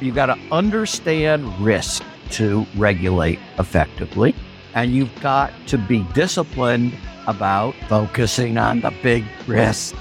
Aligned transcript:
You've 0.00 0.14
got 0.14 0.26
to 0.26 0.38
understand 0.50 1.46
risk 1.60 2.02
to 2.30 2.66
regulate 2.76 3.38
effectively. 3.58 4.34
And 4.74 4.92
you've 4.92 5.14
got 5.20 5.52
to 5.66 5.78
be 5.78 6.04
disciplined 6.14 6.94
about 7.26 7.74
focusing 7.88 8.56
on 8.56 8.80
the 8.80 8.92
big 9.02 9.24
risks 9.46 9.96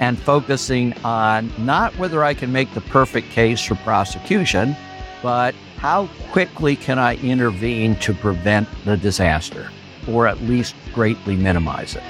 and 0.00 0.18
focusing 0.18 0.92
on 1.04 1.52
not 1.58 1.96
whether 1.98 2.24
I 2.24 2.34
can 2.34 2.52
make 2.52 2.72
the 2.74 2.80
perfect 2.80 3.30
case 3.30 3.60
for 3.60 3.74
prosecution, 3.76 4.76
but 5.22 5.54
how 5.76 6.08
quickly 6.30 6.74
can 6.74 6.98
I 6.98 7.16
intervene 7.16 7.96
to 7.96 8.14
prevent 8.14 8.68
the 8.84 8.96
disaster 8.96 9.70
or 10.08 10.26
at 10.26 10.40
least 10.42 10.74
greatly 10.92 11.36
minimize 11.36 11.96
it. 11.96 12.02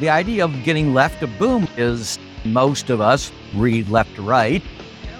The 0.00 0.10
idea 0.10 0.44
of 0.44 0.64
getting 0.64 0.92
left 0.92 1.20
to 1.20 1.26
boom 1.26 1.66
is 1.76 2.18
most 2.52 2.90
of 2.90 3.00
us 3.00 3.32
read 3.54 3.88
left 3.88 4.14
to 4.16 4.22
right. 4.22 4.62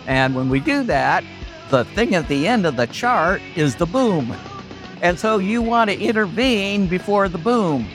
And 0.07 0.35
when 0.35 0.49
we 0.49 0.61
do 0.61 0.83
that, 0.85 1.25
the 1.71 1.85
thing 1.85 2.15
at 2.15 2.29
the 2.29 2.47
end 2.47 2.65
of 2.67 2.77
the 2.77 2.87
chart 2.87 3.43
is 3.57 3.77
the 3.77 3.87
boom. 3.87 4.35
And 5.03 5.19
so 5.19 5.39
you 5.39 5.63
want 5.63 5.91
to 5.91 5.99
intervene 5.99 6.87
before 6.87 7.29
the 7.29 7.39
boom. 7.39 7.87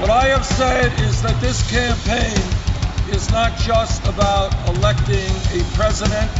What 0.00 0.10
I 0.10 0.28
have 0.28 0.44
said 0.44 0.92
is 1.00 1.22
that 1.22 1.38
this 1.40 1.70
campaign 1.70 3.14
is 3.14 3.30
not 3.30 3.56
just 3.58 4.06
about 4.06 4.52
electing 4.68 5.30
a 5.52 5.64
president, 5.74 6.30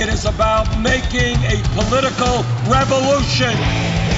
it 0.00 0.08
is 0.08 0.24
about 0.24 0.66
making 0.80 1.36
a 1.44 1.62
political 1.74 2.42
revolution. 2.70 4.17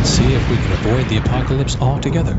Let's 0.00 0.12
see 0.12 0.32
if 0.32 0.50
we 0.50 0.56
can 0.56 0.72
avoid 0.72 1.08
the 1.10 1.18
apocalypse 1.18 1.76
altogether. 1.78 2.34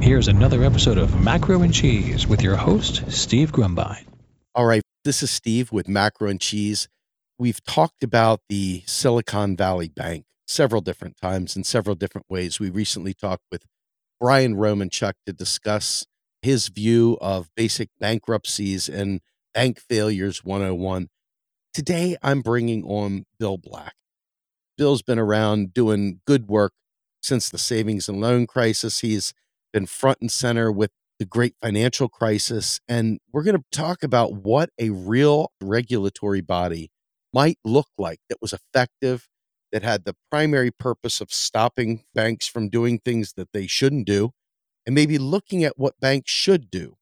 Here's 0.00 0.28
another 0.28 0.64
episode 0.64 0.96
of 0.96 1.22
Macro 1.22 1.60
N 1.60 1.70
Cheese 1.70 2.26
with 2.26 2.40
your 2.40 2.56
host, 2.56 3.02
Steve 3.12 3.52
Grumbine. 3.52 4.06
All 4.54 4.64
right, 4.64 4.80
this 5.04 5.22
is 5.22 5.30
Steve 5.30 5.70
with 5.72 5.88
Macro 5.88 6.30
N 6.30 6.38
Cheese. 6.38 6.88
We've 7.38 7.62
talked 7.64 8.02
about 8.02 8.40
the 8.48 8.82
Silicon 8.86 9.58
Valley 9.58 9.90
Bank 9.90 10.24
several 10.46 10.80
different 10.80 11.18
times 11.20 11.54
in 11.54 11.64
several 11.64 11.94
different 11.94 12.28
ways. 12.30 12.58
We 12.58 12.70
recently 12.70 13.12
talked 13.12 13.44
with 13.52 13.66
Brian 14.18 14.54
Romanchuk 14.56 15.12
to 15.26 15.34
discuss 15.34 16.06
his 16.40 16.68
view 16.68 17.18
of 17.20 17.50
basic 17.54 17.90
bankruptcies 18.00 18.88
and 18.88 19.20
bank 19.52 19.80
failures 19.80 20.42
101. 20.44 21.10
Today, 21.74 22.16
I'm 22.22 22.40
bringing 22.40 22.84
on 22.84 23.26
Bill 23.38 23.58
Black. 23.58 23.96
Bill's 24.78 25.02
been 25.02 25.18
around 25.18 25.74
doing 25.74 26.22
good 26.26 26.48
work 26.48 26.72
since 27.22 27.48
the 27.48 27.58
savings 27.58 28.08
and 28.08 28.20
loan 28.20 28.46
crisis. 28.46 29.00
He's 29.00 29.32
been 29.72 29.86
front 29.86 30.18
and 30.20 30.30
center 30.30 30.70
with 30.70 30.90
the 31.18 31.24
great 31.24 31.54
financial 31.62 32.08
crisis. 32.08 32.80
And 32.88 33.20
we're 33.32 33.44
going 33.44 33.56
to 33.56 33.64
talk 33.70 34.02
about 34.02 34.34
what 34.34 34.70
a 34.78 34.90
real 34.90 35.52
regulatory 35.60 36.40
body 36.40 36.90
might 37.32 37.58
look 37.64 37.88
like 37.96 38.18
that 38.28 38.38
was 38.42 38.52
effective, 38.52 39.28
that 39.70 39.82
had 39.82 40.04
the 40.04 40.14
primary 40.30 40.70
purpose 40.70 41.20
of 41.20 41.32
stopping 41.32 42.04
banks 42.14 42.46
from 42.46 42.68
doing 42.68 42.98
things 42.98 43.32
that 43.38 43.48
they 43.52 43.66
shouldn't 43.66 44.06
do, 44.06 44.32
and 44.84 44.94
maybe 44.94 45.16
looking 45.16 45.64
at 45.64 45.78
what 45.78 45.98
banks 45.98 46.30
should 46.30 46.70
do. 46.70 46.96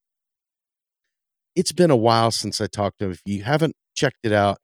It's 1.56 1.72
been 1.72 1.90
a 1.90 1.96
while 1.96 2.30
since 2.30 2.60
I 2.60 2.68
talked 2.68 3.00
to 3.00 3.06
him. 3.06 3.10
If 3.10 3.22
you 3.24 3.42
haven't 3.42 3.74
checked 3.96 4.20
it 4.22 4.32
out, 4.32 4.58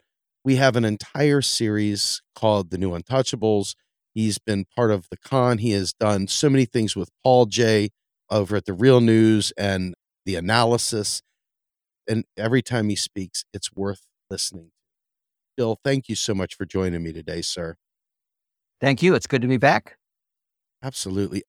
we 0.45 0.55
have 0.55 0.77
an 0.77 0.85
entire 0.85 1.43
series 1.43 2.23
called 2.37 2.71
The 2.71 2.79
New 2.79 2.93
Untouchables. 2.93 3.75
He's 4.17 4.39
been 4.39 4.65
part 4.65 4.91
of 4.91 5.11
the 5.11 5.19
con. 5.19 5.59
He 5.59 5.73
has 5.73 5.93
done 5.93 6.27
so 6.27 6.49
many 6.49 6.65
things 6.65 6.97
with 6.97 7.11
Paul 7.23 7.45
Jay 7.45 7.91
over 8.31 8.57
at 8.57 8.65
the 8.65 8.73
Real 8.73 9.03
News 9.03 9.53
and 9.59 9.95
the 10.25 10.37
analysis. 10.37 11.21
And 12.09 12.25
every 12.35 12.63
time 12.63 12.89
he 12.89 12.97
speaks, 12.97 13.45
it's 13.53 13.75
worth 13.75 14.07
listening. 14.31 14.71
Bill, 15.55 15.79
thank 15.85 16.09
you 16.09 16.15
so 16.15 16.35
much 16.35 16.55
for 16.55 16.65
joining 16.65 17.03
me 17.03 17.13
today, 17.13 17.43
sir. 17.43 17.77
Thank 18.81 19.03
you. 19.03 19.15
It's 19.15 19.27
good 19.27 19.43
to 19.43 19.49
be 19.49 19.59
back. 19.59 19.99
Absolutely. 20.83 21.43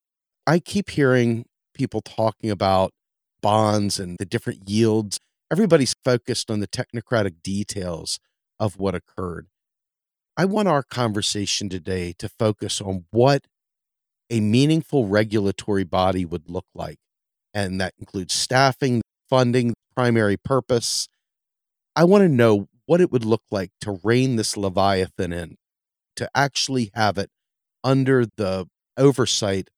I 0.45 0.59
keep 0.59 0.89
hearing 0.89 1.45
people 1.73 2.01
talking 2.01 2.50
about 2.50 2.91
bonds 3.41 3.97
and 3.97 4.17
the 4.19 4.25
different 4.25 4.69
yields. 4.69 5.22
Everybody's 5.50 5.95
focused 6.03 6.51
on 6.51 6.59
the 6.59 6.67
technocratic 6.67 7.41
details 7.41 8.19
of 8.59 8.77
what 8.77 8.94
occurred. 8.94 9.47
I 10.39 10.45
want 10.45 10.67
our 10.67 10.83
conversation 10.83 11.67
today 11.67 12.13
to 12.19 12.29
focus 12.29 12.79
on 12.79 13.05
what 13.09 13.47
a 14.29 14.39
meaningful 14.39 15.07
regulatory 15.07 15.83
body 15.83 16.25
would 16.25 16.47
look 16.47 16.67
like. 16.75 16.99
And 17.55 17.81
that 17.81 17.95
includes 17.97 18.35
staffing, 18.35 19.01
funding, 19.27 19.73
primary 19.95 20.37
purpose. 20.37 21.07
I 21.95 22.03
want 22.03 22.21
to 22.21 22.29
know 22.29 22.67
what 22.85 23.01
it 23.01 23.11
would 23.11 23.25
look 23.25 23.41
like 23.49 23.71
to 23.81 23.99
rein 24.03 24.35
this 24.35 24.55
Leviathan 24.55 25.33
in, 25.33 25.55
to 26.17 26.29
actually 26.35 26.91
have 26.93 27.17
it 27.17 27.31
under 27.83 28.27
the 28.37 28.67
oversight 28.95 29.69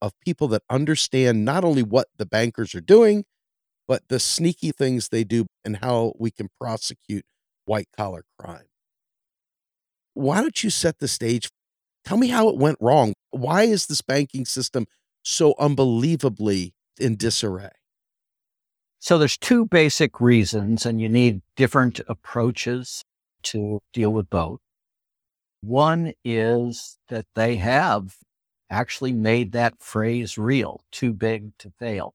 of 0.00 0.12
people 0.24 0.46
that 0.48 0.62
understand 0.70 1.44
not 1.44 1.64
only 1.64 1.82
what 1.82 2.06
the 2.18 2.26
bankers 2.26 2.72
are 2.76 2.80
doing, 2.80 3.24
but 3.88 4.02
the 4.08 4.20
sneaky 4.20 4.70
things 4.70 5.08
they 5.08 5.24
do 5.24 5.46
and 5.64 5.78
how 5.78 6.12
we 6.20 6.30
can 6.30 6.48
prosecute 6.60 7.24
white 7.64 7.88
collar 7.96 8.22
crime. 8.38 8.66
Why 10.14 10.40
don't 10.40 10.64
you 10.64 10.70
set 10.70 10.98
the 10.98 11.08
stage? 11.08 11.50
Tell 12.04 12.16
me 12.16 12.28
how 12.28 12.48
it 12.48 12.56
went 12.56 12.78
wrong. 12.80 13.14
Why 13.30 13.64
is 13.64 13.86
this 13.86 14.02
banking 14.02 14.44
system 14.44 14.86
so 15.22 15.54
unbelievably 15.58 16.74
in 16.98 17.16
disarray? 17.16 17.70
So 19.00 19.18
there's 19.18 19.36
two 19.36 19.66
basic 19.66 20.20
reasons, 20.20 20.86
and 20.86 21.00
you 21.00 21.08
need 21.08 21.42
different 21.56 22.00
approaches 22.08 23.04
to 23.44 23.80
deal 23.92 24.10
with 24.10 24.30
both. 24.30 24.60
One 25.60 26.12
is 26.24 26.98
that 27.08 27.26
they 27.34 27.56
have 27.56 28.16
actually 28.70 29.12
made 29.12 29.52
that 29.52 29.82
phrase 29.82 30.38
real, 30.38 30.84
too 30.90 31.12
big 31.12 31.56
to 31.58 31.72
fail. 31.78 32.14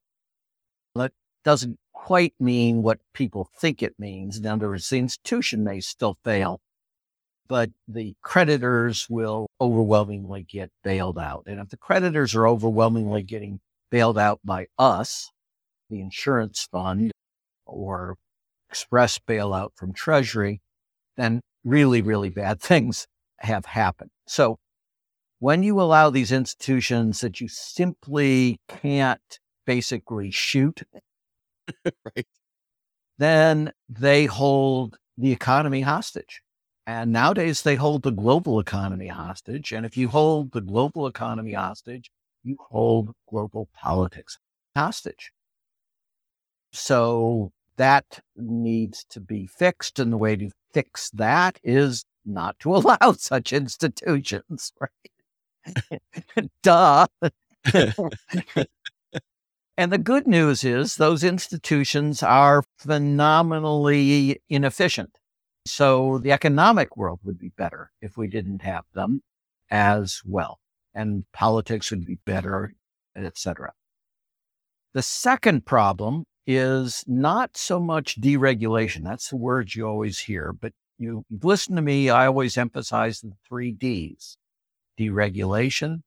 That 0.94 1.12
doesn't 1.44 1.78
quite 1.92 2.34
mean 2.40 2.82
what 2.82 3.00
people 3.14 3.48
think 3.56 3.82
it 3.82 3.94
means. 3.98 4.38
In 4.38 4.46
other 4.46 4.68
words, 4.68 4.88
the 4.88 4.98
institution 4.98 5.62
may 5.62 5.80
still 5.80 6.18
fail, 6.24 6.60
but 7.50 7.68
the 7.88 8.14
creditors 8.22 9.08
will 9.10 9.48
overwhelmingly 9.60 10.44
get 10.44 10.70
bailed 10.84 11.18
out. 11.18 11.42
And 11.48 11.58
if 11.58 11.68
the 11.68 11.76
creditors 11.76 12.36
are 12.36 12.46
overwhelmingly 12.46 13.24
getting 13.24 13.58
bailed 13.90 14.16
out 14.16 14.38
by 14.44 14.68
us, 14.78 15.32
the 15.90 16.00
insurance 16.00 16.68
fund, 16.70 17.10
or 17.66 18.14
express 18.68 19.18
bailout 19.18 19.70
from 19.74 19.92
Treasury, 19.92 20.60
then 21.16 21.40
really, 21.64 22.00
really 22.02 22.30
bad 22.30 22.60
things 22.62 23.08
have 23.40 23.66
happened. 23.66 24.10
So 24.28 24.56
when 25.40 25.64
you 25.64 25.80
allow 25.80 26.08
these 26.08 26.30
institutions 26.30 27.20
that 27.20 27.40
you 27.40 27.48
simply 27.48 28.60
can't 28.68 29.40
basically 29.66 30.30
shoot, 30.30 30.82
right. 31.84 32.28
then 33.18 33.72
they 33.88 34.26
hold 34.26 34.98
the 35.18 35.32
economy 35.32 35.80
hostage. 35.80 36.42
And 36.86 37.12
nowadays 37.12 37.62
they 37.62 37.76
hold 37.76 38.02
the 38.02 38.10
global 38.10 38.58
economy 38.58 39.08
hostage. 39.08 39.72
And 39.72 39.86
if 39.86 39.96
you 39.96 40.08
hold 40.08 40.52
the 40.52 40.60
global 40.60 41.06
economy 41.06 41.52
hostage, 41.52 42.10
you 42.42 42.56
hold 42.70 43.14
global 43.28 43.68
politics 43.74 44.38
hostage. 44.74 45.32
So 46.72 47.52
that 47.76 48.20
needs 48.36 49.04
to 49.10 49.20
be 49.20 49.46
fixed. 49.46 49.98
And 49.98 50.12
the 50.12 50.16
way 50.16 50.36
to 50.36 50.50
fix 50.72 51.10
that 51.10 51.58
is 51.62 52.04
not 52.24 52.58
to 52.60 52.74
allow 52.76 53.12
such 53.16 53.52
institutions, 53.52 54.72
right? 54.80 56.00
Duh. 56.62 57.06
and 59.76 59.92
the 59.92 59.98
good 59.98 60.26
news 60.26 60.64
is 60.64 60.96
those 60.96 61.22
institutions 61.22 62.22
are 62.22 62.64
phenomenally 62.78 64.40
inefficient. 64.48 65.19
So 65.66 66.18
the 66.18 66.32
economic 66.32 66.96
world 66.96 67.20
would 67.24 67.38
be 67.38 67.50
better 67.50 67.90
if 68.00 68.16
we 68.16 68.28
didn't 68.28 68.62
have 68.62 68.84
them 68.94 69.22
as 69.70 70.22
well. 70.24 70.58
And 70.94 71.24
politics 71.32 71.90
would 71.90 72.06
be 72.06 72.18
better, 72.24 72.74
etc. 73.14 73.72
The 74.94 75.02
second 75.02 75.66
problem 75.66 76.24
is 76.46 77.04
not 77.06 77.56
so 77.56 77.78
much 77.78 78.20
deregulation. 78.20 79.04
That's 79.04 79.28
the 79.28 79.36
word 79.36 79.74
you 79.74 79.86
always 79.86 80.18
hear, 80.18 80.52
but 80.52 80.72
you 80.98 81.24
listen 81.30 81.76
to 81.76 81.82
me. 81.82 82.10
I 82.10 82.26
always 82.26 82.58
emphasize 82.58 83.20
the 83.20 83.32
three 83.48 83.70
D's 83.70 84.36
deregulation, 84.98 86.02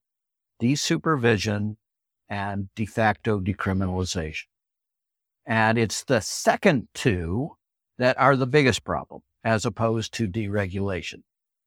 desupervision, 0.60 1.76
and 2.28 2.68
de 2.74 2.86
facto 2.86 3.40
decriminalization. 3.40 4.44
And 5.46 5.78
it's 5.78 6.04
the 6.04 6.20
second 6.20 6.88
two 6.94 7.56
that 7.98 8.18
are 8.18 8.36
the 8.36 8.46
biggest 8.46 8.84
problem 8.84 9.22
as 9.44 9.64
opposed 9.64 10.12
to 10.14 10.26
deregulation. 10.26 11.22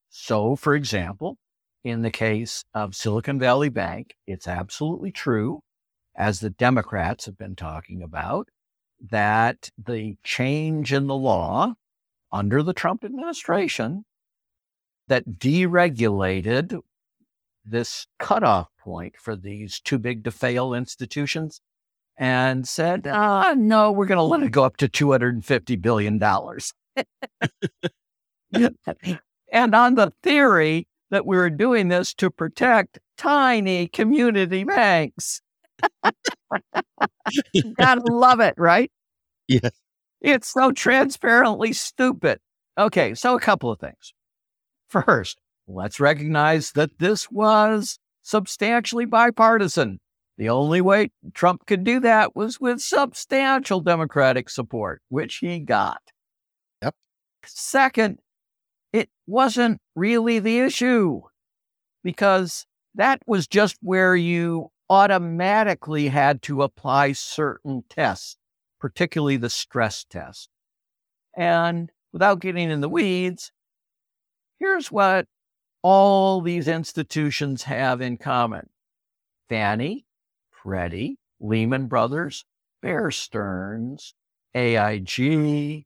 So, 0.09 0.55
for 0.55 0.73
example, 0.73 1.37
in 1.83 2.01
the 2.01 2.11
case 2.11 2.63
of 2.73 2.95
Silicon 2.95 3.39
Valley 3.39 3.69
Bank, 3.69 4.15
it's 4.25 4.47
absolutely 4.47 5.11
true, 5.11 5.61
as 6.15 6.39
the 6.39 6.49
Democrats 6.49 7.25
have 7.25 7.37
been 7.37 7.55
talking 7.55 8.01
about, 8.01 8.49
that 9.09 9.69
the 9.77 10.17
change 10.23 10.91
in 10.91 11.07
the 11.07 11.15
law 11.15 11.75
under 12.31 12.63
the 12.63 12.73
Trump 12.73 13.03
administration 13.03 14.03
that 15.07 15.37
deregulated 15.37 16.81
this 17.63 18.07
cutoff 18.17 18.69
point 18.79 19.15
for 19.17 19.35
these 19.35 19.79
too 19.79 19.99
big 19.99 20.23
to 20.23 20.31
fail 20.31 20.73
institutions 20.73 21.61
and 22.17 22.67
said, 22.67 23.05
uh, 23.05 23.53
no, 23.55 23.91
we're 23.91 24.05
going 24.07 24.17
to 24.17 24.23
let 24.23 24.41
it 24.41 24.51
go 24.51 24.63
up 24.63 24.77
to 24.77 24.87
$250 24.87 25.81
billion. 25.81 26.19
and 29.51 29.75
on 29.75 29.95
the 29.95 30.13
theory 30.23 30.87
that 31.09 31.25
we 31.25 31.37
were 31.37 31.49
doing 31.49 31.87
this 31.87 32.13
to 32.15 32.29
protect 32.29 32.99
tiny 33.17 33.87
community 33.87 34.63
banks. 34.63 35.41
Gotta 37.77 38.01
love 38.11 38.39
it, 38.39 38.55
right? 38.57 38.91
Yes. 39.47 39.71
It's 40.21 40.51
so 40.51 40.71
transparently 40.71 41.73
stupid. 41.73 42.39
Okay, 42.77 43.13
so 43.13 43.35
a 43.35 43.39
couple 43.39 43.71
of 43.71 43.79
things. 43.79 44.13
First, 44.89 45.39
let's 45.67 45.99
recognize 45.99 46.71
that 46.73 46.99
this 46.99 47.29
was 47.31 47.99
substantially 48.21 49.05
bipartisan. 49.05 49.99
The 50.37 50.49
only 50.49 50.81
way 50.81 51.09
Trump 51.33 51.65
could 51.65 51.83
do 51.83 51.99
that 52.01 52.35
was 52.35 52.59
with 52.59 52.81
substantial 52.81 53.81
Democratic 53.81 54.49
support, 54.49 55.01
which 55.09 55.37
he 55.37 55.59
got. 55.59 56.01
Second, 57.45 58.19
it 58.93 59.09
wasn't 59.25 59.79
really 59.95 60.39
the 60.39 60.59
issue 60.59 61.21
because 62.03 62.65
that 62.95 63.21
was 63.27 63.47
just 63.47 63.77
where 63.81 64.15
you 64.15 64.71
automatically 64.89 66.07
had 66.07 66.41
to 66.41 66.63
apply 66.63 67.11
certain 67.11 67.83
tests, 67.89 68.37
particularly 68.79 69.37
the 69.37 69.49
stress 69.49 70.05
test. 70.05 70.49
And 71.35 71.91
without 72.11 72.39
getting 72.39 72.71
in 72.71 72.81
the 72.81 72.89
weeds, 72.89 73.51
here's 74.59 74.91
what 74.91 75.27
all 75.83 76.41
these 76.41 76.67
institutions 76.67 77.63
have 77.63 78.01
in 78.01 78.17
common 78.17 78.69
Fannie, 79.49 80.05
Freddie, 80.49 81.17
Lehman 81.39 81.87
Brothers, 81.87 82.45
Bear 82.81 83.11
Stearns, 83.11 84.13
AIG, 84.55 85.85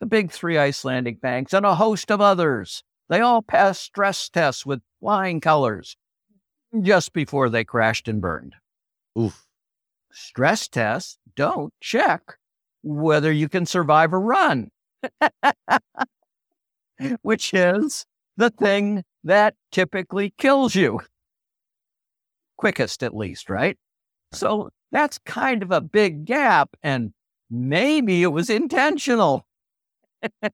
the 0.00 0.06
big 0.06 0.32
three 0.32 0.58
Icelandic 0.58 1.20
banks, 1.20 1.52
and 1.52 1.64
a 1.64 1.74
host 1.74 2.10
of 2.10 2.20
others. 2.20 2.82
They 3.08 3.20
all 3.20 3.42
passed 3.42 3.82
stress 3.82 4.28
tests 4.28 4.64
with 4.64 4.80
flying 5.00 5.40
colors 5.40 5.96
just 6.82 7.12
before 7.12 7.48
they 7.48 7.64
crashed 7.64 8.08
and 8.08 8.20
burned. 8.20 8.54
Oof. 9.18 9.46
Stress 10.12 10.68
tests 10.68 11.18
don't 11.36 11.72
check 11.80 12.22
whether 12.82 13.30
you 13.30 13.48
can 13.48 13.66
survive 13.66 14.12
a 14.12 14.18
run, 14.18 14.70
which 17.22 17.52
is 17.52 18.06
the 18.36 18.50
thing 18.50 19.04
that 19.24 19.54
typically 19.70 20.32
kills 20.38 20.74
you. 20.74 21.00
Quickest, 22.56 23.02
at 23.02 23.14
least, 23.14 23.50
right? 23.50 23.76
So 24.32 24.70
that's 24.92 25.18
kind 25.18 25.62
of 25.62 25.70
a 25.70 25.80
big 25.80 26.24
gap. 26.24 26.70
And 26.82 27.12
maybe 27.50 28.22
it 28.22 28.28
was 28.28 28.48
intentional 28.48 29.46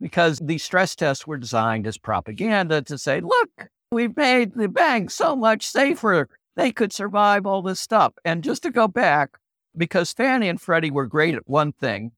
because 0.00 0.38
the 0.38 0.58
stress 0.58 0.94
tests 0.94 1.26
were 1.26 1.36
designed 1.36 1.86
as 1.86 1.98
propaganda 1.98 2.82
to 2.82 2.98
say, 2.98 3.20
look, 3.20 3.68
we've 3.90 4.16
made 4.16 4.54
the 4.54 4.68
bank 4.68 5.10
so 5.10 5.34
much 5.34 5.66
safer. 5.66 6.28
They 6.56 6.72
could 6.72 6.92
survive 6.92 7.46
all 7.46 7.62
this 7.62 7.80
stuff. 7.80 8.14
And 8.24 8.42
just 8.42 8.62
to 8.64 8.70
go 8.70 8.88
back, 8.88 9.38
because 9.76 10.12
Fannie 10.12 10.48
and 10.48 10.60
Freddie 10.60 10.90
were 10.90 11.06
great 11.06 11.34
at 11.34 11.48
one 11.48 11.72
thing, 11.72 12.12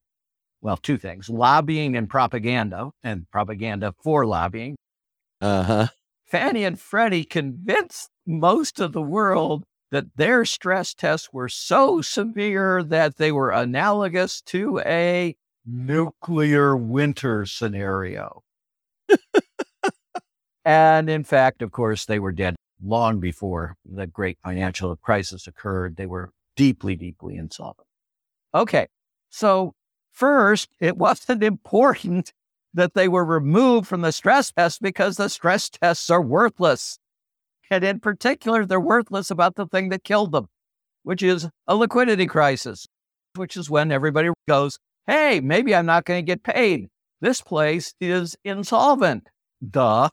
well, 0.62 0.76
two 0.76 0.98
things 0.98 1.28
lobbying 1.28 1.96
and 1.96 2.08
propaganda, 2.08 2.90
and 3.02 3.30
propaganda 3.30 3.94
for 4.02 4.26
lobbying. 4.26 4.76
Uh 5.40 5.62
huh. 5.62 5.86
Fannie 6.26 6.64
and 6.64 6.78
Freddie 6.78 7.24
convinced 7.24 8.10
most 8.26 8.78
of 8.78 8.92
the 8.92 9.02
world 9.02 9.64
that 9.90 10.16
their 10.16 10.44
stress 10.44 10.94
tests 10.94 11.30
were 11.32 11.48
so 11.48 12.00
severe 12.00 12.82
that 12.84 13.16
they 13.16 13.32
were 13.32 13.50
analogous 13.50 14.40
to 14.42 14.80
a 14.80 15.34
nuclear 15.66 16.76
winter 16.76 17.46
scenario. 17.46 18.42
and 20.64 21.10
in 21.10 21.24
fact, 21.24 21.62
of 21.62 21.72
course, 21.72 22.06
they 22.06 22.18
were 22.18 22.32
dead 22.32 22.56
long 22.82 23.20
before 23.20 23.76
the 23.84 24.06
great 24.06 24.38
financial 24.42 24.94
crisis 24.96 25.46
occurred. 25.46 25.96
They 25.96 26.06
were 26.06 26.30
deeply, 26.56 26.96
deeply 26.96 27.36
insolvent. 27.36 27.86
Okay. 28.54 28.88
So 29.28 29.74
first, 30.12 30.70
it 30.80 30.96
wasn't 30.98 31.42
important 31.42 32.32
that 32.72 32.94
they 32.94 33.08
were 33.08 33.24
removed 33.24 33.88
from 33.88 34.02
the 34.02 34.12
stress 34.12 34.52
test 34.52 34.80
because 34.80 35.16
the 35.16 35.28
stress 35.28 35.68
tests 35.68 36.08
are 36.10 36.22
worthless. 36.22 36.98
And 37.70 37.84
in 37.84 38.00
particular, 38.00 38.64
they're 38.64 38.80
worthless 38.80 39.30
about 39.30 39.54
the 39.56 39.66
thing 39.66 39.90
that 39.90 40.04
killed 40.04 40.32
them, 40.32 40.48
which 41.02 41.22
is 41.22 41.48
a 41.66 41.76
liquidity 41.76 42.26
crisis, 42.26 42.86
which 43.36 43.56
is 43.56 43.70
when 43.70 43.92
everybody 43.92 44.30
goes, 44.48 44.78
hey, 45.10 45.40
maybe 45.40 45.74
I'm 45.74 45.86
not 45.86 46.04
going 46.04 46.24
to 46.24 46.26
get 46.26 46.44
paid. 46.44 46.88
This 47.20 47.42
place 47.42 47.94
is 48.00 48.36
insolvent. 48.44 49.28
Duh. 49.68 50.08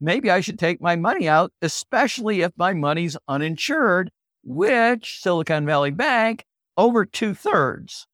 Maybe 0.00 0.30
I 0.30 0.40
should 0.40 0.58
take 0.58 0.80
my 0.80 0.96
money 0.96 1.28
out, 1.28 1.52
especially 1.60 2.40
if 2.40 2.52
my 2.56 2.72
money's 2.72 3.16
uninsured, 3.28 4.10
which 4.42 5.20
Silicon 5.20 5.66
Valley 5.66 5.90
Bank, 5.90 6.44
over 6.78 7.04
two 7.04 7.34
thirds 7.34 8.06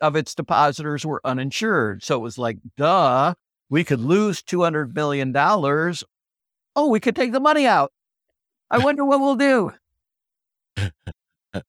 of 0.00 0.16
its 0.16 0.34
depositors 0.34 1.04
were 1.04 1.20
uninsured. 1.22 2.02
So 2.02 2.16
it 2.16 2.22
was 2.22 2.38
like, 2.38 2.56
duh, 2.78 3.34
we 3.68 3.84
could 3.84 4.00
lose 4.00 4.42
$200 4.42 4.94
million. 4.94 5.32
Oh, 5.36 6.88
we 6.88 7.00
could 7.00 7.16
take 7.16 7.32
the 7.32 7.40
money 7.40 7.66
out. 7.66 7.92
I 8.70 8.78
wonder 8.78 9.04
what 9.04 9.20
we'll 9.20 9.36
do. 9.36 9.72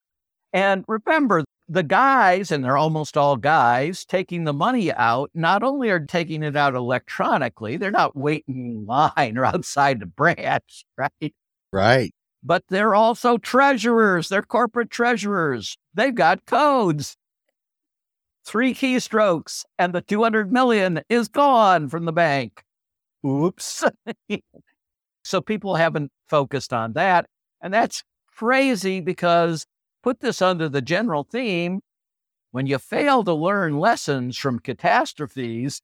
and 0.54 0.86
remember, 0.88 1.44
the 1.68 1.84
guys, 1.84 2.52
and 2.52 2.64
they're 2.64 2.78
almost 2.78 3.18
all 3.18 3.38
guys, 3.38 4.06
taking 4.06 4.44
the 4.44 4.54
money 4.54 4.92
out, 4.92 5.32
not 5.34 5.64
only 5.64 5.90
are 5.90 6.00
taking 6.00 6.44
it 6.44 6.56
out 6.56 6.76
electronically, 6.76 7.78
they're 7.78 7.92
not 7.92 8.16
waiting 8.16 8.66
in 8.66 8.86
line 8.86 9.38
or 9.38 9.46
outside 9.46 10.00
the 10.00 10.06
branch, 10.06 10.86
right? 10.98 11.34
Right. 11.72 12.14
But 12.44 12.64
they're 12.68 12.94
also 12.94 13.38
treasurers. 13.38 14.28
They're 14.28 14.42
corporate 14.42 14.90
treasurers. 14.90 15.78
They've 15.94 16.14
got 16.14 16.46
codes. 16.46 17.16
Three 18.46 18.74
keystrokes, 18.74 19.64
and 19.80 19.94
the 19.94 20.02
200 20.02 20.52
million 20.52 21.02
is 21.08 21.30
gone 21.30 21.88
from 21.88 22.04
the 22.04 22.12
bank. 22.12 22.62
Oops. 23.26 23.86
so 25.24 25.40
people 25.40 25.76
haven't 25.76 26.12
focused 26.28 26.74
on 26.74 26.94
that. 26.94 27.28
And 27.62 27.74
that's 27.74 28.04
crazy 28.36 29.00
because 29.00 29.66
put 30.04 30.20
this 30.20 30.42
under 30.42 30.70
the 30.70 30.82
general 30.82 31.24
theme 31.24 31.80
when 32.52 32.68
you 32.68 32.78
fail 32.78 33.24
to 33.24 33.34
learn 33.34 33.80
lessons 33.80 34.38
from 34.38 34.60
catastrophes, 34.60 35.82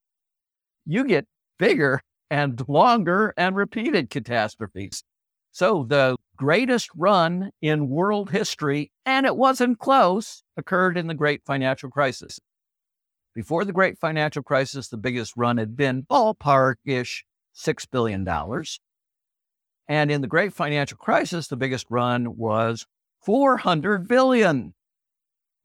you 0.86 1.04
get 1.04 1.26
bigger 1.58 2.02
and 2.30 2.64
longer 2.68 3.34
and 3.36 3.56
repeated 3.56 4.12
catastrophes. 4.12 5.04
So, 5.52 5.84
the 5.84 6.16
greatest 6.36 6.92
run 6.96 7.50
in 7.60 7.90
world 7.90 8.30
history, 8.30 8.92
and 9.04 9.26
it 9.26 9.36
wasn't 9.36 9.80
close, 9.80 10.44
occurred 10.56 10.96
in 10.96 11.08
the 11.08 11.16
Great 11.16 11.42
Financial 11.44 11.90
Crisis. 11.90 12.40
Before 13.34 13.66
the 13.66 13.74
Great 13.74 13.98
Financial 13.98 14.44
Crisis, 14.44 14.90
the 14.90 14.98
biggest 14.98 15.34
run 15.36 15.58
had 15.58 15.76
been 15.76 16.04
ballpark 16.04 16.76
ish 16.86 17.26
$6 17.56 17.88
billion. 17.92 18.28
And 19.88 20.12
in 20.12 20.22
the 20.22 20.28
Great 20.28 20.54
Financial 20.54 20.98
Crisis, 21.00 21.48
the 21.48 21.58
biggest 21.58 21.88
run 21.90 22.38
was 22.38 22.86
400 23.22 24.08
billion. 24.08 24.74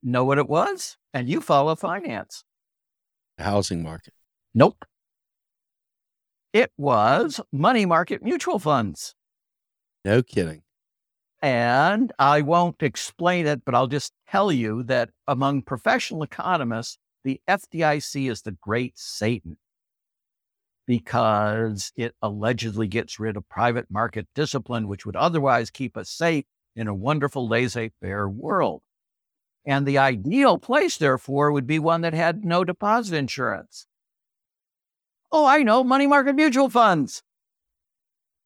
Know 0.03 0.25
what 0.25 0.39
it 0.39 0.49
was? 0.49 0.97
And 1.13 1.29
you 1.29 1.41
follow 1.41 1.75
finance. 1.77 2.45
The 3.39 3.45
housing 3.45 3.83
market. 3.83 4.13
Nope. 4.55 4.85
It 6.53 6.71
was 6.77 7.41
money 7.53 7.87
market 7.87 8.23
mutual 8.23 8.59
funds. 8.59 9.15
No 10.05 10.23
kidding. 10.23 10.63
And 11.43 12.13
I 12.19 12.43
won't 12.43 12.83
explain 12.83 13.47
it, 13.47 13.65
but 13.65 13.75
I'll 13.75 13.87
just 13.87 14.13
tell 14.31 14.53
you 14.53 14.83
that 14.85 15.11
among 15.27 15.63
professional 15.63 16.23
economists, 16.23 16.99
the 17.25 17.41
FDIC 17.49 18.31
is 18.31 18.43
the 18.43 18.53
great 18.53 18.99
Satan 18.99 19.57
because 20.87 21.93
it 21.97 22.15
allegedly 22.23 22.87
gets 22.87 23.19
rid 23.19 23.37
of 23.37 23.49
private 23.49 23.91
market 23.91 24.27
discipline, 24.35 24.87
which 24.87 25.07
would 25.07 25.17
otherwise 25.17 25.71
keep 25.71 25.97
us 25.97 26.11
safe 26.11 26.45
in 26.77 26.89
a 26.89 26.95
wonderful 26.95 27.49
laissez 27.49 27.91
faire 28.01 28.29
world. 28.29 28.83
And 29.67 29.87
the 29.87 29.99
ideal 29.99 30.59
place, 30.59 30.97
therefore, 30.97 31.51
would 31.51 31.67
be 31.67 31.79
one 31.79 32.03
that 32.03 32.13
had 32.13 32.45
no 32.45 32.65
deposit 32.65 33.17
insurance. 33.17 33.87
Oh, 35.33 35.47
I 35.47 35.63
know, 35.63 35.83
money 35.83 36.07
market 36.07 36.35
mutual 36.35 36.69
funds. 36.69 37.23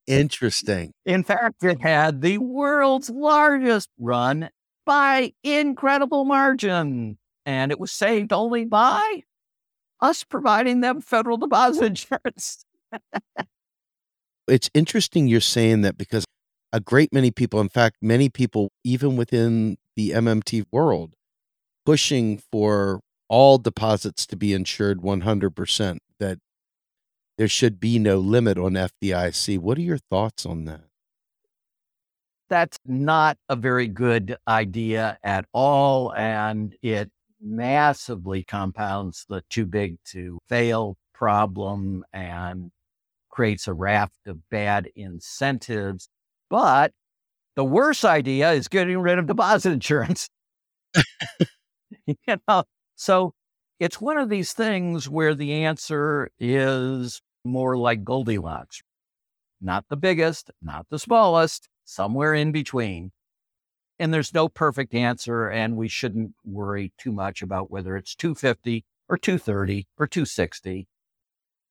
Interesting. 0.07 0.93
In 1.05 1.23
fact, 1.23 1.63
it 1.63 1.81
had 1.81 2.21
the 2.21 2.39
world's 2.39 3.09
largest 3.09 3.89
run 3.99 4.49
by 4.85 5.33
incredible 5.43 6.25
margin. 6.25 7.19
And 7.45 7.71
it 7.71 7.79
was 7.79 7.91
saved 7.91 8.33
only 8.33 8.65
by 8.65 9.23
us 10.01 10.23
providing 10.23 10.81
them 10.81 11.01
federal 11.01 11.37
deposit 11.45 11.83
insurance. 11.83 12.65
it's 14.47 14.69
interesting 14.73 15.27
you're 15.27 15.41
saying 15.41 15.81
that 15.81 15.97
because 15.97 16.25
a 16.71 16.79
great 16.79 17.13
many 17.13 17.31
people, 17.31 17.59
in 17.59 17.69
fact, 17.69 17.97
many 18.01 18.29
people, 18.29 18.71
even 18.83 19.15
within 19.15 19.77
the 19.95 20.11
MMT 20.11 20.65
world, 20.71 21.15
pushing 21.85 22.41
for 22.51 23.01
all 23.27 23.57
deposits 23.57 24.25
to 24.27 24.35
be 24.35 24.53
insured 24.53 25.01
100%, 25.01 25.97
that 26.19 26.39
there 27.37 27.47
should 27.47 27.79
be 27.79 27.97
no 27.99 28.17
limit 28.17 28.57
on 28.57 28.73
FDIC. 28.73 29.59
What 29.59 29.77
are 29.77 29.81
your 29.81 29.97
thoughts 29.97 30.45
on 30.45 30.65
that? 30.65 30.81
That's 32.49 32.77
not 32.85 33.37
a 33.47 33.55
very 33.55 33.87
good 33.87 34.37
idea 34.47 35.17
at 35.23 35.45
all. 35.53 36.13
And 36.13 36.75
it 36.81 37.11
massively 37.41 38.43
compounds 38.43 39.25
the 39.29 39.43
too 39.49 39.65
big 39.65 39.97
to 40.05 40.39
fail 40.49 40.97
problem 41.13 42.03
and 42.11 42.71
creates 43.29 43.67
a 43.67 43.73
raft 43.73 44.19
of 44.25 44.49
bad 44.49 44.89
incentives. 44.95 46.09
But 46.49 46.93
the 47.55 47.63
worst 47.63 48.05
idea 48.05 48.51
is 48.51 48.67
getting 48.67 48.99
rid 48.99 49.19
of 49.19 49.27
deposit 49.27 49.71
insurance. 49.71 50.29
you 52.05 52.15
know, 52.47 52.63
so 52.95 53.33
it's 53.79 54.01
one 54.01 54.17
of 54.17 54.29
these 54.29 54.53
things 54.53 55.07
where 55.07 55.35
the 55.35 55.53
answer 55.53 56.31
is 56.39 57.21
more 57.45 57.77
like 57.77 58.03
Goldilocks. 58.03 58.81
Not 59.61 59.85
the 59.89 59.97
biggest, 59.97 60.51
not 60.61 60.87
the 60.89 60.99
smallest, 60.99 61.69
somewhere 61.85 62.33
in 62.33 62.51
between. 62.51 63.11
And 63.99 64.13
there's 64.13 64.33
no 64.33 64.47
perfect 64.47 64.93
answer, 64.93 65.49
and 65.49 65.75
we 65.75 65.89
shouldn't 65.89 66.33
worry 66.45 66.93
too 66.97 67.11
much 67.11 67.41
about 67.41 67.69
whether 67.69 67.97
it's 67.97 68.15
250 68.15 68.85
or 69.09 69.17
230 69.17 69.87
or 69.97 70.07
260. 70.07 70.87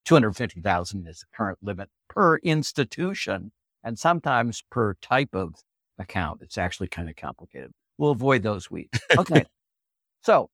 250,000 0.04 1.06
is 1.06 1.20
the 1.20 1.26
current 1.34 1.58
limit 1.62 1.88
per 2.08 2.36
institution 2.38 3.52
and 3.88 3.98
sometimes 3.98 4.62
per 4.70 4.92
type 5.00 5.30
of 5.34 5.54
account. 5.98 6.42
It's 6.42 6.58
actually 6.58 6.88
kind 6.88 7.08
of 7.08 7.16
complicated. 7.16 7.70
We'll 7.96 8.10
avoid 8.10 8.42
those 8.42 8.70
weeds. 8.70 9.00
Okay. 9.16 9.44
so 10.22 10.50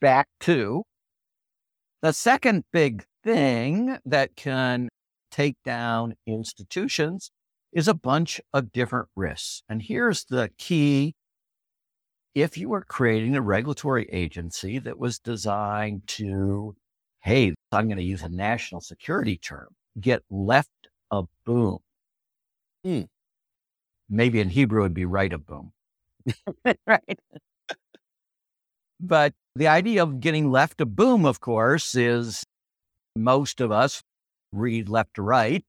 back 0.00 0.26
to 0.40 0.82
the 2.00 2.12
second 2.12 2.64
big 2.72 3.04
thing 3.22 3.98
that 4.06 4.34
can 4.36 4.88
take 5.30 5.56
down 5.66 6.14
institutions 6.26 7.30
is 7.74 7.88
a 7.88 7.94
bunch 7.94 8.40
of 8.54 8.72
different 8.72 9.08
risks. 9.14 9.62
And 9.68 9.82
here's 9.82 10.24
the 10.24 10.50
key 10.56 11.14
if 12.34 12.56
you 12.56 12.70
were 12.70 12.84
creating 12.88 13.36
a 13.36 13.42
regulatory 13.42 14.08
agency 14.10 14.78
that 14.78 14.98
was 14.98 15.18
designed 15.18 16.06
to, 16.06 16.74
hey, 17.20 17.52
I'm 17.70 17.86
going 17.86 17.98
to 17.98 18.02
use 18.02 18.22
a 18.22 18.30
national 18.30 18.80
security 18.80 19.36
term, 19.36 19.68
get 20.00 20.22
left 20.30 20.70
a 21.10 21.24
boom. 21.44 21.80
Hmm. 22.84 23.02
Maybe 24.08 24.40
in 24.40 24.48
Hebrew 24.48 24.82
it'd 24.82 24.94
be 24.94 25.04
right 25.04 25.32
of 25.32 25.46
boom. 25.46 25.72
right. 26.86 27.18
but 29.00 29.34
the 29.54 29.68
idea 29.68 30.02
of 30.02 30.20
getting 30.20 30.50
left 30.50 30.80
a 30.80 30.86
boom, 30.86 31.24
of 31.24 31.40
course, 31.40 31.94
is 31.94 32.44
most 33.16 33.60
of 33.60 33.70
us 33.72 34.02
read 34.52 34.88
left 34.88 35.14
to 35.14 35.22
right. 35.22 35.64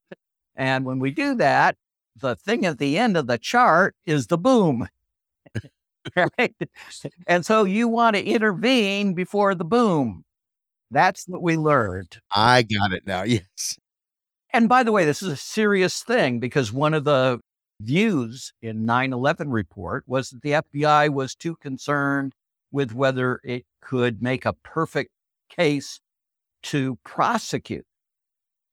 And 0.55 0.85
when 0.85 0.99
we 0.99 1.11
do 1.11 1.35
that, 1.35 1.77
the 2.15 2.35
thing 2.35 2.65
at 2.65 2.79
the 2.79 2.97
end 2.97 3.17
of 3.17 3.27
the 3.27 3.37
chart 3.37 3.95
is 4.05 4.27
the 4.27 4.37
boom. 4.37 4.87
right? 6.15 6.55
And 7.27 7.45
so 7.45 7.63
you 7.63 7.87
want 7.87 8.15
to 8.15 8.23
intervene 8.23 9.13
before 9.13 9.55
the 9.55 9.65
boom. 9.65 10.23
That's 10.91 11.25
what 11.27 11.41
we 11.43 11.57
learned. 11.57 12.19
I 12.35 12.63
got 12.63 12.93
it 12.93 13.05
now. 13.05 13.23
Yes. 13.23 13.77
And 14.53 14.67
by 14.67 14.83
the 14.83 14.91
way, 14.91 15.05
this 15.05 15.21
is 15.21 15.29
a 15.29 15.37
serious 15.37 16.01
thing 16.01 16.39
because 16.39 16.73
one 16.73 16.93
of 16.93 17.03
the 17.03 17.39
views 17.81 18.51
in 18.61 18.85
9/11 18.85 19.51
report 19.51 20.03
was 20.07 20.29
that 20.31 20.41
the 20.41 20.51
FBI 20.51 21.09
was 21.09 21.35
too 21.35 21.55
concerned 21.55 22.33
with 22.71 22.93
whether 22.93 23.39
it 23.43 23.65
could 23.81 24.21
make 24.21 24.45
a 24.45 24.53
perfect 24.53 25.11
case 25.49 26.01
to 26.63 26.97
prosecute. 27.03 27.85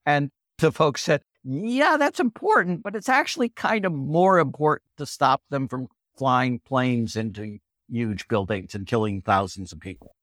And 0.05 0.31
the 0.59 0.73
folks 0.73 1.03
said, 1.03 1.23
yeah, 1.45 1.97
that's 1.97 2.21
important, 2.21 2.83
but 2.83 2.97
it's 2.97 3.09
actually 3.09 3.51
kind 3.51 3.85
of 3.85 3.93
more 3.93 4.39
important 4.39 4.91
to 4.97 5.07
stop 5.07 5.43
them 5.51 5.69
from 5.69 5.89
flying 6.17 6.59
planes 6.61 7.15
into 7.15 7.59
huge 7.89 8.27
buildings 8.29 8.75
and 8.75 8.87
killing 8.87 9.23
thousands 9.23 9.73
of 9.73 9.81
people. 9.81 10.17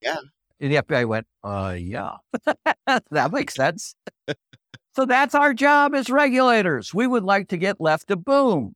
Yeah. 0.00 0.16
And 0.60 0.72
the 0.72 0.76
FBI 0.76 1.06
went, 1.06 1.26
uh, 1.42 1.74
yeah, 1.76 2.16
that 3.10 3.32
makes 3.32 3.54
sense. 3.54 3.94
So 4.96 5.06
that's 5.06 5.34
our 5.34 5.54
job 5.54 5.94
as 5.94 6.10
regulators. 6.10 6.92
We 6.92 7.06
would 7.06 7.22
like 7.22 7.48
to 7.48 7.56
get 7.56 7.80
left 7.80 8.10
a 8.10 8.16
boom. 8.16 8.74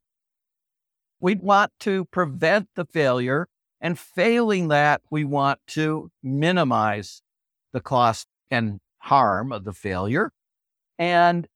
We 1.21 1.35
want 1.35 1.73
to 1.80 2.04
prevent 2.06 2.68
the 2.76 2.85
failure. 2.85 3.49
And 3.80 3.99
failing 3.99 4.68
that, 4.68 5.02
we 5.11 5.25
want 5.25 5.61
to 5.68 6.11
minimize 6.23 7.21
the 7.73 7.80
cost 7.80 8.26
and 8.50 8.78
harm 8.99 9.52
of 9.52 9.64
the 9.64 9.73
failure. 9.73 10.30
And 10.99 11.49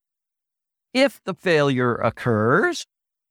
if 0.93 1.23
the 1.25 1.35
failure 1.35 1.95
occurs, 1.95 2.85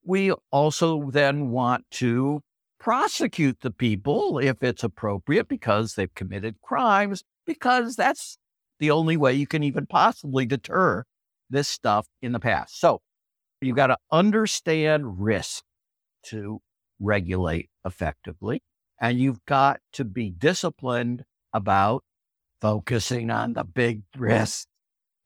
we 0.04 0.32
also 0.52 1.12
then 1.12 1.52
want 1.52 1.86
to 1.92 2.42
prosecute 2.80 3.60
the 3.60 3.72
people 3.72 4.40
if 4.40 4.64
it's 4.64 4.84
appropriate 4.84 5.48
because 5.48 5.94
they've 5.94 6.16
committed 6.16 6.62
crimes, 6.62 7.24
because 7.46 7.96
that's 7.96 8.38
the 8.80 8.90
only 8.90 9.18
way 9.18 9.34
you 9.34 9.46
can 9.46 9.64
even 9.64 9.86
possibly 9.86 10.46
deter 10.46 11.04
this 11.50 11.68
stuff 11.68 12.08
in 12.22 12.32
the 12.32 12.40
past. 12.40 12.80
So 12.80 13.02
you've 13.62 13.76
got 13.76 13.88
to 13.88 13.98
understand 14.12 15.24
risk 15.24 15.64
to 16.28 16.62
regulate 17.00 17.70
effectively, 17.86 18.62
and 19.00 19.20
you've 19.20 19.44
got 19.46 19.80
to 19.94 20.04
be 20.04 20.30
disciplined 20.30 21.24
about 21.54 22.04
focusing 22.62 23.30
on 23.30 23.54
the 23.54 23.64
big 23.64 24.02
risks 24.18 24.68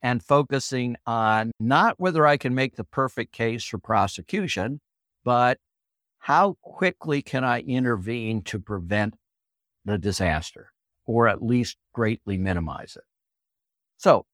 and 0.02 0.24
focusing 0.24 0.96
on 1.06 1.52
not 1.60 2.00
whether 2.00 2.26
I 2.26 2.38
can 2.38 2.56
make 2.56 2.76
the 2.76 2.84
perfect 2.84 3.32
case 3.32 3.64
for 3.64 3.78
prosecution, 3.78 4.82
but 5.24 5.60
how 6.20 6.58
quickly 6.62 7.22
can 7.22 7.44
I 7.44 7.62
intervene 7.62 8.44
to 8.44 8.60
prevent 8.60 9.16
the 9.86 9.98
disaster 9.98 10.72
or 11.06 11.28
at 11.28 11.42
least 11.42 11.78
greatly 11.94 12.38
minimize 12.38 12.96
it? 12.96 13.04
So 13.98 14.26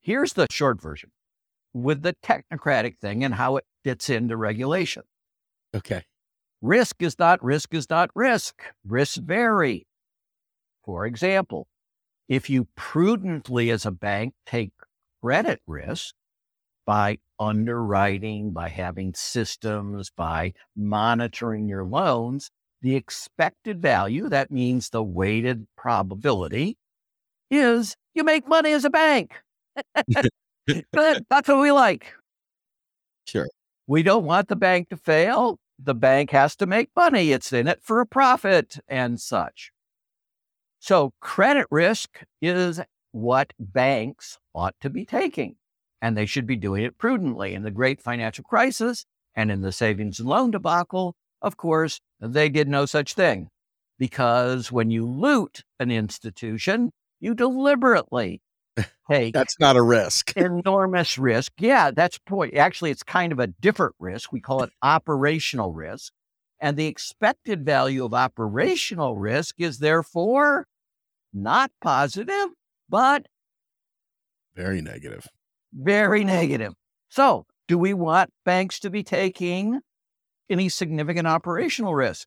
here's 0.00 0.32
the 0.32 0.46
short 0.50 0.80
version 0.80 1.10
with 1.72 2.02
the 2.02 2.14
technocratic 2.22 2.98
thing 2.98 3.24
and 3.24 3.34
how 3.34 3.56
it 3.56 3.64
fits 3.84 4.10
into 4.10 4.36
regulation. 4.36 5.02
Okay. 5.74 6.04
Risk 6.62 6.96
is 7.00 7.18
not 7.18 7.42
risk 7.42 7.72
is 7.74 7.88
not 7.88 8.10
risk. 8.14 8.62
Risks 8.86 9.16
vary. 9.16 9.86
For 10.84 11.06
example, 11.06 11.68
if 12.28 12.50
you 12.50 12.68
prudently 12.76 13.70
as 13.70 13.86
a 13.86 13.90
bank 13.90 14.34
take 14.46 14.72
credit 15.22 15.60
risk 15.66 16.14
by 16.86 17.18
underwriting, 17.38 18.52
by 18.52 18.68
having 18.68 19.14
systems, 19.14 20.10
by 20.14 20.52
monitoring 20.76 21.68
your 21.68 21.84
loans, 21.84 22.50
the 22.82 22.96
expected 22.96 23.80
value, 23.80 24.28
that 24.28 24.50
means 24.50 24.90
the 24.90 25.02
weighted 25.02 25.66
probability, 25.76 26.76
is 27.50 27.96
you 28.14 28.24
make 28.24 28.46
money 28.48 28.72
as 28.72 28.84
a 28.84 28.90
bank. 28.90 29.32
Good. 30.94 31.24
That's 31.30 31.48
what 31.48 31.60
we 31.60 31.72
like. 31.72 32.12
Sure. 33.26 33.48
We 33.86 34.02
don't 34.02 34.24
want 34.24 34.48
the 34.48 34.56
bank 34.56 34.88
to 34.90 34.96
fail. 34.96 35.58
The 35.78 35.94
bank 35.94 36.30
has 36.30 36.56
to 36.56 36.66
make 36.66 36.90
money. 36.96 37.32
It's 37.32 37.52
in 37.52 37.68
it 37.68 37.80
for 37.82 38.00
a 38.00 38.06
profit 38.06 38.78
and 38.88 39.20
such. 39.20 39.72
So 40.80 41.12
credit 41.20 41.66
risk 41.70 42.20
is 42.42 42.80
what 43.12 43.52
banks 43.58 44.38
ought 44.54 44.74
to 44.80 44.90
be 44.90 45.04
taking. 45.04 45.56
and 46.02 46.16
they 46.16 46.26
should 46.26 46.46
be 46.46 46.56
doing 46.56 46.84
it 46.84 46.98
prudently. 46.98 47.54
In 47.54 47.62
the 47.62 47.70
great 47.70 48.00
financial 48.00 48.44
crisis 48.44 49.04
and 49.34 49.50
in 49.50 49.60
the 49.60 49.72
savings 49.72 50.18
and 50.18 50.28
loan 50.28 50.50
debacle, 50.50 51.14
of 51.42 51.56
course, 51.56 52.00
they 52.20 52.48
did 52.48 52.68
no 52.68 52.86
such 52.86 53.14
thing 53.14 53.48
because 53.98 54.72
when 54.72 54.90
you 54.90 55.06
loot 55.06 55.62
an 55.78 55.90
institution, 55.90 56.90
you 57.20 57.34
deliberately 57.34 58.40
take 59.10 59.34
That's 59.34 59.58
not 59.60 59.76
a 59.76 59.82
risk. 59.82 60.36
enormous 60.36 61.18
risk. 61.18 61.52
Yeah, 61.58 61.90
that's 61.90 62.18
point. 62.18 62.54
Actually, 62.54 62.90
it's 62.90 63.02
kind 63.02 63.32
of 63.32 63.38
a 63.38 63.46
different 63.48 63.94
risk. 63.98 64.32
We 64.32 64.40
call 64.40 64.62
it 64.62 64.70
operational 64.82 65.72
risk. 65.72 66.12
And 66.60 66.76
the 66.76 66.86
expected 66.86 67.64
value 67.64 68.04
of 68.04 68.12
operational 68.12 69.16
risk 69.16 69.54
is 69.58 69.78
therefore 69.78 70.66
not 71.32 71.70
positive, 71.80 72.48
but 72.88 73.26
Very 74.54 74.82
negative. 74.82 75.26
very 75.72 76.24
negative. 76.24 76.74
So, 77.08 77.46
do 77.66 77.78
we 77.78 77.94
want 77.94 78.30
banks 78.44 78.78
to 78.80 78.90
be 78.90 79.02
taking 79.02 79.80
any 80.50 80.68
significant 80.68 81.26
operational 81.26 81.94
risk? 81.94 82.26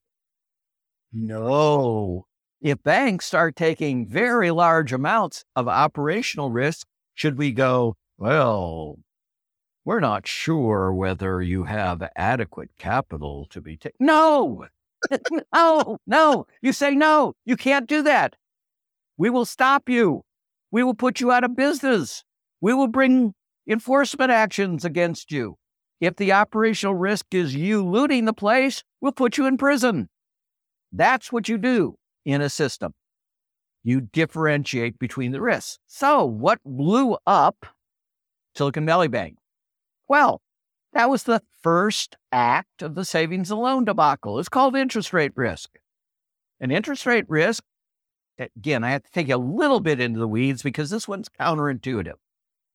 No. 1.11 2.25
If 2.63 2.81
banks 2.81 3.25
start 3.25 3.57
taking 3.57 4.07
very 4.07 4.49
large 4.49 4.93
amounts 4.93 5.43
of 5.53 5.67
operational 5.67 6.49
risk, 6.49 6.87
should 7.13 7.37
we 7.37 7.51
go, 7.51 7.97
well, 8.17 8.99
we're 9.83 9.99
not 9.99 10.25
sure 10.25 10.93
whether 10.93 11.41
you 11.41 11.65
have 11.65 12.01
adequate 12.15 12.69
capital 12.79 13.47
to 13.49 13.59
be 13.59 13.75
taken? 13.75 13.97
No, 13.99 14.65
no, 15.53 15.97
no. 16.07 16.47
You 16.61 16.71
say 16.71 16.95
no, 16.95 17.33
you 17.43 17.57
can't 17.57 17.85
do 17.85 18.01
that. 18.03 18.37
We 19.17 19.29
will 19.29 19.43
stop 19.43 19.89
you. 19.89 20.21
We 20.71 20.83
will 20.83 20.95
put 20.95 21.19
you 21.19 21.33
out 21.33 21.43
of 21.43 21.57
business. 21.57 22.23
We 22.61 22.73
will 22.73 22.87
bring 22.87 23.33
enforcement 23.67 24.31
actions 24.31 24.85
against 24.85 25.33
you. 25.33 25.57
If 25.99 26.15
the 26.15 26.31
operational 26.31 26.95
risk 26.95 27.25
is 27.33 27.53
you 27.53 27.85
looting 27.85 28.23
the 28.23 28.31
place, 28.31 28.85
we'll 29.01 29.11
put 29.11 29.37
you 29.37 29.47
in 29.47 29.57
prison. 29.57 30.07
That's 30.93 31.29
what 31.29 31.49
you 31.49 31.57
do 31.57 31.97
in 32.25 32.41
a 32.41 32.49
system. 32.49 32.93
You 33.83 34.01
differentiate 34.01 34.97
between 34.97 35.31
the 35.31 35.41
risks. 35.41 35.79
So, 35.87 36.23
what 36.25 36.59
blew 36.63 37.17
up 37.27 37.65
Silicon 38.55 38.85
Valley 38.85 39.09
Bank? 39.09 39.37
Well, 40.07 40.41
that 40.93 41.09
was 41.09 41.23
the 41.23 41.41
first 41.61 42.15
act 42.31 42.81
of 42.81 42.95
the 42.95 43.03
savings 43.03 43.51
and 43.51 43.59
loan 43.59 43.85
debacle. 43.85 44.39
It's 44.39 44.49
called 44.49 44.75
interest 44.75 45.11
rate 45.11 45.33
risk. 45.35 45.69
And 46.59 46.71
interest 46.71 47.05
rate 47.05 47.25
risk, 47.27 47.63
again, 48.37 48.83
I 48.83 48.91
have 48.91 49.03
to 49.03 49.11
take 49.11 49.29
a 49.29 49.37
little 49.37 49.79
bit 49.79 49.99
into 49.99 50.19
the 50.19 50.27
weeds 50.27 50.63
because 50.63 50.89
this 50.89 51.07
one's 51.07 51.29
counterintuitive. 51.29 52.13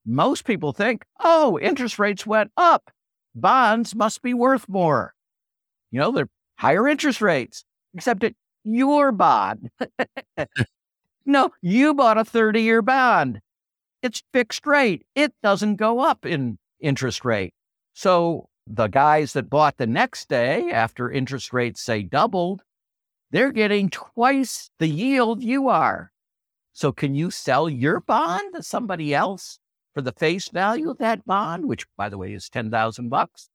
Most 0.04 0.44
people 0.44 0.72
think, 0.72 1.04
oh, 1.20 1.58
interest 1.58 1.98
rates 1.98 2.26
went 2.26 2.50
up. 2.56 2.90
Bonds 3.34 3.94
must 3.94 4.20
be 4.20 4.34
worth 4.34 4.68
more. 4.68 5.14
You 5.90 6.00
know, 6.00 6.10
they're 6.10 6.28
higher 6.56 6.88
interest 6.88 7.22
rates, 7.22 7.64
except 7.94 8.24
at 8.24 8.34
your 8.64 9.12
bond. 9.12 9.70
no, 11.26 11.50
you 11.62 11.94
bought 11.94 12.18
a 12.18 12.24
30 12.24 12.62
year 12.62 12.82
bond. 12.82 13.40
It's 14.02 14.22
fixed 14.32 14.66
rate. 14.66 15.04
It 15.14 15.32
doesn't 15.42 15.76
go 15.76 16.00
up 16.00 16.24
in 16.24 16.58
interest 16.80 17.24
rate. 17.24 17.52
So 17.94 18.48
the 18.66 18.86
guys 18.86 19.32
that 19.32 19.50
bought 19.50 19.76
the 19.76 19.86
next 19.86 20.28
day 20.28 20.70
after 20.70 21.10
interest 21.10 21.52
rates 21.52 21.80
say 21.80 22.02
doubled, 22.02 22.62
they're 23.30 23.52
getting 23.52 23.90
twice 23.90 24.70
the 24.78 24.86
yield 24.86 25.42
you 25.42 25.68
are. 25.68 26.12
So 26.72 26.92
can 26.92 27.14
you 27.14 27.30
sell 27.30 27.68
your 27.68 28.00
bond 28.00 28.54
to 28.54 28.62
somebody 28.62 29.14
else 29.14 29.58
for 29.94 30.00
the 30.00 30.12
face 30.12 30.48
value 30.48 30.90
of 30.90 30.98
that 30.98 31.24
bond, 31.26 31.66
which 31.66 31.86
by 31.96 32.08
the 32.08 32.18
way 32.18 32.32
is 32.32 32.48
10,000 32.48 33.08
bucks? 33.08 33.48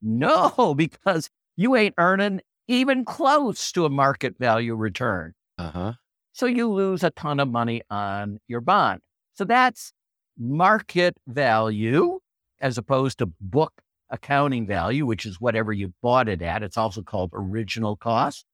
No, 0.00 0.74
because 0.76 1.30
you 1.56 1.74
ain't 1.74 1.94
earning 1.98 2.40
even 2.70 3.04
close 3.04 3.72
to 3.72 3.84
a 3.84 3.90
market 3.90 4.38
value 4.38 4.74
return. 4.74 5.34
Uh 5.58 5.70
huh. 5.70 5.92
So 6.32 6.46
you 6.46 6.70
lose 6.70 7.02
a 7.02 7.10
ton 7.10 7.40
of 7.40 7.48
money 7.48 7.82
on 7.90 8.38
your 8.46 8.60
bond. 8.60 9.00
So 9.34 9.44
that's 9.44 9.92
market 10.38 11.16
value 11.26 12.20
as 12.60 12.78
opposed 12.78 13.18
to 13.18 13.26
book 13.40 13.72
accounting 14.08 14.66
value, 14.66 15.04
which 15.04 15.26
is 15.26 15.40
whatever 15.40 15.72
you 15.72 15.92
bought 16.00 16.28
it 16.28 16.42
at. 16.42 16.62
It's 16.62 16.78
also 16.78 17.02
called 17.02 17.30
original 17.32 17.96
cost. 17.96 18.44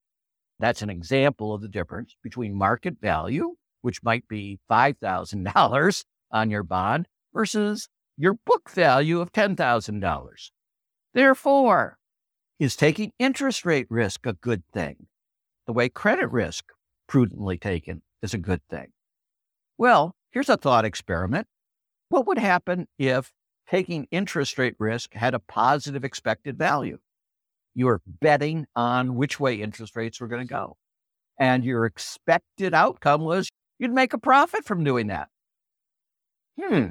That's 0.59 0.81
an 0.81 0.89
example 0.91 1.53
of 1.53 1.61
the 1.61 1.69
difference 1.69 2.17
between 2.23 2.55
market 2.55 2.97
value, 3.01 3.57
which 3.83 4.03
might 4.03 4.27
be 4.29 4.59
$5,000 4.71 6.05
on 6.33 6.51
your 6.51 6.63
bond, 6.63 7.07
versus 7.35 7.89
your 8.17 8.35
book 8.47 8.71
value 8.71 9.21
of 9.21 9.33
$10,000. 9.33 10.51
Therefore, 11.13 11.99
is 12.59 12.77
taking 12.77 13.13
interest 13.19 13.65
rate 13.65 13.87
risk 13.91 14.27
a 14.27 14.33
good 14.33 14.63
thing? 14.73 15.07
The 15.67 15.73
way 15.73 15.89
credit 15.89 16.31
risk, 16.31 16.67
prudently 17.07 17.59
taken, 17.59 18.03
is 18.23 18.35
a 18.35 18.39
good 18.39 18.61
thing. 18.71 18.89
Well, 19.79 20.15
here's 20.31 20.49
a 20.49 20.57
thought 20.57 20.85
experiment. 20.85 21.47
What 22.09 22.27
would 22.27 22.39
happen 22.39 22.87
if 22.99 23.33
taking 23.69 24.07
interest 24.11 24.59
rate 24.59 24.77
risk 24.79 25.13
had 25.15 25.35
a 25.35 25.39
positive 25.39 26.05
expected 26.05 26.57
value? 26.57 26.99
You 27.75 27.87
were 27.87 28.01
betting 28.07 28.67
on 28.75 29.17
which 29.17 29.39
way 29.39 29.57
interest 29.57 29.97
rates 29.97 30.21
were 30.21 30.29
going 30.29 30.47
to 30.47 30.53
go. 30.53 30.77
And 31.39 31.63
your 31.63 31.85
expected 31.85 32.73
outcome 32.73 33.21
was 33.23 33.51
you'd 33.79 33.93
make 33.93 34.15
a 34.15 34.19
profit 34.19 34.65
from 34.65 34.83
doing 34.83 35.09
that. 35.09 35.29
Hmm. 36.59 36.87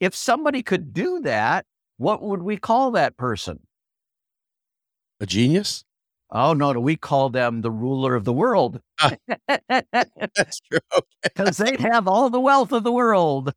If 0.00 0.14
somebody 0.14 0.62
could 0.62 0.92
do 0.92 1.20
that, 1.20 1.64
what 1.96 2.22
would 2.22 2.42
we 2.42 2.58
call 2.58 2.90
that 2.90 3.16
person? 3.16 3.60
A 5.22 5.26
genius? 5.26 5.84
Oh, 6.32 6.52
no, 6.52 6.72
do 6.72 6.80
we 6.80 6.96
call 6.96 7.30
them 7.30 7.60
the 7.60 7.70
ruler 7.70 8.16
of 8.16 8.24
the 8.24 8.32
world? 8.32 8.80
Ah. 9.00 9.16
That's 10.36 10.60
true. 10.60 10.78
Because 11.22 11.56
they'd 11.56 11.80
have 11.80 12.06
all 12.06 12.28
the 12.30 12.40
wealth 12.40 12.72
of 12.72 12.84
the 12.84 12.92
world. 12.92 13.52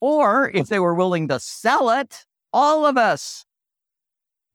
Or 0.00 0.50
if 0.54 0.68
they 0.68 0.78
were 0.78 0.94
willing 0.94 1.28
to 1.28 1.40
sell 1.40 1.90
it, 1.90 2.24
all 2.52 2.84
of 2.86 2.96
us 2.98 3.44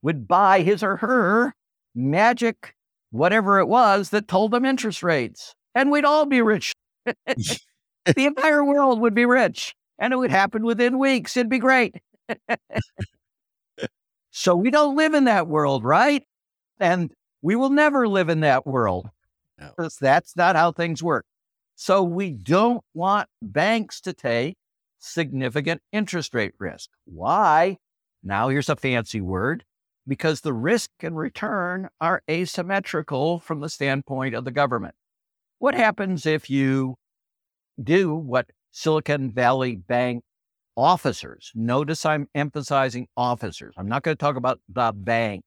would 0.02 0.28
buy 0.28 0.62
his 0.62 0.82
or 0.82 0.96
her 0.98 1.54
magic, 1.94 2.74
whatever 3.10 3.58
it 3.58 3.66
was 3.66 4.10
that 4.10 4.28
told 4.28 4.50
them 4.52 4.64
interest 4.64 5.02
rates. 5.02 5.54
And 5.74 5.90
we'd 5.90 6.04
all 6.04 6.26
be 6.26 6.42
rich. 6.42 6.72
the 7.06 7.58
entire 8.16 8.64
world 8.64 9.00
would 9.00 9.14
be 9.14 9.26
rich. 9.26 9.74
And 9.98 10.12
it 10.12 10.16
would 10.16 10.30
happen 10.30 10.64
within 10.64 10.98
weeks. 10.98 11.36
It'd 11.36 11.48
be 11.50 11.58
great. 11.58 11.96
So 14.32 14.56
we 14.56 14.70
don't 14.70 14.96
live 14.96 15.12
in 15.12 15.24
that 15.24 15.46
world, 15.46 15.84
right? 15.84 16.24
And 16.80 17.12
we 17.42 17.54
will 17.54 17.70
never 17.70 18.08
live 18.08 18.30
in 18.30 18.40
that 18.40 18.66
world. 18.66 19.10
No. 19.60 19.70
Because 19.76 19.96
that's 19.96 20.34
not 20.34 20.56
how 20.56 20.72
things 20.72 21.02
work. 21.02 21.26
So 21.76 22.02
we 22.02 22.30
don't 22.30 22.82
want 22.94 23.28
banks 23.42 24.00
to 24.00 24.14
take 24.14 24.56
significant 24.98 25.82
interest 25.92 26.34
rate 26.34 26.54
risk. 26.58 26.88
Why? 27.04 27.76
Now 28.22 28.48
here's 28.48 28.70
a 28.70 28.76
fancy 28.76 29.20
word 29.20 29.64
because 30.08 30.40
the 30.40 30.54
risk 30.54 30.90
and 31.00 31.16
return 31.16 31.90
are 32.00 32.22
asymmetrical 32.30 33.38
from 33.38 33.60
the 33.60 33.68
standpoint 33.68 34.34
of 34.34 34.44
the 34.44 34.50
government. 34.50 34.94
What 35.58 35.74
happens 35.74 36.24
if 36.24 36.48
you 36.48 36.96
do 37.82 38.14
what 38.14 38.46
Silicon 38.70 39.30
Valley 39.30 39.76
Bank 39.76 40.24
officers, 40.76 41.50
notice 41.54 42.04
I'm 42.06 42.28
emphasizing 42.34 43.08
officers. 43.16 43.74
I'm 43.76 43.88
not 43.88 44.02
going 44.02 44.16
to 44.16 44.20
talk 44.20 44.36
about 44.36 44.60
the 44.68 44.92
bank 44.94 45.44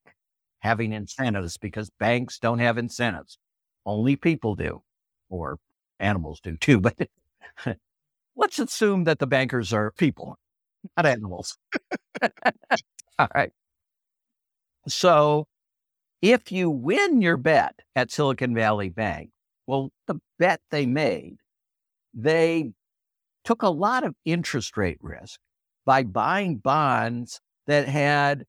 having 0.60 0.94
incentives 0.94 1.58
because 1.58 1.90
banks 2.00 2.40
don't 2.40 2.60
have 2.60 2.78
incentives. 2.78 3.38
Only 3.86 4.16
people 4.16 4.56
do, 4.56 4.82
or 5.30 5.58
animals 6.00 6.40
do 6.42 6.58
too. 6.58 6.82
But 7.66 7.76
let's 8.36 8.60
assume 8.60 9.06
that 9.06 9.20
the 9.20 9.28
bankers 9.28 9.74
are 9.74 9.92
people, 9.92 10.38
not 10.98 11.06
animals. 11.06 11.58
All 13.20 13.28
right. 13.34 13.52
So 14.88 15.48
if 16.22 16.52
you 16.52 16.70
win 16.70 17.22
your 17.22 17.38
bet 17.38 17.80
at 17.96 18.12
Silicon 18.12 18.56
Valley 18.56 18.90
Bank, 18.90 19.32
well, 19.68 19.92
the 20.08 20.20
bet 20.40 20.62
they 20.72 20.86
made, 20.86 21.38
they 22.14 22.72
took 23.46 23.62
a 23.62 23.70
lot 23.70 24.04
of 24.04 24.16
interest 24.26 24.76
rate 24.76 24.98
risk 25.02 25.40
by 25.86 26.04
buying 26.04 26.58
bonds 26.58 27.40
that 27.68 27.88
had 27.88 28.44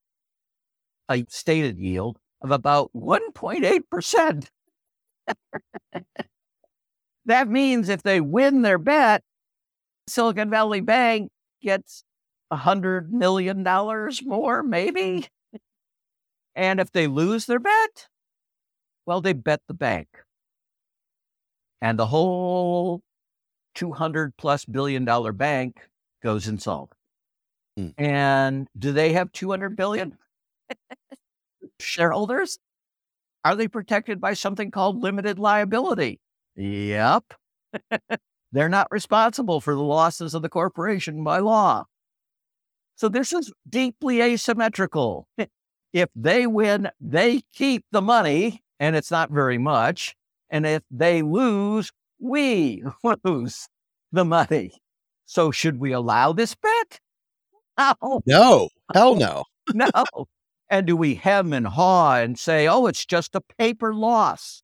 a 1.08 1.24
stated 1.28 1.78
yield 1.78 2.18
of 2.42 2.50
about 2.50 2.90
1.8%. 2.94 4.48
that 7.26 7.48
means 7.48 7.88
if 7.88 8.02
they 8.02 8.20
win 8.20 8.62
their 8.62 8.78
bet, 8.78 9.22
Silicon 10.08 10.50
Valley 10.50 10.80
Bank 10.80 11.30
gets 11.62 12.02
a 12.50 12.56
$100 12.56 13.10
million 13.10 13.64
more, 14.24 14.62
maybe. 14.62 15.26
And 16.54 16.80
if 16.80 16.90
they 16.90 17.06
lose 17.06 17.46
their 17.46 17.58
bet, 17.58 18.08
well, 19.04 19.20
they 19.20 19.34
bet 19.34 19.60
the 19.68 19.74
bank. 19.74 20.08
And 21.82 21.98
the 21.98 22.06
whole 22.06 23.02
200 23.76 24.36
plus 24.36 24.64
billion 24.64 25.04
dollar 25.04 25.32
bank 25.32 25.88
goes 26.22 26.48
insolvent. 26.48 26.98
Hmm. 27.76 27.88
And 27.98 28.68
do 28.76 28.92
they 28.92 29.12
have 29.12 29.30
200 29.30 29.76
billion 29.76 30.18
shareholders? 31.80 32.58
Are 33.44 33.54
they 33.54 33.68
protected 33.68 34.20
by 34.20 34.34
something 34.34 34.72
called 34.72 35.00
limited 35.00 35.38
liability? 35.38 36.18
Yep. 36.56 37.34
They're 38.52 38.68
not 38.68 38.88
responsible 38.90 39.60
for 39.60 39.74
the 39.74 39.82
losses 39.82 40.34
of 40.34 40.42
the 40.42 40.48
corporation 40.48 41.22
by 41.22 41.38
law. 41.38 41.84
So 42.96 43.08
this 43.08 43.32
is 43.32 43.52
deeply 43.68 44.20
asymmetrical. 44.20 45.28
If 45.92 46.10
they 46.14 46.46
win, 46.46 46.90
they 47.00 47.42
keep 47.54 47.86
the 47.90 48.02
money, 48.02 48.62
and 48.78 48.94
it's 48.94 49.10
not 49.10 49.30
very 49.30 49.56
much. 49.56 50.14
And 50.50 50.66
if 50.66 50.82
they 50.90 51.22
lose, 51.22 51.90
we 52.18 52.82
lose 53.24 53.68
the 54.12 54.24
money. 54.24 54.72
So 55.26 55.50
should 55.50 55.80
we 55.80 55.92
allow 55.92 56.32
this 56.32 56.54
bet? 56.54 57.00
No, 57.78 58.22
No, 58.26 58.68
hell 58.94 59.16
no. 59.16 59.44
no. 59.74 59.88
And 60.70 60.86
do 60.86 60.96
we 60.96 61.14
hem 61.14 61.52
and 61.52 61.66
haw 61.66 62.16
and 62.16 62.38
say, 62.38 62.66
oh, 62.66 62.86
it's 62.86 63.04
just 63.04 63.34
a 63.34 63.40
paper 63.40 63.94
loss? 63.94 64.62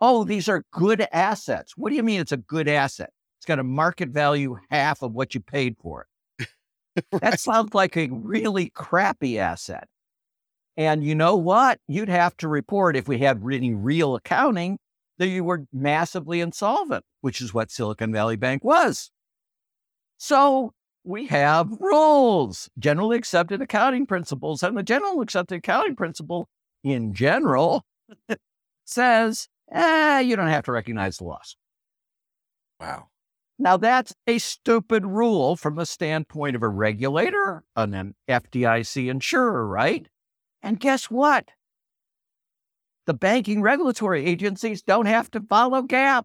Oh, 0.00 0.24
these 0.24 0.48
are 0.48 0.64
good 0.72 1.06
assets. 1.12 1.76
What 1.76 1.90
do 1.90 1.96
you 1.96 2.02
mean 2.02 2.20
it's 2.20 2.32
a 2.32 2.36
good 2.36 2.68
asset? 2.68 3.10
It's 3.38 3.46
got 3.46 3.58
a 3.58 3.64
market 3.64 4.10
value 4.10 4.56
half 4.70 5.02
of 5.02 5.12
what 5.12 5.34
you 5.34 5.40
paid 5.40 5.76
for 5.80 6.02
it. 6.02 6.08
That 7.22 7.40
sounds 7.40 7.74
like 7.74 7.96
a 7.96 8.08
really 8.10 8.70
crappy 8.70 9.38
asset. 9.38 9.88
And 10.76 11.04
you 11.04 11.14
know 11.14 11.36
what? 11.36 11.78
You'd 11.88 12.08
have 12.10 12.36
to 12.38 12.48
report 12.48 12.96
if 12.96 13.08
we 13.08 13.18
had 13.18 13.44
really 13.44 13.74
real 13.74 14.14
accounting 14.14 14.78
that 15.22 15.28
you 15.28 15.44
were 15.44 15.64
massively 15.72 16.40
insolvent, 16.40 17.04
which 17.20 17.40
is 17.40 17.54
what 17.54 17.70
Silicon 17.70 18.12
Valley 18.12 18.34
Bank 18.34 18.64
was. 18.64 19.12
So 20.18 20.72
we 21.04 21.26
have 21.28 21.70
rules, 21.78 22.68
generally 22.76 23.18
accepted 23.18 23.62
accounting 23.62 24.04
principles. 24.04 24.64
And 24.64 24.76
the 24.76 24.82
general 24.82 25.20
accepted 25.20 25.58
accounting 25.58 25.94
principle 25.94 26.48
in 26.82 27.14
general 27.14 27.84
says, 28.84 29.46
eh, 29.70 30.18
you 30.18 30.34
don't 30.34 30.48
have 30.48 30.64
to 30.64 30.72
recognize 30.72 31.18
the 31.18 31.24
loss. 31.24 31.54
Wow. 32.80 33.06
Now, 33.60 33.76
that's 33.76 34.12
a 34.26 34.38
stupid 34.38 35.06
rule 35.06 35.54
from 35.54 35.76
the 35.76 35.86
standpoint 35.86 36.56
of 36.56 36.64
a 36.64 36.68
regulator, 36.68 37.62
and 37.76 37.94
an 37.94 38.16
FDIC 38.28 39.08
insurer, 39.08 39.68
right? 39.68 40.08
And 40.64 40.80
guess 40.80 41.04
what? 41.04 41.52
The 43.06 43.14
banking 43.14 43.62
regulatory 43.62 44.24
agencies 44.26 44.82
don't 44.82 45.06
have 45.06 45.30
to 45.32 45.40
follow 45.40 45.82
GAAP. 45.82 46.24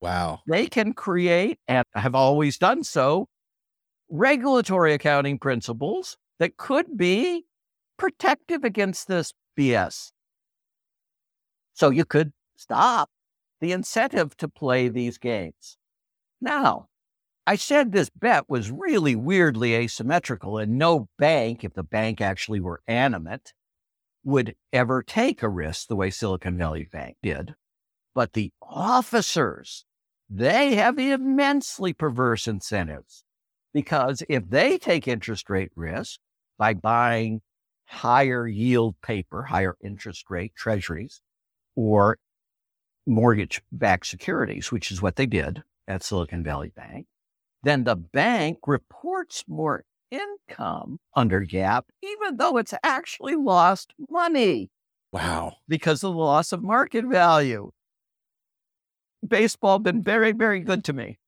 Wow. 0.00 0.40
They 0.48 0.66
can 0.66 0.94
create, 0.94 1.58
and 1.68 1.84
have 1.94 2.14
always 2.14 2.58
done 2.58 2.82
so, 2.82 3.28
regulatory 4.10 4.94
accounting 4.94 5.38
principles 5.38 6.16
that 6.38 6.56
could 6.56 6.96
be 6.96 7.44
protective 7.98 8.64
against 8.64 9.06
this 9.06 9.32
BS. 9.58 10.10
So 11.74 11.90
you 11.90 12.04
could 12.04 12.32
stop 12.56 13.10
the 13.60 13.72
incentive 13.72 14.36
to 14.38 14.48
play 14.48 14.88
these 14.88 15.18
games. 15.18 15.76
Now, 16.40 16.88
I 17.46 17.56
said 17.56 17.92
this 17.92 18.10
bet 18.10 18.48
was 18.48 18.70
really 18.70 19.14
weirdly 19.14 19.74
asymmetrical, 19.74 20.58
and 20.58 20.78
no 20.78 21.08
bank, 21.18 21.64
if 21.64 21.74
the 21.74 21.82
bank 21.82 22.20
actually 22.20 22.60
were 22.60 22.80
animate, 22.86 23.52
would 24.24 24.54
ever 24.72 25.02
take 25.02 25.42
a 25.42 25.48
risk 25.48 25.88
the 25.88 25.96
way 25.96 26.10
Silicon 26.10 26.56
Valley 26.56 26.88
Bank 26.90 27.16
did. 27.22 27.54
But 28.14 28.34
the 28.34 28.52
officers, 28.60 29.84
they 30.28 30.74
have 30.74 30.98
immensely 30.98 31.92
perverse 31.92 32.46
incentives 32.46 33.24
because 33.72 34.22
if 34.28 34.48
they 34.48 34.78
take 34.78 35.08
interest 35.08 35.48
rate 35.48 35.72
risk 35.74 36.20
by 36.58 36.74
buying 36.74 37.40
higher 37.86 38.46
yield 38.46 38.94
paper, 39.02 39.44
higher 39.44 39.76
interest 39.82 40.30
rate 40.30 40.54
treasuries, 40.54 41.20
or 41.74 42.18
mortgage 43.06 43.62
backed 43.72 44.06
securities, 44.06 44.70
which 44.70 44.90
is 44.90 45.02
what 45.02 45.16
they 45.16 45.26
did 45.26 45.62
at 45.88 46.02
Silicon 46.02 46.44
Valley 46.44 46.72
Bank, 46.74 47.06
then 47.62 47.84
the 47.84 47.96
bank 47.96 48.58
reports 48.66 49.44
more 49.48 49.84
income 50.12 50.98
under 51.16 51.44
GAAP, 51.44 51.84
even 52.02 52.36
though 52.36 52.56
it's 52.58 52.74
actually 52.84 53.34
lost 53.36 53.94
money 54.10 54.70
Wow. 55.12 55.56
because 55.68 56.04
of 56.04 56.12
the 56.12 56.18
loss 56.20 56.52
of 56.52 56.62
market 56.62 57.04
value. 57.06 57.70
Baseball 59.26 59.78
been 59.78 60.02
very, 60.02 60.32
very 60.32 60.60
good 60.60 60.84
to 60.84 60.92
me. 60.92 61.18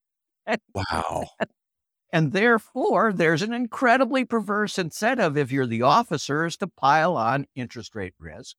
Wow. 0.75 1.27
And 2.13 2.31
therefore, 2.33 3.13
there's 3.13 3.43
an 3.43 3.53
incredibly 3.53 4.25
perverse 4.25 4.79
incentive 4.79 5.37
if 5.37 5.51
you're 5.51 5.67
the 5.67 5.83
officers 5.83 6.57
to 6.59 6.69
pile 6.69 7.17
on 7.17 7.47
interest 7.57 7.97
rate 7.97 8.15
risk. 8.21 8.55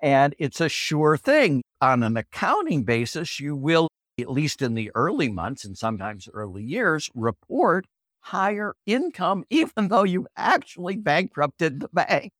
And 0.00 0.32
it's 0.38 0.60
a 0.60 0.68
sure 0.68 1.16
thing. 1.16 1.62
On 1.80 2.04
an 2.04 2.16
accounting 2.16 2.84
basis, 2.84 3.40
you 3.40 3.56
will, 3.56 3.88
at 4.20 4.30
least 4.30 4.62
in 4.62 4.74
the 4.74 4.92
early 4.94 5.28
months 5.28 5.64
and 5.64 5.76
sometimes 5.76 6.28
early 6.32 6.62
years, 6.62 7.10
report 7.16 7.86
higher 8.26 8.74
income, 8.86 9.44
even 9.50 9.88
though 9.88 10.04
you 10.04 10.26
actually 10.36 10.96
bankrupted 10.96 11.80
the 11.80 11.88
bank. 11.92 12.32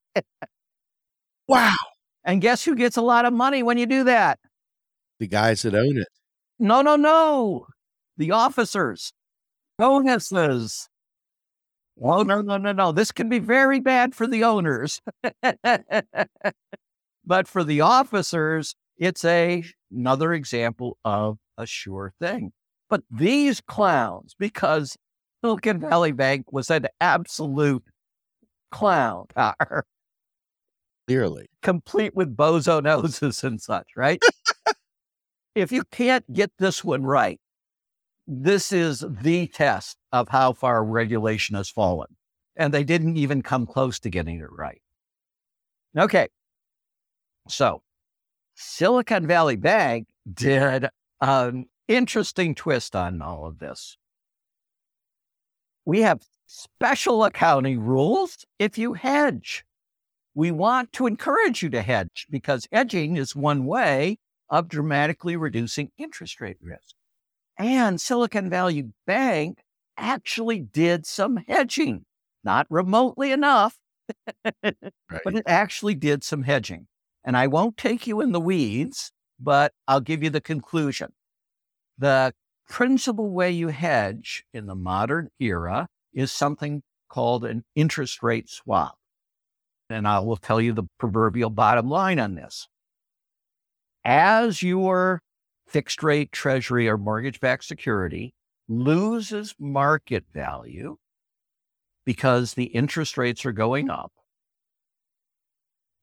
wow. 1.48 1.74
And 2.24 2.40
guess 2.40 2.64
who 2.64 2.74
gets 2.74 2.96
a 2.96 3.02
lot 3.02 3.24
of 3.24 3.32
money 3.32 3.62
when 3.62 3.78
you 3.78 3.86
do 3.86 4.04
that? 4.04 4.40
The 5.20 5.28
guys 5.28 5.62
that 5.62 5.74
own 5.74 5.96
it. 5.96 6.08
No, 6.58 6.82
no, 6.82 6.96
no. 6.96 7.66
The 8.16 8.32
officers. 8.32 9.12
Bonuses. 9.78 10.88
Oh, 12.02 12.22
no, 12.22 12.42
no, 12.42 12.56
no, 12.56 12.72
no. 12.72 12.92
This 12.92 13.12
can 13.12 13.28
be 13.28 13.38
very 13.38 13.78
bad 13.80 14.14
for 14.14 14.26
the 14.26 14.42
owners. 14.42 15.00
but 17.24 17.46
for 17.46 17.62
the 17.62 17.80
officers, 17.80 18.74
it's 18.98 19.24
a 19.24 19.62
another 19.90 20.32
example 20.32 20.98
of 21.04 21.38
a 21.56 21.64
sure 21.64 22.12
thing. 22.20 22.52
But 22.90 23.02
these 23.10 23.60
clowns, 23.60 24.34
because 24.38 24.96
Silicon 25.46 25.78
Valley 25.78 26.10
Bank 26.10 26.52
was 26.52 26.70
an 26.72 26.88
absolute 27.00 27.84
clown 28.72 29.26
car, 29.36 29.86
Clearly. 31.06 31.48
complete 31.62 32.16
with 32.16 32.36
bozo 32.36 32.82
noses 32.82 33.44
and 33.44 33.60
such, 33.60 33.86
right? 33.96 34.20
if 35.54 35.70
you 35.70 35.84
can't 35.92 36.30
get 36.32 36.50
this 36.58 36.82
one 36.82 37.04
right, 37.04 37.38
this 38.26 38.72
is 38.72 39.04
the 39.08 39.46
test 39.46 39.96
of 40.10 40.28
how 40.30 40.52
far 40.52 40.84
regulation 40.84 41.54
has 41.54 41.70
fallen. 41.70 42.16
And 42.56 42.74
they 42.74 42.82
didn't 42.82 43.16
even 43.16 43.40
come 43.40 43.66
close 43.66 44.00
to 44.00 44.10
getting 44.10 44.40
it 44.40 44.50
right. 44.50 44.82
Okay. 45.96 46.26
So 47.46 47.82
Silicon 48.56 49.28
Valley 49.28 49.54
Bank 49.54 50.08
did 50.34 50.88
an 51.20 51.66
interesting 51.86 52.56
twist 52.56 52.96
on 52.96 53.22
all 53.22 53.46
of 53.46 53.60
this. 53.60 53.96
We 55.86 56.00
have 56.02 56.20
special 56.46 57.24
accounting 57.24 57.80
rules 57.80 58.44
if 58.58 58.76
you 58.76 58.94
hedge. 58.94 59.64
We 60.34 60.50
want 60.50 60.92
to 60.94 61.06
encourage 61.06 61.62
you 61.62 61.70
to 61.70 61.80
hedge 61.80 62.26
because 62.28 62.68
hedging 62.70 63.16
is 63.16 63.34
one 63.34 63.64
way 63.64 64.18
of 64.50 64.68
dramatically 64.68 65.36
reducing 65.36 65.90
interest 65.96 66.40
rate 66.40 66.58
risk. 66.60 66.94
And 67.56 68.00
Silicon 68.00 68.50
Valley 68.50 68.88
Bank 69.06 69.62
actually 69.96 70.58
did 70.60 71.06
some 71.06 71.38
hedging, 71.48 72.04
not 72.44 72.66
remotely 72.68 73.32
enough, 73.32 73.78
Right. 74.62 75.22
but 75.24 75.36
it 75.36 75.44
actually 75.46 75.94
did 75.94 76.22
some 76.22 76.42
hedging. 76.42 76.86
And 77.24 77.36
I 77.36 77.46
won't 77.46 77.76
take 77.76 78.06
you 78.06 78.20
in 78.20 78.32
the 78.32 78.40
weeds, 78.40 79.10
but 79.40 79.72
I'll 79.88 80.00
give 80.00 80.22
you 80.22 80.30
the 80.30 80.40
conclusion. 80.40 81.12
The 81.98 82.34
principal 82.68 83.30
way 83.30 83.50
you 83.50 83.68
hedge 83.68 84.44
in 84.52 84.66
the 84.66 84.74
modern 84.74 85.28
era 85.38 85.88
is 86.12 86.32
something 86.32 86.82
called 87.08 87.44
an 87.44 87.64
interest 87.74 88.22
rate 88.22 88.48
swap. 88.48 88.96
And 89.88 90.08
I 90.08 90.18
will 90.18 90.36
tell 90.36 90.60
you 90.60 90.72
the 90.72 90.88
proverbial 90.98 91.50
bottom 91.50 91.88
line 91.88 92.18
on 92.18 92.34
this. 92.34 92.68
As 94.04 94.62
your 94.62 95.20
fixed 95.66 96.02
rate 96.02 96.32
treasury 96.32 96.88
or 96.88 96.96
mortgage 96.96 97.40
backed 97.40 97.64
security 97.64 98.34
loses 98.68 99.54
market 99.58 100.24
value 100.32 100.96
because 102.04 102.54
the 102.54 102.64
interest 102.64 103.16
rates 103.16 103.44
are 103.44 103.52
going 103.52 103.90
up, 103.90 104.12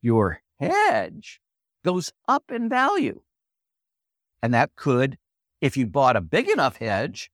your 0.01 0.41
hedge 0.59 1.41
goes 1.83 2.11
up 2.27 2.51
in 2.51 2.69
value. 2.69 3.21
And 4.41 4.53
that 4.53 4.75
could, 4.75 5.17
if 5.63 5.77
you 5.77 5.87
bought 5.87 6.15
a 6.15 6.21
big 6.21 6.49
enough 6.49 6.77
hedge, 6.77 7.31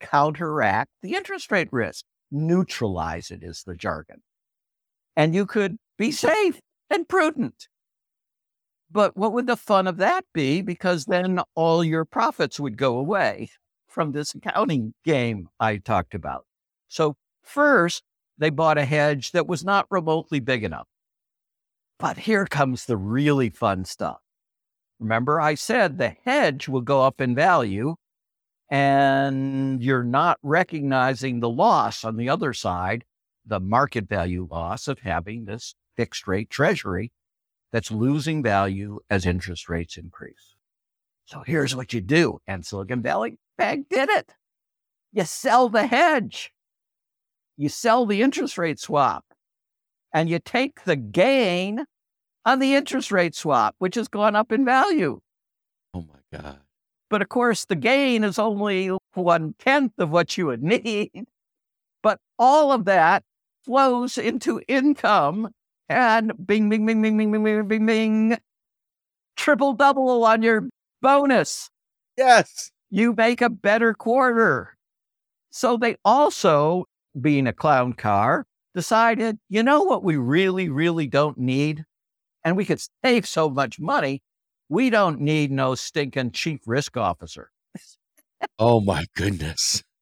counteract 0.00 0.90
the 1.02 1.14
interest 1.14 1.50
rate 1.50 1.68
risk, 1.70 2.04
neutralize 2.30 3.30
it 3.30 3.42
is 3.42 3.62
the 3.62 3.74
jargon. 3.74 4.22
And 5.16 5.34
you 5.34 5.46
could 5.46 5.76
be 5.96 6.12
safe 6.12 6.60
and 6.90 7.08
prudent. 7.08 7.68
But 8.90 9.16
what 9.16 9.32
would 9.32 9.46
the 9.46 9.56
fun 9.56 9.86
of 9.86 9.98
that 9.98 10.24
be? 10.32 10.62
Because 10.62 11.04
then 11.04 11.40
all 11.54 11.84
your 11.84 12.04
profits 12.04 12.58
would 12.58 12.76
go 12.76 12.98
away 12.98 13.50
from 13.86 14.12
this 14.12 14.34
accounting 14.34 14.94
game 15.04 15.48
I 15.60 15.76
talked 15.78 16.14
about. 16.14 16.44
So 16.88 17.16
First, 17.48 18.02
they 18.36 18.50
bought 18.50 18.76
a 18.76 18.84
hedge 18.84 19.32
that 19.32 19.46
was 19.46 19.64
not 19.64 19.86
remotely 19.90 20.38
big 20.38 20.64
enough. 20.64 20.86
But 21.98 22.18
here 22.18 22.44
comes 22.44 22.84
the 22.84 22.98
really 22.98 23.48
fun 23.48 23.86
stuff. 23.86 24.18
Remember, 25.00 25.40
I 25.40 25.54
said 25.54 25.98
the 25.98 26.16
hedge 26.24 26.68
will 26.68 26.80
go 26.80 27.02
up 27.02 27.20
in 27.20 27.34
value 27.34 27.96
and 28.70 29.82
you're 29.82 30.04
not 30.04 30.38
recognizing 30.42 31.40
the 31.40 31.48
loss 31.48 32.04
on 32.04 32.16
the 32.16 32.28
other 32.28 32.52
side, 32.52 33.04
the 33.46 33.60
market 33.60 34.08
value 34.08 34.46
loss 34.50 34.88
of 34.88 34.98
having 35.00 35.44
this 35.44 35.74
fixed 35.96 36.26
rate 36.26 36.50
treasury 36.50 37.12
that's 37.72 37.90
losing 37.90 38.42
value 38.42 38.98
as 39.08 39.24
interest 39.24 39.68
rates 39.68 39.96
increase. 39.96 40.56
So 41.24 41.42
here's 41.46 41.76
what 41.76 41.92
you 41.92 42.00
do. 42.00 42.40
And 42.46 42.64
Silicon 42.64 43.02
Valley 43.02 43.38
Bank 43.56 43.88
did 43.90 44.08
it. 44.08 44.34
You 45.12 45.24
sell 45.24 45.68
the 45.68 45.86
hedge, 45.86 46.52
you 47.56 47.68
sell 47.68 48.04
the 48.04 48.22
interest 48.22 48.58
rate 48.58 48.78
swap, 48.78 49.24
and 50.12 50.28
you 50.28 50.38
take 50.38 50.84
the 50.84 50.96
gain 50.96 51.84
on 52.48 52.60
the 52.60 52.74
interest 52.74 53.12
rate 53.12 53.34
swap, 53.34 53.74
which 53.78 53.94
has 53.94 54.08
gone 54.08 54.34
up 54.34 54.52
in 54.52 54.64
value. 54.64 55.20
Oh 55.92 56.00
my 56.00 56.38
God. 56.38 56.60
But 57.10 57.20
of 57.20 57.28
course, 57.28 57.66
the 57.66 57.76
gain 57.76 58.24
is 58.24 58.38
only 58.38 58.90
one 59.12 59.54
tenth 59.58 59.92
of 59.98 60.10
what 60.10 60.38
you 60.38 60.46
would 60.46 60.62
need. 60.84 61.26
But 62.02 62.20
all 62.38 62.72
of 62.72 62.86
that 62.86 63.22
flows 63.64 64.16
into 64.16 64.62
income 64.66 65.50
and 65.90 66.32
bing, 66.46 66.70
bing, 66.70 66.86
bing, 66.86 67.02
bing, 67.02 67.18
bing, 67.18 67.32
bing, 67.32 67.44
bing, 67.44 67.68
bing, 67.68 67.86
bing. 67.86 68.38
Triple 69.36 69.74
double 69.74 70.24
on 70.24 70.42
your 70.42 70.68
bonus. 71.02 71.68
Yes. 72.16 72.70
You 72.90 73.12
make 73.14 73.42
a 73.42 73.50
better 73.50 73.92
quarter. 73.92 74.74
So 75.50 75.76
they 75.76 75.96
also, 76.02 76.86
being 77.20 77.46
a 77.46 77.52
clown 77.52 77.92
car, 77.92 78.46
decided, 78.74 79.38
you 79.50 79.62
know 79.62 79.82
what 79.82 80.02
we 80.02 80.16
really, 80.16 80.70
really 80.70 81.06
don't 81.06 81.36
need? 81.36 81.84
And 82.44 82.56
we 82.56 82.64
could 82.64 82.80
save 83.04 83.26
so 83.26 83.50
much 83.50 83.78
money 83.78 84.22
we 84.68 84.90
don't 84.90 85.20
need 85.20 85.50
no 85.50 85.74
stinking 85.74 86.32
chief 86.32 86.60
risk 86.66 86.96
officer. 86.96 87.50
oh 88.58 88.80
my 88.80 89.06
goodness. 89.14 89.82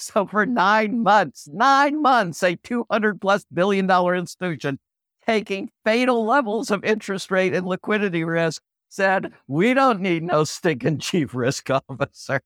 So 0.00 0.28
for 0.28 0.46
nine 0.46 1.02
months, 1.02 1.48
nine 1.52 2.00
months, 2.00 2.40
a 2.44 2.54
200 2.54 3.20
plus 3.20 3.44
billion 3.52 3.88
dollar 3.88 4.14
institution 4.14 4.78
taking 5.26 5.70
fatal 5.84 6.24
levels 6.24 6.70
of 6.70 6.84
interest 6.84 7.32
rate 7.32 7.52
and 7.52 7.66
liquidity 7.66 8.22
risk 8.22 8.62
said, 8.88 9.32
we 9.48 9.74
don't 9.74 10.00
need 10.00 10.22
no 10.22 10.44
stinking 10.44 10.98
chief 11.00 11.34
risk 11.34 11.68
officer. 11.90 12.42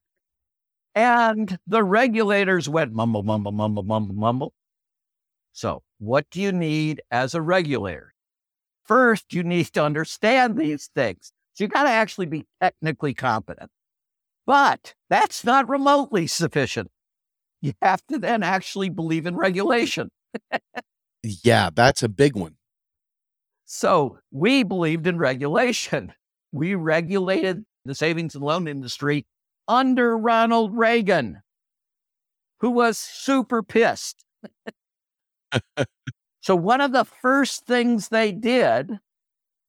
And 0.95 1.59
the 1.67 1.83
regulators 1.83 2.67
went 2.67 2.91
mumble, 2.91 3.21
mumble, 3.21 3.51
mumble, 3.51 3.83
mumble, 3.83 4.15
mumble. 4.15 4.53
So 5.51 5.83
what 5.99 6.27
do 6.31 6.41
you 6.41 6.51
need 6.51 7.03
as 7.11 7.35
a 7.35 7.41
regulator? 7.43 8.12
First, 8.85 9.33
you 9.33 9.43
need 9.43 9.67
to 9.73 9.83
understand 9.83 10.57
these 10.57 10.89
things. 10.93 11.31
So 11.53 11.63
you 11.63 11.67
got 11.67 11.83
to 11.83 11.89
actually 11.89 12.25
be 12.25 12.45
technically 12.61 13.13
competent. 13.13 13.69
But 14.45 14.95
that's 15.09 15.43
not 15.45 15.69
remotely 15.69 16.27
sufficient. 16.27 16.91
You 17.61 17.73
have 17.81 18.05
to 18.07 18.17
then 18.17 18.43
actually 18.43 18.89
believe 18.89 19.25
in 19.25 19.37
regulation. 19.37 20.09
yeah, 21.23 21.69
that's 21.73 22.03
a 22.03 22.09
big 22.09 22.35
one. 22.35 22.55
So 23.65 24.19
we 24.31 24.63
believed 24.63 25.07
in 25.07 25.17
regulation. 25.17 26.13
We 26.51 26.75
regulated 26.75 27.63
the 27.85 27.95
savings 27.95 28.35
and 28.35 28.43
loan 28.43 28.67
industry 28.67 29.25
under 29.67 30.17
Ronald 30.17 30.75
Reagan, 30.77 31.41
who 32.59 32.69
was 32.71 32.97
super 32.97 33.63
pissed. 33.63 34.25
so, 36.43 36.57
one 36.57 36.81
of 36.81 36.91
the 36.91 37.05
first 37.05 37.65
things 37.65 38.09
they 38.09 38.33
did 38.33 38.99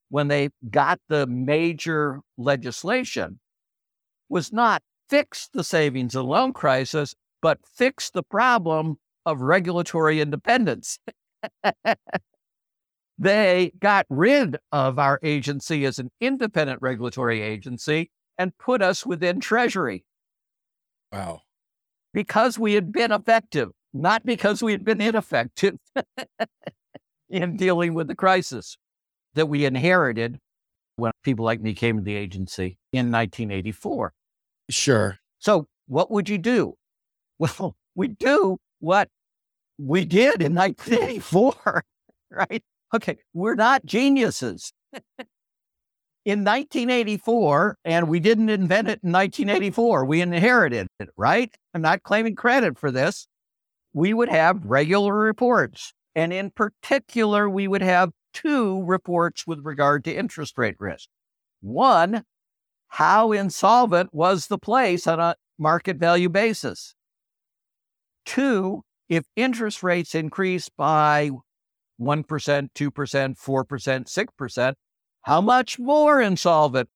when 0.08 0.26
they 0.26 0.48
got 0.68 0.98
the 1.08 1.24
major 1.24 2.20
legislation 2.36 3.38
was 4.28 4.52
not 4.52 4.82
fix 5.08 5.48
the 5.54 5.62
savings 5.62 6.16
and 6.16 6.28
loan 6.28 6.52
crisis, 6.52 7.14
but 7.40 7.60
fix 7.64 8.10
the 8.10 8.24
problem 8.24 8.96
of 9.24 9.40
regulatory 9.40 10.20
independence. 10.20 10.98
they 13.18 13.70
got 13.78 14.04
rid 14.10 14.56
of 14.72 14.98
our 14.98 15.20
agency 15.22 15.84
as 15.84 16.00
an 16.00 16.10
independent 16.20 16.82
regulatory 16.82 17.40
agency 17.40 18.10
and 18.36 18.58
put 18.58 18.82
us 18.82 19.06
within 19.06 19.38
Treasury. 19.38 20.04
Wow. 21.12 21.42
Because 22.12 22.58
we 22.58 22.74
had 22.74 22.90
been 22.90 23.12
effective, 23.12 23.70
not 23.94 24.26
because 24.26 24.62
we 24.62 24.72
had 24.72 24.84
been 24.84 25.00
ineffective 25.00 25.76
in 27.30 27.56
dealing 27.56 27.94
with 27.94 28.08
the 28.08 28.14
crisis 28.14 28.76
that 29.34 29.46
we 29.46 29.64
inherited 29.64 30.38
when 30.96 31.12
people 31.22 31.44
like 31.44 31.60
me 31.60 31.74
came 31.74 31.96
to 31.96 32.02
the 32.02 32.14
agency 32.14 32.76
in 32.92 33.10
1984. 33.10 34.12
Sure. 34.68 35.18
So, 35.38 35.66
what 35.86 36.10
would 36.10 36.28
you 36.28 36.38
do? 36.38 36.74
Well, 37.38 37.76
we 37.94 38.08
do 38.08 38.58
what 38.80 39.08
we 39.78 40.04
did 40.04 40.42
in 40.42 40.54
1984, 40.54 41.84
right? 42.30 42.62
Okay, 42.92 43.16
we're 43.32 43.54
not 43.54 43.84
geniuses. 43.84 44.72
in 46.24 46.44
1984, 46.44 47.76
and 47.84 48.08
we 48.08 48.20
didn't 48.20 48.48
invent 48.48 48.88
it 48.88 49.00
in 49.02 49.12
1984, 49.12 50.04
we 50.04 50.20
inherited 50.20 50.86
it, 51.00 51.08
right? 51.16 51.54
I'm 51.74 51.82
not 51.82 52.02
claiming 52.02 52.34
credit 52.34 52.78
for 52.78 52.90
this. 52.90 53.26
We 53.94 54.12
would 54.12 54.28
have 54.28 54.64
regular 54.64 55.14
reports. 55.14 55.94
And 56.14 56.32
in 56.32 56.50
particular, 56.50 57.48
we 57.48 57.66
would 57.66 57.82
have 57.82 58.10
two 58.34 58.82
reports 58.84 59.46
with 59.46 59.60
regard 59.62 60.04
to 60.04 60.14
interest 60.14 60.58
rate 60.58 60.76
risk. 60.78 61.08
One, 61.62 62.24
how 62.88 63.32
insolvent 63.32 64.12
was 64.12 64.48
the 64.48 64.58
place 64.58 65.06
on 65.06 65.20
a 65.20 65.36
market 65.58 65.96
value 65.96 66.28
basis? 66.28 66.94
Two, 68.26 68.82
if 69.08 69.24
interest 69.36 69.82
rates 69.82 70.14
increase 70.14 70.68
by 70.68 71.30
1%, 72.00 72.24
2%, 72.24 72.68
4%, 72.74 73.36
6%, 73.38 74.74
how 75.22 75.40
much 75.40 75.78
more 75.78 76.20
insolvent 76.20 76.88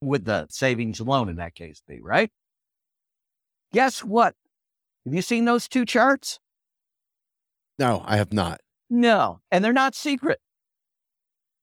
would 0.00 0.24
the 0.24 0.46
savings 0.50 1.00
loan 1.00 1.28
in 1.28 1.36
that 1.36 1.54
case 1.54 1.82
be, 1.86 2.00
right? 2.02 2.30
Guess 3.72 4.04
what? 4.04 4.34
Have 5.04 5.14
you 5.14 5.22
seen 5.22 5.46
those 5.46 5.68
two 5.68 5.84
charts? 5.84 6.38
No, 7.82 8.04
I 8.06 8.16
have 8.16 8.32
not. 8.32 8.60
No, 8.88 9.40
and 9.50 9.64
they're 9.64 9.72
not 9.72 9.96
secret 9.96 10.38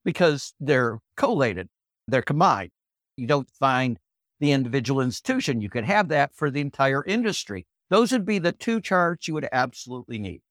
because 0.04 0.54
they're 0.60 1.00
collated, 1.16 1.70
they're 2.10 2.22
combined. 2.22 2.72
You 3.16 3.26
don't 3.26 3.50
find 3.50 3.98
the 4.42 4.52
individual 4.52 5.00
institution. 5.00 5.62
You 5.62 5.70
could 5.70 5.86
have 5.86 6.10
that 6.10 6.36
for 6.36 6.52
the 6.52 6.60
entire 6.60 7.06
industry. 7.06 7.68
Those 7.90 8.12
would 8.12 8.26
be 8.26 8.38
the 8.38 8.52
two 8.52 8.82
charts 8.82 9.30
you 9.30 9.34
would 9.36 9.48
absolutely 9.54 10.20
need. 10.20 10.42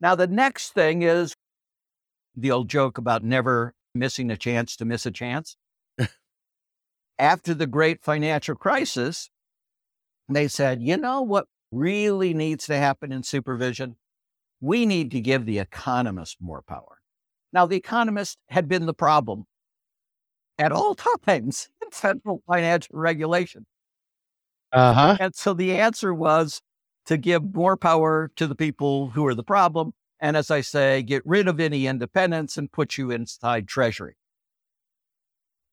Now, 0.00 0.16
the 0.16 0.26
next 0.26 0.70
thing 0.70 1.02
is 1.02 1.36
the 2.34 2.50
old 2.50 2.68
joke 2.68 2.98
about 2.98 3.22
never 3.22 3.74
missing 3.94 4.32
a 4.32 4.36
chance 4.36 4.74
to 4.78 4.84
miss 4.84 5.06
a 5.06 5.12
chance. 5.12 5.56
After 7.20 7.54
the 7.54 7.68
great 7.68 8.02
financial 8.02 8.56
crisis, 8.56 9.30
they 10.28 10.48
said, 10.48 10.82
you 10.82 10.96
know 10.96 11.22
what 11.22 11.46
really 11.70 12.34
needs 12.34 12.66
to 12.66 12.76
happen 12.76 13.12
in 13.12 13.22
supervision? 13.22 13.94
We 14.60 14.86
need 14.86 15.10
to 15.12 15.20
give 15.20 15.46
the 15.46 15.58
economists 15.58 16.36
more 16.40 16.62
power. 16.62 16.98
Now, 17.52 17.66
the 17.66 17.76
economist 17.76 18.38
had 18.48 18.68
been 18.68 18.86
the 18.86 18.94
problem 18.94 19.44
at 20.58 20.72
all 20.72 20.94
times 21.26 21.68
in 21.82 21.92
central 21.92 22.42
financial 22.46 22.98
regulation. 22.98 23.66
Uh-huh. 24.72 25.16
And 25.18 25.34
so 25.34 25.54
the 25.54 25.76
answer 25.76 26.12
was 26.12 26.60
to 27.06 27.16
give 27.16 27.54
more 27.54 27.76
power 27.76 28.30
to 28.36 28.46
the 28.46 28.54
people 28.54 29.08
who 29.10 29.26
are 29.26 29.34
the 29.34 29.44
problem. 29.44 29.92
And 30.20 30.36
as 30.36 30.50
I 30.50 30.60
say, 30.60 31.02
get 31.02 31.22
rid 31.24 31.48
of 31.48 31.60
any 31.60 31.86
independence 31.86 32.58
and 32.58 32.70
put 32.70 32.98
you 32.98 33.10
inside 33.10 33.68
Treasury. 33.68 34.16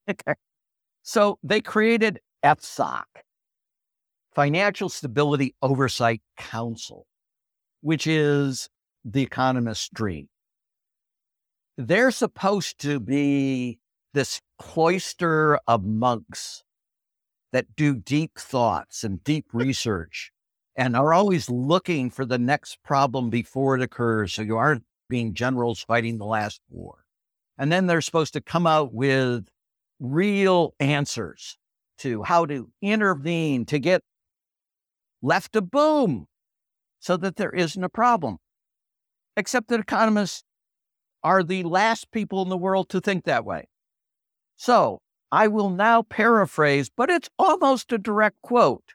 Okay. 0.09 0.35
So 1.01 1.39
they 1.43 1.61
created 1.61 2.19
FSOC, 2.43 3.03
Financial 4.33 4.87
Stability 4.87 5.55
Oversight 5.61 6.21
Council, 6.37 7.05
which 7.81 8.07
is 8.07 8.69
the 9.05 9.21
economist's 9.21 9.89
dream 9.93 10.27
they're 11.77 12.11
supposed 12.11 12.79
to 12.79 12.99
be 12.99 13.79
this 14.13 14.41
cloister 14.57 15.59
of 15.67 15.83
monks 15.83 16.63
that 17.51 17.75
do 17.75 17.95
deep 17.95 18.37
thoughts 18.37 19.03
and 19.03 19.23
deep 19.23 19.45
research 19.53 20.31
and 20.75 20.95
are 20.95 21.13
always 21.13 21.49
looking 21.49 22.09
for 22.09 22.25
the 22.25 22.37
next 22.37 22.81
problem 22.83 23.29
before 23.29 23.75
it 23.75 23.81
occurs. 23.81 24.33
So 24.33 24.41
you 24.41 24.57
aren't 24.57 24.83
being 25.09 25.33
generals 25.33 25.81
fighting 25.81 26.17
the 26.17 26.25
last 26.25 26.61
war. 26.69 27.03
And 27.57 27.71
then 27.71 27.87
they're 27.87 28.01
supposed 28.01 28.33
to 28.33 28.41
come 28.41 28.67
out 28.67 28.93
with 28.93 29.47
real 29.99 30.73
answers 30.79 31.57
to 31.99 32.23
how 32.23 32.45
to 32.45 32.69
intervene 32.81 33.65
to 33.65 33.79
get 33.79 34.01
left 35.21 35.55
a 35.55 35.61
boom 35.61 36.27
so 36.99 37.15
that 37.17 37.37
there 37.37 37.51
isn't 37.51 37.83
a 37.83 37.89
problem. 37.89 38.37
Except 39.37 39.67
that 39.69 39.79
economists 39.79 40.43
are 41.23 41.43
the 41.43 41.63
last 41.63 42.11
people 42.11 42.41
in 42.41 42.49
the 42.49 42.57
world 42.57 42.89
to 42.89 43.01
think 43.01 43.25
that 43.25 43.45
way. 43.45 43.67
So 44.55 45.01
I 45.31 45.47
will 45.47 45.69
now 45.69 46.03
paraphrase, 46.03 46.89
but 46.95 47.09
it's 47.09 47.29
almost 47.37 47.91
a 47.91 47.97
direct 47.97 48.41
quote. 48.41 48.93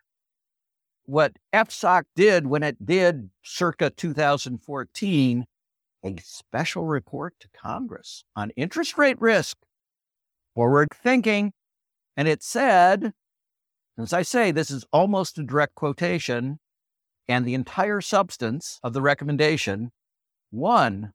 What 1.05 1.33
FSOC 1.53 2.05
did 2.15 2.47
when 2.47 2.63
it 2.63 2.87
did 2.87 3.31
circa 3.43 3.91
2014, 3.91 5.45
a 6.05 6.17
special 6.23 6.85
report 6.87 7.35
to 7.41 7.49
Congress 7.49 8.25
on 8.37 8.51
interest 8.51 8.97
rate 8.97 9.21
risk, 9.21 9.57
forward 10.55 10.89
thinking. 10.95 11.53
And 12.17 12.29
it 12.29 12.43
said, 12.43 13.13
as 13.99 14.13
I 14.13 14.23
say, 14.23 14.51
this 14.51 14.71
is 14.71 14.85
almost 14.93 15.39
a 15.39 15.43
direct 15.43 15.75
quotation, 15.75 16.59
and 17.29 17.45
the 17.45 17.55
entire 17.55 18.01
substance 18.01 18.79
of 18.83 18.93
the 18.93 19.03
recommendation 19.03 19.91
one, 20.51 21.13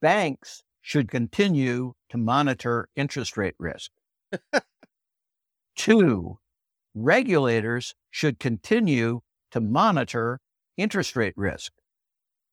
banks 0.00 0.62
should 0.80 1.10
continue 1.10 1.94
to 2.08 2.18
monitor 2.18 2.88
interest 2.96 3.36
rate 3.36 3.54
risk. 3.58 3.90
Two, 5.76 6.38
regulators 6.94 7.94
should 8.10 8.38
continue 8.38 9.20
to 9.50 9.60
monitor 9.60 10.40
interest 10.76 11.16
rate 11.16 11.34
risk. 11.36 11.72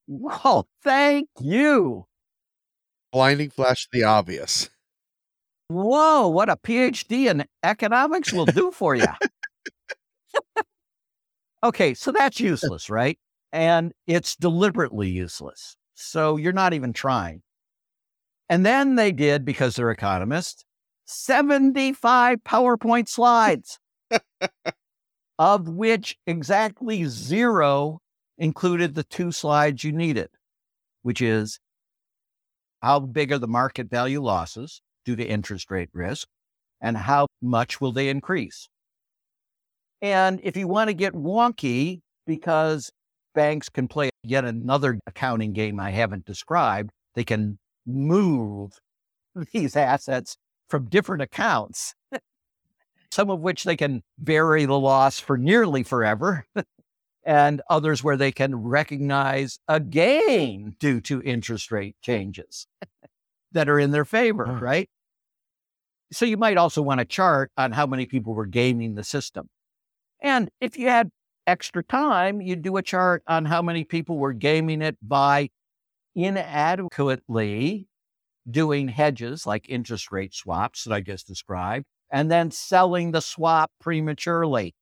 Well, 0.07 0.67
thank 0.83 1.29
you. 1.39 2.05
Blinding 3.11 3.49
flash 3.49 3.85
of 3.85 3.91
the 3.91 4.03
obvious. 4.03 4.69
Whoa, 5.67 6.27
what 6.27 6.49
a 6.49 6.57
PhD 6.57 7.31
in 7.31 7.45
economics 7.63 8.31
will 8.31 8.45
do 8.45 8.71
for 8.71 8.93
you. 8.93 9.07
okay, 11.63 11.93
so 11.95 12.11
that's 12.11 12.39
useless, 12.39 12.89
right? 12.89 13.17
And 13.51 13.93
it's 14.05 14.35
deliberately 14.35 15.09
useless. 15.09 15.75
So 15.95 16.37
you're 16.37 16.53
not 16.53 16.73
even 16.73 16.93
trying. 16.93 17.41
And 18.49 18.65
then 18.65 18.95
they 18.95 19.11
did, 19.11 19.43
because 19.43 19.75
they're 19.75 19.89
economists, 19.89 20.65
75 21.05 22.43
PowerPoint 22.43 23.07
slides, 23.07 23.79
of 25.39 25.67
which 25.67 26.17
exactly 26.27 27.05
zero 27.05 27.99
included 28.37 28.93
the 28.93 29.03
two 29.03 29.31
slides 29.31 29.83
you 29.83 29.91
needed, 29.91 30.29
which 31.01 31.21
is 31.21 31.59
how 32.81 32.99
big 32.99 33.31
are 33.31 33.39
the 33.39 33.47
market 33.47 33.89
value 33.89 34.21
losses 34.21 34.81
due 35.05 35.15
to 35.15 35.25
interest 35.25 35.71
rate 35.71 35.89
risk 35.93 36.27
and 36.81 36.97
how 36.97 37.27
much 37.41 37.81
will 37.81 37.91
they 37.91 38.09
increase? 38.09 38.67
And 40.01 40.39
if 40.43 40.55
you 40.55 40.67
want 40.67 40.89
to 40.89 40.93
get 40.93 41.13
wonky, 41.13 42.01
because 42.27 42.91
banks 43.33 43.69
can 43.69 43.87
play 43.87 44.09
yet 44.29 44.45
another 44.45 44.99
accounting 45.07 45.53
game 45.53 45.79
I 45.79 45.91
haven't 45.91 46.25
described, 46.25 46.91
they 47.15 47.23
can 47.23 47.57
move 47.85 48.73
these 49.53 49.75
assets 49.75 50.37
from 50.69 50.85
different 50.89 51.21
accounts, 51.21 51.93
some 53.11 53.29
of 53.29 53.39
which 53.39 53.63
they 53.63 53.75
can 53.75 54.01
vary 54.19 54.65
the 54.65 54.79
loss 54.79 55.19
for 55.19 55.37
nearly 55.37 55.83
forever, 55.83 56.45
and 57.23 57.61
others 57.69 58.03
where 58.03 58.17
they 58.17 58.31
can 58.31 58.55
recognize 58.55 59.59
a 59.67 59.79
gain 59.79 60.75
due 60.79 61.01
to 61.01 61.21
interest 61.21 61.71
rate 61.71 61.95
changes 62.01 62.67
that 63.51 63.69
are 63.69 63.79
in 63.79 63.91
their 63.91 64.05
favor, 64.05 64.47
Oh. 64.47 64.59
right? 64.59 64.89
So 66.11 66.25
you 66.25 66.37
might 66.37 66.57
also 66.57 66.81
want 66.81 67.01
a 67.01 67.05
chart 67.05 67.51
on 67.57 67.71
how 67.71 67.85
many 67.87 68.05
people 68.05 68.33
were 68.33 68.45
gaming 68.45 68.95
the 68.95 69.03
system. 69.03 69.49
And 70.21 70.49
if 70.61 70.77
you 70.77 70.87
had 70.87 71.09
extra 71.47 71.83
time, 71.83 72.41
you'd 72.41 72.61
do 72.61 72.77
a 72.77 72.81
chart 72.81 73.23
on 73.27 73.45
how 73.45 73.61
many 73.61 73.83
people 73.83 74.17
were 74.17 74.33
gaming 74.33 74.81
it 74.81 74.97
by 75.01 75.49
inadequately 76.15 77.87
doing 78.49 78.87
hedges 78.87 79.45
like 79.45 79.69
interest 79.69 80.11
rate 80.11 80.33
swaps 80.33 80.83
that 80.83 80.93
I 80.93 81.01
just 81.01 81.27
described, 81.27 81.85
and 82.11 82.31
then 82.31 82.51
selling 82.51 83.11
the 83.11 83.21
swap 83.21 83.71
prematurely 83.81 84.75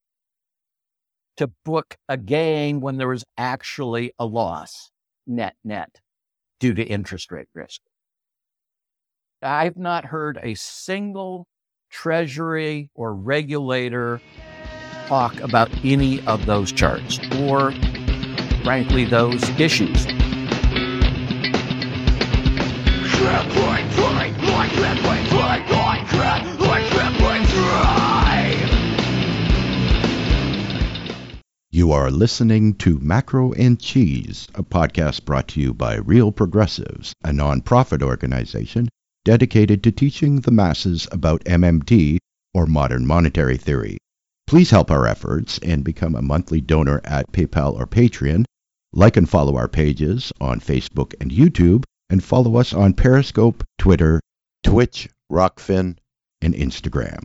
to 1.38 1.47
book 1.65 1.97
a 2.08 2.17
gain 2.17 2.80
when 2.82 2.97
there 2.97 3.08
was 3.08 3.23
actually 3.38 4.13
a 4.19 4.26
loss, 4.26 4.91
net, 5.26 5.56
net, 5.63 6.02
due 6.60 6.73
to 6.73 6.84
interest 6.84 7.32
rate 7.32 7.47
risk. 7.54 7.82
I've 9.41 9.78
not 9.78 10.06
heard 10.06 10.39
a 10.41 10.56
single 10.56 11.47
treasury 11.89 12.89
or 12.93 13.13
regulator 13.13 14.21
talk 15.07 15.39
about 15.41 15.69
any 15.83 16.21
of 16.27 16.45
those 16.45 16.71
charts 16.71 17.19
or, 17.39 17.71
frankly, 18.63 19.05
those 19.05 19.43
issues. 19.59 20.05
You 31.71 31.91
are 31.91 32.11
listening 32.11 32.75
to 32.75 32.99
Macro 32.99 33.51
N 33.53 33.77
Cheese, 33.77 34.47
a 34.53 34.63
podcast 34.63 35.25
brought 35.25 35.47
to 35.49 35.59
you 35.59 35.73
by 35.73 35.95
Real 35.95 36.31
Progressives, 36.31 37.13
a 37.23 37.29
nonprofit 37.29 38.03
organization 38.03 38.89
dedicated 39.25 39.83
to 39.83 39.91
teaching 39.91 40.41
the 40.41 40.51
masses 40.51 41.07
about 41.11 41.43
MMT 41.45 42.19
or 42.53 42.67
modern 42.67 43.07
monetary 43.07 43.57
theory. 43.57 43.97
Please 44.47 44.69
help 44.69 44.91
our 44.91 45.08
efforts 45.08 45.58
and 45.60 45.84
become 45.84 46.15
a 46.15 46.21
monthly 46.21 46.62
donor 46.62 47.01
at 47.03 47.32
PayPal 47.32 47.73
or 47.73 47.88
Patreon. 47.88 48.45
Like 48.93 49.17
and 49.17 49.27
follow 49.27 49.56
our 49.56 49.67
pages 49.67 50.32
on 50.39 50.60
Facebook 50.60 51.15
and 51.19 51.32
YouTube, 51.32 51.84
and 52.10 52.23
follow 52.23 52.58
us 52.58 52.73
on 52.73 52.93
Periscope, 52.93 53.63
Twitter, 53.79 54.19
Twitch, 54.63 55.10
Rokfin, 55.32 55.97
and 56.41 56.53
Instagram. 56.53 57.23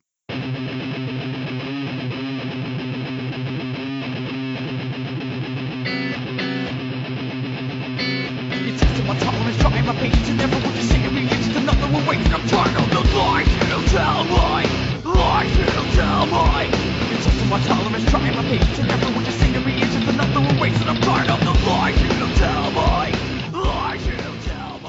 My 18.12 18.28
and 18.28 19.66
me. 19.66 19.74
It's 19.82 19.94
another 19.96 20.60
waiting. 20.60 20.88
I'm 20.88 20.96
of 20.96 21.40
the 21.40 21.66
lies 21.68 22.00
you 22.02 22.08
tell. 22.36 22.70
Lies 22.72 24.06
you 24.06 24.16
tell. 24.48 24.80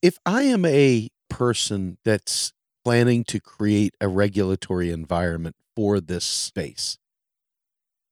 If 0.00 0.18
I 0.24 0.42
am 0.44 0.64
a 0.64 1.08
person 1.28 1.98
that's 2.04 2.52
planning 2.84 3.24
to 3.24 3.40
create 3.40 3.94
a 4.00 4.08
regulatory 4.08 4.90
environment 4.90 5.56
for 5.76 6.00
this 6.00 6.24
space, 6.24 6.98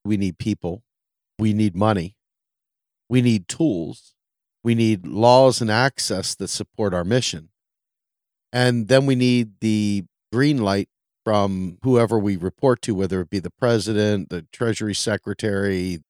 we 0.04 0.16
need 0.16 0.38
people, 0.38 0.82
we 1.38 1.52
need 1.52 1.74
money, 1.74 2.16
we 3.08 3.22
need 3.22 3.48
tools, 3.48 4.14
we 4.62 4.74
need 4.74 5.06
laws 5.06 5.60
and 5.60 5.70
access 5.70 6.34
that 6.36 6.48
support 6.48 6.94
our 6.94 7.04
mission. 7.04 7.48
And 8.52 8.88
then 8.88 9.06
we 9.06 9.14
need 9.14 9.60
the 9.60 10.04
green 10.32 10.58
light 10.58 10.88
from 11.30 11.78
whoever 11.84 12.18
we 12.18 12.36
report 12.36 12.82
to, 12.82 12.92
whether 12.92 13.20
it 13.20 13.30
be 13.30 13.38
the 13.38 13.52
president, 13.52 14.30
the 14.30 14.42
treasury 14.52 14.96
secretary. 14.96 16.00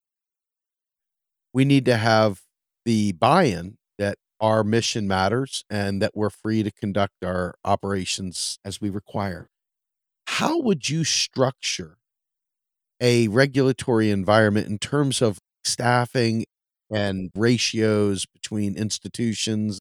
We 1.52 1.66
need 1.66 1.85
to 1.85 1.98
have 1.98 2.40
the 2.87 3.12
buy 3.12 3.42
in 3.42 3.76
that 3.98 4.16
our 4.40 4.64
mission 4.64 5.06
matters 5.06 5.62
and 5.68 6.00
that 6.00 6.12
we're 6.14 6.30
free 6.30 6.62
to 6.62 6.70
conduct 6.70 7.22
our 7.22 7.54
operations 7.66 8.59
as 8.64 8.80
we 8.80 8.88
require. 8.88 9.50
How 10.26 10.59
would 10.59 10.88
you 10.88 11.05
structure 11.05 11.99
a 12.99 13.28
regulatory 13.28 14.11
environment 14.11 14.68
in 14.68 14.78
terms 14.78 15.20
of 15.20 15.38
staffing 15.64 16.47
and 16.90 17.30
ratios 17.34 18.24
between 18.24 18.74
institutions? 18.74 19.80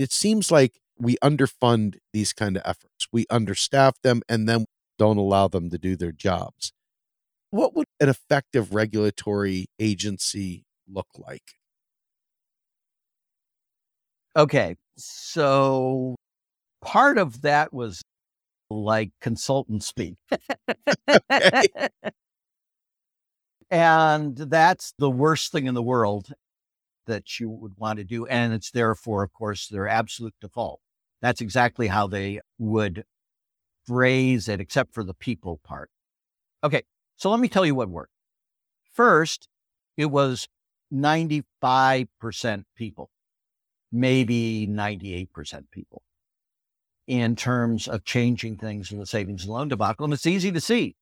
It 0.00 0.10
seems 0.10 0.50
like 0.50 0.80
we 0.98 1.16
underfund 1.22 1.96
these 2.12 2.32
kind 2.32 2.56
of 2.56 2.62
efforts. 2.64 3.06
We 3.12 3.26
understaff 3.26 3.92
them 4.02 4.22
and 4.28 4.48
then 4.48 4.66
don't 4.98 5.18
allow 5.18 5.48
them 5.48 5.70
to 5.70 5.78
do 5.78 5.96
their 5.96 6.12
jobs. 6.12 6.72
What 7.50 7.74
would 7.76 7.86
an 8.00 8.08
effective 8.08 8.74
regulatory 8.74 9.66
agency 9.78 10.64
look 10.88 11.08
like? 11.16 11.54
Okay, 14.34 14.76
so 14.96 16.16
part 16.82 17.18
of 17.18 17.42
that 17.42 17.72
was 17.72 18.02
like 18.68 19.10
consultant 19.20 19.82
speak. 19.82 20.16
and 23.70 24.36
that's 24.36 24.92
the 24.98 25.10
worst 25.10 25.52
thing 25.52 25.66
in 25.66 25.74
the 25.74 25.82
world 25.82 26.32
that 27.06 27.40
you 27.40 27.48
would 27.48 27.74
want 27.76 27.98
to 27.98 28.04
do. 28.04 28.26
And 28.26 28.52
it's 28.52 28.70
therefore, 28.70 29.22
of 29.22 29.32
course, 29.32 29.68
their 29.68 29.88
absolute 29.88 30.34
default. 30.40 30.80
That's 31.22 31.40
exactly 31.40 31.88
how 31.88 32.06
they 32.06 32.40
would 32.58 33.04
phrase 33.86 34.48
it, 34.48 34.60
except 34.60 34.92
for 34.94 35.04
the 35.04 35.14
people 35.14 35.60
part. 35.64 35.90
Okay, 36.62 36.82
so 37.16 37.30
let 37.30 37.40
me 37.40 37.48
tell 37.48 37.64
you 37.64 37.74
what 37.74 37.88
worked. 37.88 38.12
First, 38.92 39.48
it 39.96 40.06
was 40.06 40.48
95% 40.92 42.64
people. 42.76 43.10
maybe 43.92 44.66
98% 44.70 45.70
people 45.70 46.02
in 47.06 47.36
terms 47.36 47.86
of 47.88 48.04
changing 48.04 48.56
things 48.56 48.90
in 48.90 48.98
the 48.98 49.06
savings 49.06 49.44
and 49.44 49.52
loan 49.52 49.68
debacle. 49.68 50.04
And 50.04 50.12
it's 50.12 50.26
easy 50.26 50.50
to 50.52 50.60
see 50.60 50.96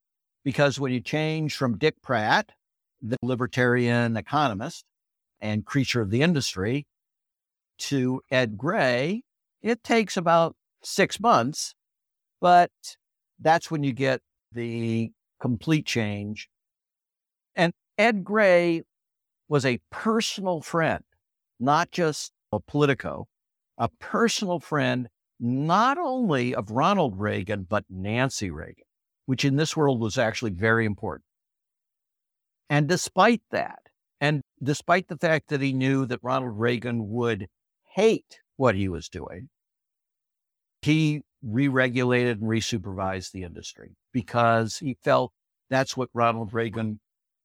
because 0.44 0.78
when 0.78 0.92
you 0.92 1.00
change 1.00 1.56
from 1.56 1.78
Dick 1.78 2.00
Pratt, 2.02 2.50
the 3.00 3.16
libertarian 3.22 4.16
economist 4.16 4.84
and 5.40 5.64
creature 5.64 6.00
of 6.00 6.10
the 6.10 6.22
industry, 6.22 6.86
to 7.76 8.22
Ed 8.30 8.56
Gray, 8.56 9.22
it 9.64 9.82
takes 9.82 10.18
about 10.18 10.54
six 10.82 11.18
months, 11.18 11.74
but 12.38 12.70
that's 13.40 13.70
when 13.70 13.82
you 13.82 13.94
get 13.94 14.20
the 14.52 15.10
complete 15.40 15.86
change. 15.86 16.48
And 17.56 17.72
Ed 17.96 18.24
Gray 18.24 18.82
was 19.48 19.64
a 19.64 19.80
personal 19.90 20.60
friend, 20.60 21.02
not 21.58 21.90
just 21.90 22.30
a 22.52 22.60
Politico, 22.60 23.26
a 23.78 23.88
personal 23.98 24.60
friend, 24.60 25.08
not 25.40 25.96
only 25.96 26.54
of 26.54 26.70
Ronald 26.70 27.18
Reagan, 27.18 27.66
but 27.68 27.84
Nancy 27.88 28.50
Reagan, 28.50 28.84
which 29.24 29.46
in 29.46 29.56
this 29.56 29.74
world 29.74 29.98
was 29.98 30.18
actually 30.18 30.50
very 30.50 30.84
important. 30.84 31.24
And 32.68 32.86
despite 32.86 33.42
that, 33.50 33.80
and 34.20 34.42
despite 34.62 35.08
the 35.08 35.16
fact 35.16 35.48
that 35.48 35.62
he 35.62 35.72
knew 35.72 36.04
that 36.04 36.20
Ronald 36.22 36.58
Reagan 36.58 37.08
would 37.08 37.46
hate 37.94 38.40
what 38.56 38.74
he 38.74 38.88
was 38.88 39.08
doing, 39.08 39.48
he 40.84 41.22
re 41.42 41.66
regulated 41.68 42.40
and 42.40 42.50
resupervised 42.50 43.32
the 43.32 43.42
industry 43.42 43.96
because 44.12 44.78
he 44.78 44.96
felt 45.02 45.32
that's 45.70 45.96
what 45.96 46.10
Ronald 46.12 46.52
Reagan 46.52 47.00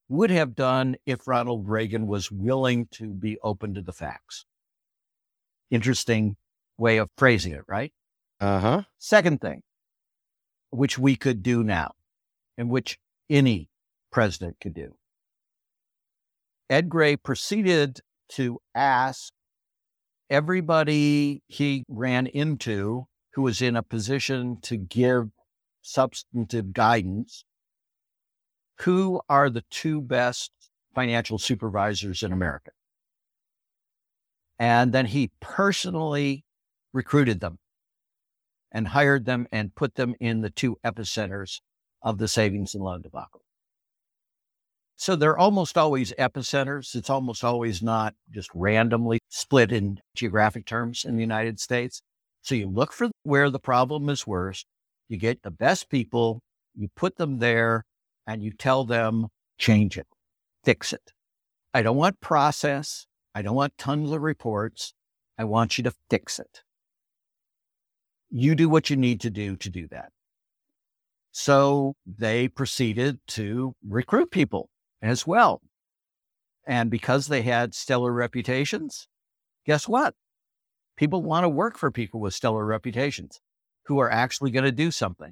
would 0.10 0.30
have 0.30 0.56
done 0.56 0.98
if 1.06 1.28
Ronald 1.28 1.70
Reagan 1.70 2.06
was 2.08 2.32
willing 2.32 2.88
to 2.92 3.14
be 3.14 3.38
open 3.42 3.74
to 3.76 3.82
the 3.82 3.94
facts. 3.94 4.46
Interesting 5.72 6.36
way 6.78 6.98
of 6.98 7.10
phrasing 7.18 7.54
it, 7.54 7.64
right? 7.68 7.94
Uh 8.42 8.60
huh. 8.60 8.82
Second 8.98 9.40
thing, 9.40 9.62
which 10.72 10.98
we 10.98 11.16
could 11.16 11.42
do 11.42 11.64
now, 11.64 11.94
and 12.58 12.70
which 12.70 13.00
any 13.30 13.70
president 14.12 14.58
could 14.60 14.74
do. 14.74 14.96
Ed 16.70 16.90
Gray 16.90 17.16
proceeded 17.16 18.02
to 18.30 18.60
ask 18.76 19.32
everybody 20.30 21.42
he 21.48 21.86
ran 21.88 22.28
into 22.28 23.08
who 23.34 23.42
was 23.42 23.62
in 23.62 23.76
a 23.76 23.84
position 23.84 24.58
to 24.62 24.78
give 24.78 25.30
substantive 25.82 26.74
guidance 26.74 27.46
who 28.82 29.22
are 29.30 29.50
the 29.50 29.64
two 29.70 30.02
best 30.02 30.52
financial 30.96 31.38
supervisors 31.38 32.24
in 32.24 32.32
America. 32.32 32.72
And 34.58 34.92
then 34.92 35.06
he 35.06 35.32
personally 35.40 36.44
recruited 36.94 37.40
them 37.40 37.60
and 38.72 38.88
hired 38.90 39.26
them 39.26 39.48
and 39.52 39.74
put 39.76 39.96
them 39.96 40.16
in 40.20 40.42
the 40.42 40.50
two 40.50 40.78
epicenters 40.84 41.62
of 42.02 42.18
the 42.18 42.28
savings 42.28 42.76
and 42.76 42.84
loan 42.84 43.02
debacle. 43.02 43.42
So 44.96 45.16
they're 45.16 45.38
almost 45.38 45.78
always 45.78 46.12
epicenters. 46.20 46.94
It's 46.94 47.10
almost 47.10 47.44
always 47.44 47.82
not 47.82 48.16
just 48.32 48.50
randomly 48.54 49.20
split 49.30 49.72
in 49.72 50.02
geographic 50.14 50.66
terms 50.66 51.06
in 51.06 51.16
the 51.16 51.22
United 51.22 51.60
States. 51.60 52.02
So 52.42 52.56
you 52.56 52.68
look 52.68 52.94
for 52.94 53.10
where 53.24 53.50
the 53.50 53.60
problem 53.60 54.10
is 54.10 54.26
worst. 54.26 54.66
You 55.08 55.18
get 55.18 55.44
the 55.44 55.52
best 55.52 55.90
people, 55.90 56.42
you 56.76 56.90
put 56.96 57.18
them 57.18 57.40
there, 57.40 57.86
and 58.26 58.44
you 58.44 58.52
tell 58.52 58.86
them, 58.86 59.28
change 59.58 59.98
it, 59.98 60.08
fix 60.64 60.94
it. 60.94 61.12
I 61.74 61.82
don't 61.82 61.98
want 61.98 62.22
process. 62.22 63.06
I 63.36 63.42
don't 63.42 63.56
want 63.56 63.78
tons 63.78 64.12
of 64.12 64.22
reports. 64.22 64.94
I 65.38 65.44
want 65.44 65.78
you 65.78 65.84
to 65.84 65.94
fix 66.10 66.40
it. 66.40 66.64
You 68.30 68.56
do 68.56 68.70
what 68.70 68.90
you 68.90 68.96
need 68.96 69.22
to 69.22 69.30
do 69.30 69.56
to 69.56 69.70
do 69.70 69.88
that. 69.88 70.12
So 71.32 71.96
they 72.06 72.48
proceeded 72.48 73.20
to 73.28 73.76
recruit 73.88 74.32
people 74.32 74.70
as 75.02 75.26
well. 75.26 75.62
And 76.66 76.92
because 76.92 77.28
they 77.28 77.42
had 77.42 77.74
stellar 77.74 78.12
reputations, 78.12 79.08
guess 79.66 79.88
what? 79.88 80.16
People 81.00 81.24
want 81.24 81.46
to 81.46 81.50
work 81.50 81.78
for 81.78 81.92
people 81.92 82.20
with 82.20 82.34
stellar 82.34 82.66
reputations 82.66 83.40
who 83.86 84.00
are 84.00 84.12
actually 84.12 84.52
going 84.52 84.66
to 84.66 84.72
do 84.72 84.92
something. 84.92 85.32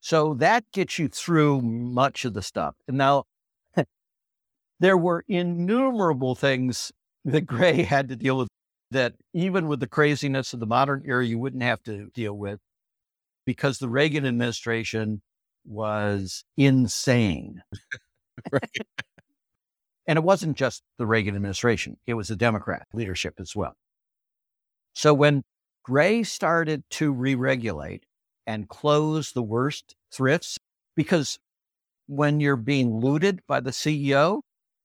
So 0.00 0.34
that 0.34 0.64
gets 0.72 0.98
you 0.98 1.06
through 1.06 1.60
much 1.60 2.24
of 2.24 2.34
the 2.34 2.42
stuff. 2.42 2.74
And 2.88 2.98
now 2.98 3.22
there 4.80 4.96
were 4.96 5.24
innumerable 5.28 6.34
things 6.34 6.90
that 7.24 7.42
Gray 7.42 7.82
had 7.84 8.08
to 8.08 8.16
deal 8.16 8.36
with 8.36 8.48
that 8.90 9.14
even 9.32 9.68
with 9.68 9.78
the 9.78 9.86
craziness 9.86 10.52
of 10.52 10.58
the 10.58 10.66
modern 10.66 11.04
era, 11.06 11.24
you 11.24 11.38
wouldn't 11.38 11.62
have 11.62 11.80
to 11.84 12.10
deal 12.12 12.36
with 12.36 12.58
because 13.46 13.78
the 13.78 13.88
Reagan 13.88 14.26
administration 14.26 15.22
was 15.64 16.42
insane. 16.56 17.62
And 20.06 20.16
it 20.16 20.24
wasn't 20.24 20.56
just 20.56 20.82
the 20.98 21.06
Reagan 21.06 21.36
administration, 21.36 21.96
it 22.04 22.14
was 22.14 22.26
the 22.26 22.34
Democrat 22.34 22.88
leadership 22.92 23.34
as 23.38 23.54
well. 23.54 23.76
So 24.94 25.14
when 25.14 25.42
Gray 25.84 26.22
started 26.22 26.84
to 26.90 27.12
re 27.12 27.34
regulate 27.34 28.04
and 28.46 28.68
close 28.68 29.32
the 29.32 29.42
worst 29.42 29.94
thrifts, 30.12 30.58
because 30.96 31.38
when 32.06 32.40
you're 32.40 32.56
being 32.56 32.98
looted 32.98 33.40
by 33.46 33.60
the 33.60 33.70
CEO, 33.70 34.42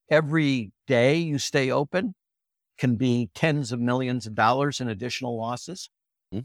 every 0.09 0.71
day 0.87 1.17
you 1.17 1.39
stay 1.39 1.71
open 1.71 2.13
can 2.77 2.95
be 2.95 3.29
tens 3.33 3.71
of 3.71 3.79
millions 3.79 4.27
of 4.27 4.35
dollars 4.35 4.81
in 4.81 4.89
additional 4.89 5.37
losses. 5.37 5.89
Mm-hmm. 6.33 6.43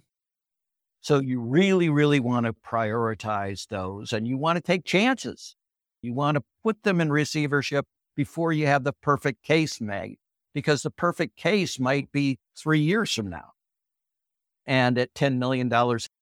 So 1.01 1.19
you 1.19 1.41
really, 1.41 1.89
really 1.89 2.21
want 2.21 2.47
to 2.47 2.53
prioritize 2.53 3.67
those 3.69 4.13
and 4.13 4.27
you 4.27 4.39
want 4.39 4.57
to 4.57 4.63
take 4.63 4.85
chances. 4.85 5.57
You 6.03 6.15
want 6.15 6.37
to 6.37 6.43
put 6.63 6.83
them 6.83 7.01
in 7.01 7.11
receivership 7.11 7.85
before 8.17 8.53
you 8.53 8.67
have 8.67 8.85
the 8.85 8.93
perfect 8.93 9.43
case 9.43 9.81
made, 9.81 10.19
because 10.55 10.83
the 10.83 10.91
perfect 10.91 11.37
case 11.37 11.79
might 11.79 12.11
be 12.13 12.39
three 12.57 12.81
years 12.81 13.13
from 13.13 13.29
now. 13.29 13.53
And 14.67 14.99
at 14.99 15.15
$10 15.15 15.39
million 15.39 15.73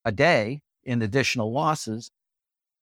a 0.05 0.13
day 0.13 0.61
in 0.85 1.03
additional 1.03 1.53
losses, 1.53 2.11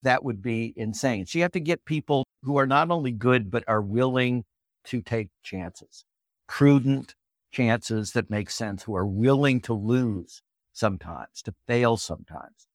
that 0.03 0.25
would 0.25 0.43
be 0.43 0.73
insane. 0.77 1.27
So 1.27 1.39
you 1.39 1.43
have 1.43 1.53
to 1.53 1.61
get 1.61 1.85
people 1.85 2.25
who 2.43 2.57
are 2.59 2.67
not 2.67 2.91
only 2.91 3.11
good, 3.11 3.51
but 3.51 3.65
are 3.67 3.83
willing 3.83 4.45
to 4.85 5.01
take 5.01 5.29
chances, 5.43 6.05
prudent 6.47 7.15
chances 7.51 8.13
that 8.13 8.31
make 8.31 8.51
sense, 8.51 8.85
who 8.85 8.95
are 8.95 9.07
willing 9.07 9.61
to 9.63 9.73
lose 9.73 10.43
sometimes, 10.73 11.43
to 11.43 11.55
fail 11.67 11.97
sometimes, 11.97 12.67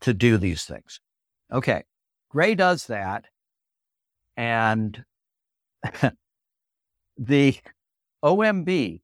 to 0.00 0.14
do 0.14 0.36
these 0.38 0.64
things. 0.64 1.00
Okay. 1.52 1.84
Gray 2.30 2.54
does 2.54 2.86
that. 2.86 3.26
And 4.36 5.04
the 7.18 7.56
OMB, 8.24 9.00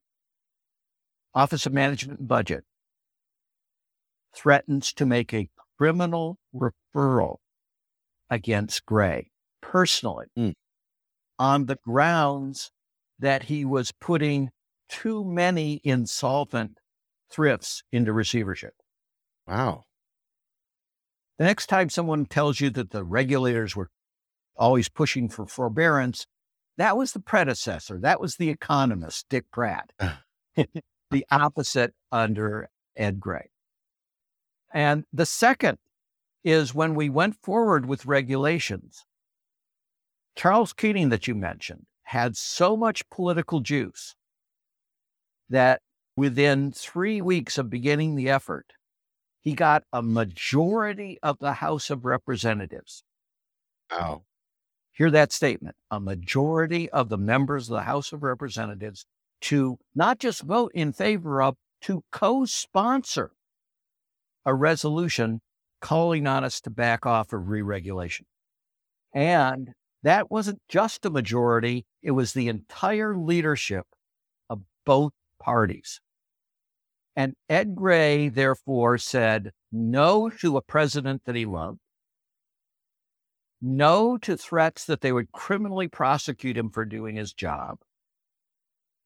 Office 1.34 1.66
of 1.66 1.72
Management 1.72 2.20
and 2.20 2.28
Budget, 2.28 2.64
threatens 4.34 4.92
to 4.94 5.06
make 5.06 5.32
a 5.32 5.48
criminal 5.78 6.38
referral 6.54 7.36
against 8.30 8.84
Gray 8.86 9.30
personally 9.62 10.26
mm. 10.38 10.54
on 11.38 11.66
the 11.66 11.78
grounds 11.84 12.70
that 13.18 13.44
he 13.44 13.64
was 13.64 13.92
putting 13.92 14.50
too 14.88 15.24
many 15.24 15.80
insolvent 15.84 16.78
thrifts 17.30 17.82
into 17.90 18.12
receivership. 18.12 18.74
Wow. 19.46 19.84
The 21.38 21.44
next 21.44 21.66
time 21.66 21.90
someone 21.90 22.26
tells 22.26 22.60
you 22.60 22.70
that 22.70 22.90
the 22.90 23.04
regulators 23.04 23.76
were 23.76 23.90
always 24.56 24.88
pushing 24.88 25.28
for 25.28 25.46
forbearance, 25.46 26.26
that 26.78 26.96
was 26.96 27.12
the 27.12 27.20
predecessor. 27.20 27.98
That 28.00 28.20
was 28.20 28.36
the 28.36 28.50
economist, 28.50 29.26
Dick 29.28 29.50
Pratt, 29.50 29.92
the 30.56 31.26
opposite 31.30 31.94
under 32.12 32.68
Ed 32.96 33.20
Gray. 33.20 33.50
And 34.72 35.04
the 35.12 35.26
second 35.26 35.78
is 36.44 36.74
when 36.74 36.94
we 36.94 37.08
went 37.08 37.36
forward 37.42 37.86
with 37.86 38.06
regulations, 38.06 39.04
Charles 40.36 40.72
Keating, 40.72 41.08
that 41.08 41.26
you 41.26 41.34
mentioned, 41.34 41.86
had 42.04 42.36
so 42.36 42.76
much 42.76 43.08
political 43.08 43.60
juice 43.60 44.14
that 45.48 45.80
within 46.16 46.72
three 46.72 47.20
weeks 47.20 47.56
of 47.58 47.70
beginning 47.70 48.16
the 48.16 48.28
effort, 48.28 48.72
he 49.40 49.54
got 49.54 49.84
a 49.92 50.02
majority 50.02 51.18
of 51.22 51.38
the 51.38 51.54
House 51.54 51.88
of 51.88 52.04
Representatives. 52.04 53.02
Wow. 53.90 54.25
Hear 54.96 55.10
that 55.10 55.30
statement 55.30 55.76
a 55.90 56.00
majority 56.00 56.88
of 56.88 57.10
the 57.10 57.18
members 57.18 57.68
of 57.68 57.74
the 57.74 57.82
House 57.82 58.12
of 58.12 58.22
Representatives 58.22 59.04
to 59.42 59.76
not 59.94 60.18
just 60.18 60.40
vote 60.40 60.72
in 60.74 60.94
favor 60.94 61.42
of, 61.42 61.56
to 61.82 62.02
co 62.10 62.46
sponsor 62.46 63.32
a 64.46 64.54
resolution 64.54 65.42
calling 65.82 66.26
on 66.26 66.44
us 66.44 66.62
to 66.62 66.70
back 66.70 67.04
off 67.04 67.34
of 67.34 67.48
re 67.48 67.60
regulation. 67.60 68.24
And 69.12 69.72
that 70.02 70.30
wasn't 70.30 70.62
just 70.66 71.04
a 71.04 71.10
majority, 71.10 71.84
it 72.02 72.12
was 72.12 72.32
the 72.32 72.48
entire 72.48 73.14
leadership 73.14 73.84
of 74.48 74.62
both 74.86 75.12
parties. 75.38 76.00
And 77.14 77.34
Ed 77.50 77.74
Gray, 77.74 78.30
therefore, 78.30 78.96
said 78.96 79.50
no 79.70 80.30
to 80.30 80.56
a 80.56 80.62
president 80.62 81.22
that 81.26 81.34
he 81.34 81.44
loved, 81.44 81.80
no 83.60 84.18
to 84.18 84.36
threats 84.36 84.84
that 84.84 85.00
they 85.00 85.12
would 85.12 85.32
criminally 85.32 85.88
prosecute 85.88 86.56
him 86.56 86.70
for 86.70 86.84
doing 86.84 87.16
his 87.16 87.32
job, 87.32 87.78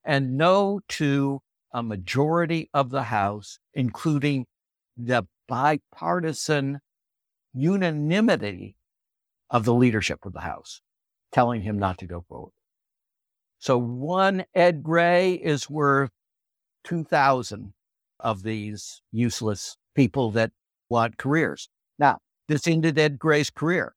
and 0.04 0.36
no 0.36 0.80
to 0.88 1.40
a 1.72 1.82
majority 1.82 2.68
of 2.74 2.90
the 2.90 3.04
House, 3.04 3.58
including 3.74 4.46
the 4.96 5.24
bipartisan 5.48 6.80
unanimity 7.54 8.76
of 9.50 9.64
the 9.64 9.74
leadership 9.74 10.24
of 10.24 10.32
the 10.32 10.40
House, 10.40 10.80
telling 11.32 11.62
him 11.62 11.78
not 11.78 11.98
to 11.98 12.06
go 12.06 12.24
forward. 12.28 12.52
So 13.58 13.78
one 13.78 14.44
Ed 14.54 14.82
Gray 14.82 15.34
is 15.34 15.68
worth 15.68 16.10
2,000 16.84 17.72
of 18.18 18.42
these 18.42 19.02
useless 19.12 19.76
people 19.94 20.30
that 20.32 20.50
want 20.88 21.18
careers. 21.18 21.68
Now, 21.98 22.18
this 22.48 22.66
ended 22.66 22.98
Ed 22.98 23.18
Gray's 23.18 23.50
career. 23.50 23.94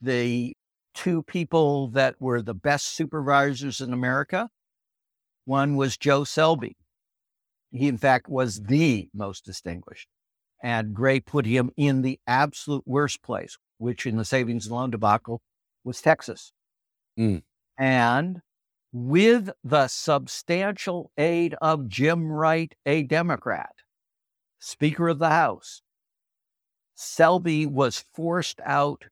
The 0.00 0.54
two 0.94 1.22
people 1.22 1.88
that 1.88 2.16
were 2.20 2.42
the 2.42 2.54
best 2.54 2.94
supervisors 2.94 3.80
in 3.80 3.92
America, 3.92 4.48
one 5.44 5.76
was 5.76 5.96
Joe 5.96 6.24
Selby. 6.24 6.76
He, 7.70 7.88
in 7.88 7.98
fact, 7.98 8.28
was 8.28 8.62
the 8.62 9.08
most 9.14 9.44
distinguished. 9.44 10.08
And 10.62 10.94
Gray 10.94 11.20
put 11.20 11.46
him 11.46 11.70
in 11.76 12.02
the 12.02 12.18
absolute 12.26 12.84
worst 12.86 13.22
place, 13.22 13.58
which 13.78 14.06
in 14.06 14.16
the 14.16 14.24
savings 14.24 14.66
and 14.66 14.74
loan 14.74 14.90
debacle 14.90 15.42
was 15.84 16.00
Texas. 16.00 16.52
Mm. 17.18 17.42
And 17.78 18.40
with 18.92 19.50
the 19.62 19.88
substantial 19.88 21.10
aid 21.18 21.54
of 21.60 21.88
Jim 21.88 22.32
Wright, 22.32 22.74
a 22.86 23.02
Democrat, 23.02 23.74
Speaker 24.58 25.08
of 25.08 25.18
the 25.18 25.28
House, 25.28 25.82
Selby 26.94 27.66
was 27.66 28.04
forced 28.14 28.60
out 28.64 29.04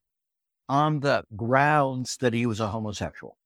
on 0.68 1.00
the 1.00 1.24
grounds 1.36 2.16
that 2.18 2.32
he 2.32 2.46
was 2.46 2.60
a 2.60 2.68
homosexual. 2.68 3.36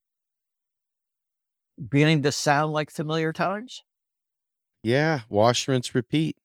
Beginning 1.77 2.23
to 2.23 2.33
sound 2.33 2.73
like 2.73 2.91
familiar 2.91 3.33
times? 3.33 3.83
Yeah, 4.83 5.21
wash, 5.29 5.69
rinse, 5.69 5.95
repeat. 5.95 6.37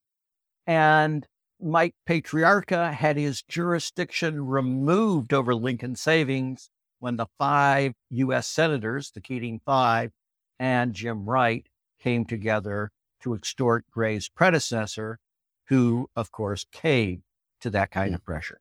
And 0.66 1.28
Mike 1.62 1.96
Patriarca 2.08 2.94
had 2.94 3.18
his 3.18 3.42
jurisdiction 3.42 4.46
removed 4.46 5.34
over 5.34 5.56
Lincoln 5.56 5.96
Savings 5.96 6.70
when 7.00 7.18
the 7.18 7.28
five 7.38 7.94
U.S. 8.10 8.48
senators, 8.48 9.12
the 9.12 9.22
Keating 9.22 9.60
Five, 9.66 10.12
and 10.60 10.94
Jim 10.94 11.26
Wright 11.26 11.68
came 12.00 12.26
together 12.26 12.92
to 13.22 13.34
extort 13.34 13.86
Gray's 13.92 14.30
predecessor, 14.30 15.20
who, 15.68 16.10
of 16.16 16.32
course, 16.32 16.66
caved 16.72 17.24
to 17.62 17.70
that 17.70 17.92
kind 17.92 18.10
hmm. 18.10 18.16
of 18.16 18.26
pressure. 18.26 18.60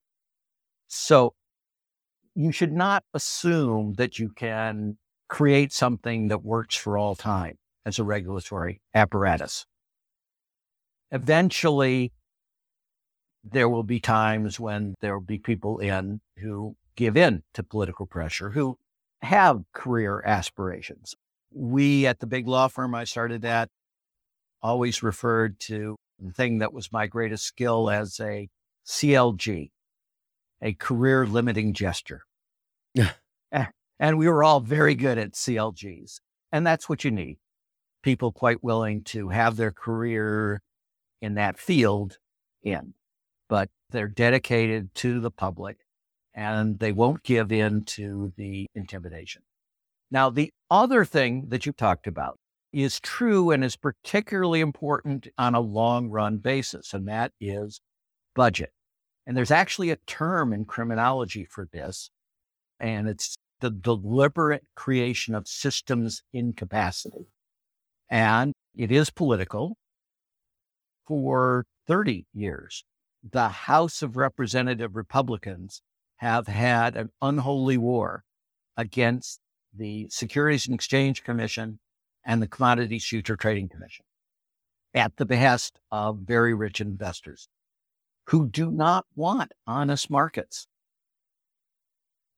So 0.87 1.35
you 2.35 2.53
should 2.53 2.73
not 2.73 3.05
assume 3.15 3.95
that 3.95 4.19
you 4.19 4.31
can 4.31 4.97
create 5.29 5.73
something 5.73 6.29
that 6.29 6.45
works 6.45 6.77
for 6.77 6.97
all 6.97 7.15
time 7.15 7.57
as 7.85 7.99
a 7.99 8.05
regulatory 8.05 8.81
apparatus. 8.95 9.67
Eventually, 11.11 12.13
there 13.45 13.69
will 13.69 13.83
be 13.83 14.01
times 14.01 14.59
when 14.59 14.95
there 15.01 15.15
will 15.15 15.25
be 15.25 15.39
people 15.39 15.79
in 15.79 16.21
who 16.39 16.77
give 16.97 17.17
in 17.17 17.43
to 17.55 17.63
political 17.63 18.07
pressure, 18.07 18.51
who 18.51 18.79
have 19.21 19.63
career 19.73 20.23
aspirations. 20.25 21.15
We 21.53 22.07
at 22.07 22.21
the 22.21 22.27
big 22.27 22.47
law 22.47 22.69
firm 22.69 22.95
I 22.95 23.05
started 23.05 23.45
at 23.45 23.69
always 24.63 25.03
referred 25.03 25.59
to 25.61 25.97
the 26.19 26.33
thing 26.33 26.59
that 26.59 26.73
was 26.73 26.93
my 26.93 27.07
greatest 27.07 27.45
skill 27.45 27.91
as 27.91 28.21
a 28.21 28.49
CLG, 28.87 29.71
a 30.63 30.73
career 30.75 31.27
limiting 31.27 31.75
gesture. 31.75 32.23
And 33.99 34.19
we 34.19 34.29
were 34.29 34.43
all 34.43 34.61
very 34.61 34.95
good 34.95 35.19
at 35.19 35.33
CLGs. 35.33 36.21
And 36.51 36.67
that's 36.67 36.89
what 36.89 37.05
you 37.05 37.11
need 37.11 37.39
people 38.03 38.33
quite 38.33 38.65
willing 38.65 39.05
to 39.05 39.29
have 39.29 39.57
their 39.57 39.71
career 39.71 40.61
in 41.21 41.35
that 41.35 41.57
field 41.57 42.19
in, 42.63 42.95
but 43.49 43.71
they're 43.91 44.09
dedicated 44.09 44.93
to 44.97 45.21
the 45.21 45.31
public 45.31 45.77
and 46.35 46.81
they 46.81 46.91
won't 46.91 47.23
give 47.23 47.53
in 47.53 47.85
to 47.85 48.33
the 48.37 48.67
intimidation. 48.75 49.43
Now, 50.11 50.31
the 50.31 50.53
other 50.69 51.05
thing 51.05 51.47
that 51.49 51.65
you 51.65 51.73
talked 51.73 52.09
about 52.09 52.39
is 52.73 52.99
true 52.99 53.51
and 53.53 53.63
is 53.63 53.77
particularly 53.77 54.61
important 54.61 55.29
on 55.39 55.55
a 55.55 55.61
long 55.61 56.09
run 56.09 56.39
basis, 56.39 56.93
and 56.93 57.07
that 57.07 57.33
is 57.41 57.81
budget. 58.35 58.73
And 59.27 59.37
there's 59.37 59.51
actually 59.51 59.91
a 59.91 59.97
term 60.07 60.53
in 60.53 60.65
criminology 60.65 61.45
for 61.45 61.69
this, 61.73 62.11
and 62.81 63.09
it's 63.09 63.37
the 63.61 63.71
deliberate 63.71 64.65
creation 64.75 65.35
of 65.35 65.47
systems 65.47 66.23
incapacity. 66.33 67.29
And 68.11 68.53
it 68.75 68.91
is 68.91 69.11
political. 69.11 69.77
For 71.07 71.67
30 71.87 72.27
years, 72.33 72.85
the 73.29 73.49
House 73.49 74.03
of 74.03 74.17
Representative 74.17 74.97
Republicans 74.97 75.83
have 76.17 76.49
had 76.49 76.97
an 76.97 77.11
unholy 77.21 77.77
war 77.77 78.25
against 78.77 79.41
the 79.75 80.09
Securities 80.11 80.67
and 80.67 80.75
Exchange 80.75 81.23
Commission 81.23 81.79
and 82.25 82.41
the 82.41 82.47
Commodities 82.47 83.05
Future 83.05 83.37
Trading 83.37 83.69
Commission 83.69 84.05
at 84.95 85.17
the 85.17 85.27
behest 85.27 85.79
of 85.91 86.19
very 86.19 86.55
rich 86.55 86.81
investors 86.81 87.49
who 88.27 88.49
do 88.49 88.71
not 88.71 89.07
want 89.15 89.53
honest 89.67 90.11
markets. 90.11 90.67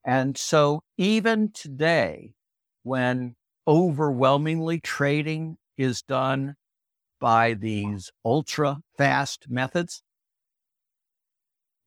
And 0.05 0.37
so 0.37 0.83
even 0.97 1.51
today, 1.53 2.35
when 2.83 3.37
overwhelmingly 3.67 4.81
trading 4.81 5.57
is 5.79 6.03
done 6.03 6.57
by 7.21 7.55
these 7.55 8.11
ultra 8.25 8.79
fast 8.99 9.47
methods, 9.49 10.03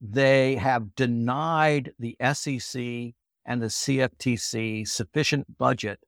they 0.02 0.56
have 0.56 0.96
denied 0.96 1.94
the 2.00 2.16
SEC 2.34 2.82
and 3.46 3.62
the 3.62 3.68
CFTC 3.68 4.88
sufficient 4.88 5.58
budget 5.58 6.00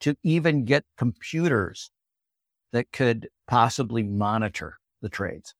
to 0.00 0.16
even 0.22 0.64
get 0.64 0.84
computers 0.96 1.90
that 2.72 2.92
could 2.92 3.28
possibly 3.46 4.02
monitor 4.02 4.78
the 5.00 5.08
trades. 5.08 5.54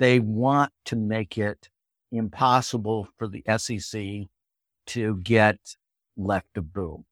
They 0.00 0.18
want 0.18 0.72
to 0.86 0.96
make 0.96 1.36
it 1.36 1.68
impossible 2.10 3.06
for 3.18 3.28
the 3.28 3.44
SEC 3.58 4.02
to 4.86 5.16
get 5.18 5.58
left 6.16 6.56
of 6.56 6.72
boom. 6.72 7.04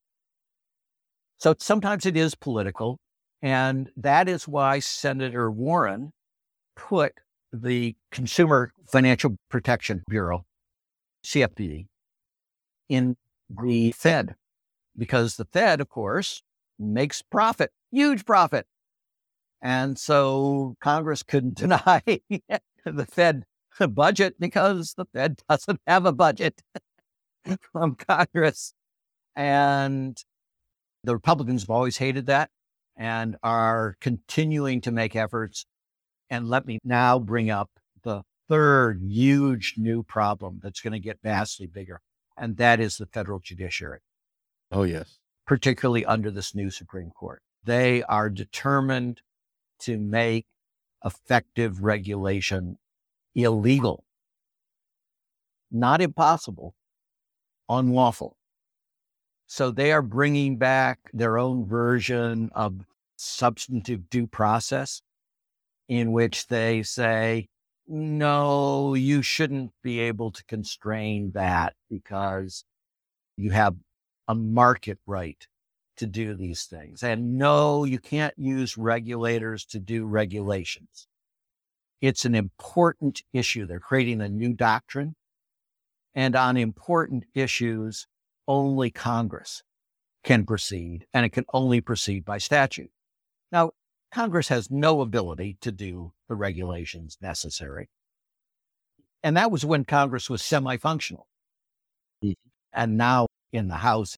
So 1.37 1.55
sometimes 1.59 2.07
it 2.07 2.17
is 2.17 2.35
political. 2.35 2.99
And 3.43 3.91
that 3.99 4.27
is 4.27 4.49
why 4.49 4.79
Senator 4.79 5.51
Warren 5.51 6.13
put 6.77 7.13
the 7.53 7.95
Consumer 8.11 8.73
Financial 8.91 9.37
Protection 9.51 10.03
Bureau, 10.09 10.47
CFPB, 11.27 11.89
in 12.89 13.19
the 13.51 13.93
Fed, 13.93 14.35
because 14.97 15.37
the 15.37 15.45
Fed, 15.45 15.83
of 15.83 15.91
course, 15.91 16.43
makes 16.79 17.21
profit, 17.21 17.71
huge 17.91 18.25
profit. 18.25 18.67
And 19.61 19.99
so 19.99 20.77
Congress 20.81 21.23
couldn't 21.23 21.55
deny 21.59 22.03
the 22.93 23.07
Fed 23.07 23.45
budget 23.91 24.39
because 24.41 24.95
the 24.95 25.05
Fed 25.13 25.41
doesn't 25.49 25.81
have 25.87 26.07
a 26.07 26.13
budget 26.13 26.63
from 27.73 27.95
Congress. 27.95 28.73
And 29.37 30.17
the 31.05 31.15
Republicans 31.15 31.63
have 31.63 31.71
always 31.71 31.97
hated 31.97 32.27
that 32.27 32.51
and 32.97 33.37
are 33.43 33.97
continuing 34.01 34.81
to 34.81 34.91
make 34.91 35.15
efforts 35.15 35.65
and 36.31 36.49
let 36.49 36.67
me 36.67 36.79
now 36.85 37.19
bring 37.19 37.51
up 37.51 37.71
the 38.03 38.23
third 38.49 39.01
huge 39.03 39.75
new 39.77 40.03
problem 40.03 40.61
that's 40.63 40.81
going 40.81 40.93
to 40.93 40.99
get 40.99 41.19
vastly 41.23 41.67
bigger, 41.67 42.01
and 42.37 42.57
that 42.57 42.81
is 42.81 42.97
the 42.97 43.07
federal 43.07 43.39
judiciary. 43.39 44.01
Oh, 44.71 44.83
yes. 44.83 45.19
Particularly 45.47 46.05
under 46.05 46.31
this 46.31 46.55
new 46.55 46.71
Supreme 46.71 47.11
Court. 47.11 47.41
They 47.65 48.03
are 48.05 48.29
determined 48.29 49.23
to 49.81 49.99
make 49.99 50.47
effective 51.05 51.83
regulation 51.83 52.79
illegal, 53.35 54.05
not 55.71 56.01
impossible, 56.01 56.75
unlawful. 57.69 58.37
So 59.47 59.71
they 59.71 59.93
are 59.93 60.03
bringing 60.03 60.57
back 60.57 60.99
their 61.13 61.39
own 61.39 61.67
version 61.67 62.51
of 62.55 62.85
substantive 63.17 64.11
due 64.11 64.27
process 64.27 65.03
in 65.89 66.13
which 66.13 66.49
they 66.49 66.83
say, 66.83 67.49
no, 67.87 68.93
you 68.95 69.23
shouldn't 69.23 69.73
be 69.83 70.01
able 70.01 70.31
to 70.33 70.45
constrain 70.45 71.31
that 71.33 71.75
because 71.89 72.65
you 73.37 73.51
have 73.51 73.77
a 74.27 74.35
market 74.35 74.99
right 75.07 75.47
to 75.99 76.07
do 76.07 76.35
these 76.35 76.65
things. 76.65 77.03
And 77.03 77.39
no, 77.39 77.85
you 77.85 77.99
can't 77.99 78.35
use 78.37 78.77
regulators 78.77 79.65
to 79.67 79.79
do 79.79 80.07
regulations. 80.07 81.07
It's 82.01 82.25
an 82.25 82.35
important 82.35 83.23
issue. 83.33 83.67
They're 83.67 83.81
creating 83.81 84.21
a 84.21 84.29
new 84.29 84.53
doctrine. 84.53 85.17
And 86.15 86.35
on 86.35 86.57
important 86.57 87.25
issues, 87.35 88.07
only 88.47 88.91
Congress 88.91 89.63
can 90.25 90.45
proceed, 90.45 91.07
and 91.13 91.25
it 91.25 91.31
can 91.31 91.45
only 91.53 91.81
proceed 91.81 92.25
by 92.25 92.39
statute. 92.39 92.91
Now, 93.53 93.71
Congress 94.13 94.49
has 94.49 94.71
no 94.71 95.01
ability 95.01 95.59
to 95.61 95.71
do 95.71 96.13
the 96.29 96.35
regulations 96.35 97.19
necessary. 97.21 97.89
And 99.23 99.37
that 99.37 99.51
was 99.51 99.65
when 99.65 99.85
Congress 99.85 100.31
was 100.31 100.43
semi 100.43 100.77
functional. 100.77 101.27
Mm-hmm. 102.25 102.33
And 102.73 102.97
now 102.97 103.27
in 103.53 103.69
the 103.69 103.77
House, 103.77 104.17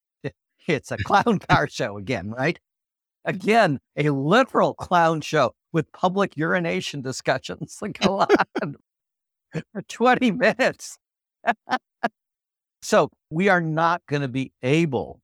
it's 0.67 0.91
a 0.91 0.97
clown 0.99 1.39
car 1.49 1.69
show 1.69 1.97
again, 1.97 2.31
right? 2.31 2.59
Again, 3.25 3.81
a 3.97 4.11
literal 4.11 4.75
clown 4.75 5.21
show 5.21 5.53
with 5.73 5.93
public 5.93 6.37
urination 6.37 7.03
discussions 7.03 7.77
that 7.81 7.99
go 8.01 8.21
on 8.21 8.77
for 9.73 9.83
20 9.83 10.31
minutes. 10.33 10.99
so 12.83 13.11
we 13.31 13.49
are 13.49 13.61
not 13.61 14.03
going 14.07 14.23
to 14.23 14.29
be 14.29 14.53
able, 14.63 15.21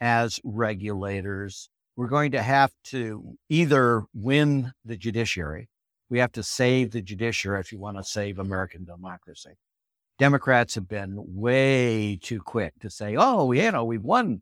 as 0.00 0.40
regulators, 0.44 1.68
we're 1.96 2.08
going 2.08 2.32
to 2.32 2.42
have 2.42 2.72
to 2.84 3.36
either 3.48 4.04
win 4.12 4.72
the 4.84 4.96
judiciary, 4.96 5.68
we 6.10 6.18
have 6.18 6.32
to 6.32 6.42
save 6.42 6.92
the 6.92 7.02
judiciary 7.02 7.60
if 7.60 7.72
you 7.72 7.78
want 7.78 7.96
to 7.96 8.04
save 8.04 8.38
American 8.38 8.84
democracy. 8.84 9.50
Democrats 10.18 10.74
have 10.76 10.88
been 10.88 11.14
way 11.16 12.18
too 12.22 12.40
quick 12.40 12.72
to 12.80 12.88
say, 12.88 13.16
oh, 13.18 13.52
you 13.52 13.70
know, 13.70 13.84
we've 13.84 14.04
won 14.04 14.40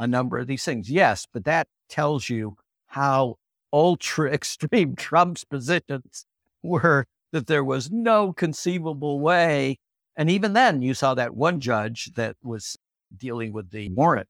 a 0.00 0.06
number 0.06 0.38
of 0.38 0.46
these 0.48 0.64
things. 0.64 0.90
Yes, 0.90 1.26
but 1.32 1.44
that 1.44 1.68
tells 1.88 2.28
you 2.28 2.56
how 2.86 3.36
ultra 3.72 4.32
extreme 4.32 4.96
Trump's 4.96 5.44
positions 5.44 6.24
were 6.62 7.06
that 7.32 7.46
there 7.46 7.62
was 7.62 7.90
no 7.92 8.32
conceivable 8.32 9.20
way. 9.20 9.78
And 10.16 10.28
even 10.28 10.54
then, 10.54 10.82
you 10.82 10.94
saw 10.94 11.14
that 11.14 11.36
one 11.36 11.60
judge 11.60 12.12
that 12.14 12.36
was 12.42 12.76
dealing 13.16 13.52
with 13.52 13.70
the 13.70 13.90
warrant, 13.90 14.28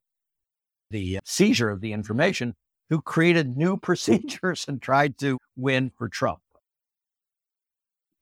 the 0.91 1.21
seizure 1.25 1.71
of 1.71 1.81
the 1.81 1.93
information, 1.93 2.55
who 2.91 3.01
created 3.01 3.57
new 3.57 3.77
procedures 3.89 4.67
and 4.69 4.83
tried 4.83 5.17
to 5.19 5.39
win 5.57 5.91
for 5.97 6.09
Trump. 6.09 6.41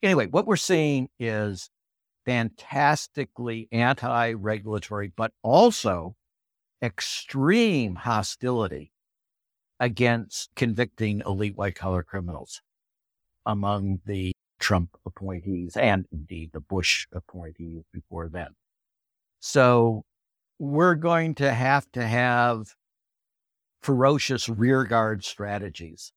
Anyway, 0.03 0.27
what 0.27 0.47
we're 0.47 0.57
seeing 0.57 1.09
is 1.19 1.71
fantastically 2.25 3.69
anti 3.73 4.33
regulatory, 4.33 5.11
but 5.17 5.33
also 5.43 6.15
extreme 6.83 7.97
hostility 7.97 8.93
against 9.81 10.51
convicting 10.55 11.23
elite 11.27 11.57
white 11.57 11.75
collar 11.75 12.03
criminals 12.03 12.61
among 13.47 14.01
the 14.05 14.33
Trump 14.59 14.97
appointees 15.07 15.77
and 15.77 16.07
indeed 16.13 16.51
the 16.53 16.61
Bush 16.61 17.07
appointees 17.13 17.85
before 17.93 18.29
then. 18.29 18.49
So 19.41 20.05
we're 20.59 20.97
going 20.97 21.35
to 21.37 21.53
have 21.53 21.91
to 21.93 22.05
have 22.05 22.75
ferocious 23.81 24.49
rearguard 24.49 25.25
strategies 25.25 26.13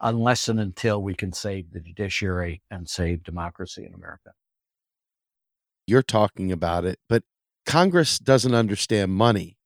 unless 0.00 0.48
and 0.48 0.60
until 0.60 1.02
we 1.02 1.14
can 1.14 1.32
save 1.32 1.72
the 1.72 1.80
judiciary 1.80 2.62
and 2.70 2.88
save 2.88 3.22
democracy 3.22 3.84
in 3.84 3.94
America. 3.94 4.32
You're 5.86 6.02
talking 6.02 6.52
about 6.52 6.84
it, 6.84 6.98
but 7.08 7.22
Congress 7.66 8.18
doesn't 8.18 8.54
understand 8.54 9.12
money 9.12 9.56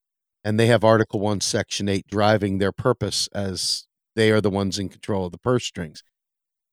and 0.45 0.61
they 0.61 0.67
have 0.67 0.85
Article 0.85 1.21
1, 1.21 1.41
Section 1.41 1.89
8 1.89 2.07
driving 2.07 2.59
their 2.59 2.73
purpose 2.73 3.29
as 3.35 3.87
they 4.15 4.31
are 4.31 4.41
the 4.41 4.51
ones 4.51 4.79
in 4.79 4.89
control 4.89 5.27
of 5.27 5.33
the 5.33 5.39
purse 5.39 5.65
strings. 5.65 6.03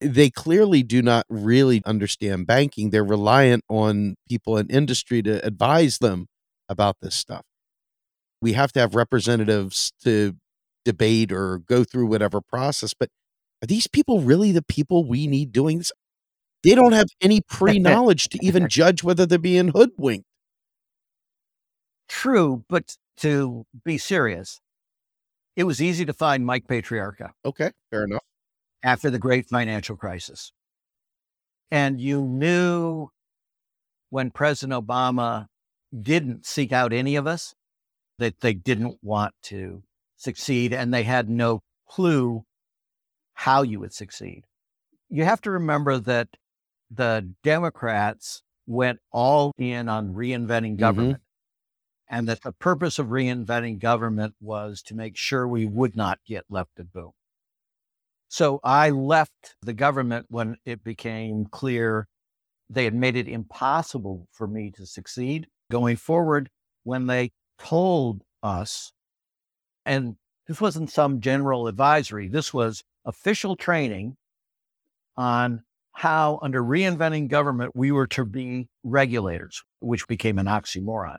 They 0.02 0.30
clearly 0.30 0.84
do 0.84 1.02
not 1.02 1.26
really 1.30 1.82
understand 1.86 2.48
banking. 2.48 2.90
They're 2.90 3.04
reliant 3.04 3.64
on 3.70 4.16
people 4.28 4.58
in 4.58 4.68
industry 4.70 5.22
to 5.24 5.46
advise 5.46 6.00
them 6.00 6.28
about 6.68 6.98
this 7.02 7.16
stuff. 7.16 7.44
We 8.42 8.54
have 8.54 8.72
to 8.74 8.80
have 8.80 8.96
representatives 8.96 9.94
to 10.04 10.36
debate 10.84 11.32
or 11.32 11.60
go 11.60 11.84
through 11.84 12.08
whatever 12.08 12.42
process, 12.42 12.94
but 13.00 13.10
are 13.64 13.68
these 13.68 13.88
people 13.88 14.22
really 14.22 14.52
the 14.52 14.64
people 14.64 15.08
we 15.08 15.28
need 15.28 15.52
doing 15.52 15.78
this? 15.78 15.92
They 16.64 16.74
don't 16.74 16.94
have 16.94 17.08
any 17.22 17.42
pre 17.50 17.80
knowledge 17.80 18.30
to 18.30 18.40
even 18.44 18.68
judge 18.68 19.04
whether 19.04 19.26
they're 19.28 19.38
being 19.38 19.70
hoodwinked. 19.70 20.26
True, 22.10 22.66
but 22.68 22.98
to 23.18 23.66
be 23.84 23.98
serious, 23.98 24.60
it 25.56 25.64
was 25.64 25.82
easy 25.82 26.06
to 26.06 26.14
find 26.14 26.46
Mike 26.46 26.68
Patriarca. 26.68 27.32
Okay, 27.46 27.72
fair 27.90 28.06
enough. 28.06 28.24
After 28.84 29.10
the 29.10 29.20
great 29.20 29.48
financial 29.48 29.96
crisis. 29.96 30.52
And 31.70 32.02
you 32.02 32.22
knew 32.24 33.10
when 34.10 34.32
President 34.32 34.86
Obama 34.86 35.48
didn't 35.98 36.46
seek 36.46 36.72
out 36.72 36.94
any 36.94 37.16
of 37.16 37.28
us 37.28 37.54
that 38.18 38.40
they 38.42 38.54
didn't 38.54 38.98
want 39.02 39.34
to 39.44 39.84
succeed 40.18 40.74
and 40.74 40.94
they 40.94 41.04
had 41.04 41.30
no 41.30 41.62
clue 41.88 42.44
how 43.34 43.62
you 43.62 43.80
would 43.80 43.94
succeed. 43.94 44.44
You 45.10 45.24
have 45.26 45.42
to 45.42 45.52
remember 45.52 45.98
that 46.00 46.30
the 46.90 47.34
Democrats 47.44 48.44
went 48.68 49.00
all 49.12 49.52
in 49.58 49.90
on 49.90 50.14
reinventing 50.14 50.48
mm-hmm. 50.48 50.76
government. 50.76 51.18
Mm-hmm 51.18 51.31
and 52.12 52.28
that 52.28 52.44
the 52.44 52.52
purpose 52.52 53.00
of 53.00 53.08
reinventing 53.08 53.80
government 53.80 54.36
was 54.42 54.82
to 54.82 54.94
make 54.94 55.16
sure 55.16 55.48
we 55.48 55.66
would 55.66 55.96
not 55.96 56.20
get 56.28 56.44
left 56.50 56.78
at 56.78 56.92
boom. 56.92 57.12
So 58.28 58.60
I 58.64 58.90
left 58.90 59.56
the 59.62 59.74
government 59.74 60.26
when 60.30 60.58
it 60.66 60.84
became 60.84 61.46
clear 61.46 62.08
they 62.70 62.84
had 62.84 62.94
made 62.94 63.16
it 63.16 63.30
impossible 63.30 64.28
for 64.34 64.46
me 64.46 64.72
to 64.72 64.86
succeed 64.86 65.48
going 65.72 65.96
forward 65.96 66.50
when 66.84 67.08
they 67.08 67.32
told 67.58 68.24
us, 68.44 68.92
and 69.86 70.16
this 70.48 70.60
wasn't 70.60 70.92
some 70.92 71.22
general 71.22 71.68
advisory, 71.68 72.28
this 72.28 72.54
was 72.54 72.84
official 73.06 73.56
training 73.56 74.18
on 75.16 75.64
how, 75.94 76.40
under 76.42 76.62
reinventing 76.62 77.30
government, 77.30 77.72
we 77.74 77.92
were 77.92 78.08
to 78.08 78.26
be 78.26 78.68
regulators, 78.84 79.64
which 79.80 80.08
became 80.08 80.40
an 80.40 80.48
oxymoron. 80.48 81.18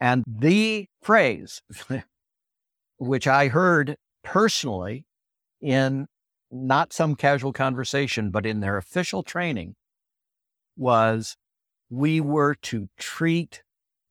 And 0.00 0.24
the 0.26 0.86
phrase, 1.02 1.62
which 2.98 3.26
I 3.26 3.48
heard 3.48 3.96
personally 4.22 5.04
in 5.60 6.06
not 6.50 6.92
some 6.92 7.14
casual 7.16 7.52
conversation, 7.52 8.30
but 8.30 8.46
in 8.46 8.60
their 8.60 8.76
official 8.76 9.22
training, 9.22 9.74
was 10.76 11.36
we 11.90 12.20
were 12.20 12.54
to 12.54 12.88
treat 12.98 13.62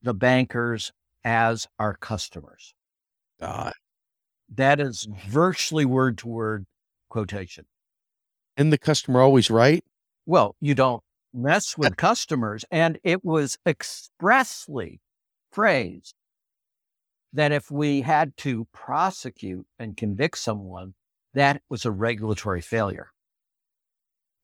the 0.02 0.14
bankers 0.14 0.92
as 1.24 1.68
our 1.80 1.96
customers. 1.96 2.74
God. 3.40 3.74
That 4.54 4.80
is 4.80 5.08
virtually 5.28 5.86
word 5.86 6.18
to 6.20 6.28
word 6.28 6.66
quotation. 7.10 7.66
And 8.58 8.72
the 8.72 8.78
customer 8.78 9.22
always 9.22 9.50
right? 9.50 9.84
Well, 10.26 10.56
you 10.62 10.76
don't 10.76 11.04
mess 11.34 11.78
with 11.78 11.98
customers. 11.98 12.64
And 12.72 13.00
it 13.04 13.24
was 13.24 13.58
expressly 13.66 15.02
phrase 15.56 16.14
that 17.32 17.54
if 17.54 17.72
we 17.72 18.02
had 18.02 18.36
to 18.36 18.68
prosecute 18.74 19.66
and 19.80 19.96
convict 19.96 20.38
someone, 20.38 20.94
that 21.34 21.62
was 21.70 21.86
a 21.86 21.92
regulatory 21.92 22.62
failure. 22.62 23.08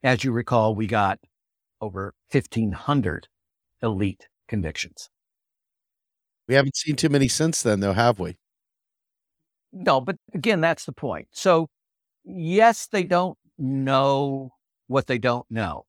As 0.04 0.24
you 0.24 0.32
recall, 0.32 0.74
we 0.74 0.88
got 0.88 1.20
over 1.82 2.14
1,500 2.32 3.28
elite 3.84 4.30
convictions. 4.48 5.10
We 6.48 6.56
haven't 6.56 6.78
seen 6.78 6.96
too 6.96 7.10
many 7.10 7.28
since 7.28 7.62
then, 7.62 7.82
though, 7.82 7.94
have 7.94 8.20
we? 8.20 8.38
No, 9.74 10.00
but 10.00 10.16
again, 10.34 10.62
that's 10.62 10.86
the 10.86 10.94
point. 10.94 11.28
So, 11.32 11.70
yes, 12.24 12.88
they 12.88 13.04
don't 13.04 13.38
know 13.58 14.54
what 14.88 15.08
they 15.08 15.18
don't 15.18 15.50
know, 15.50 15.86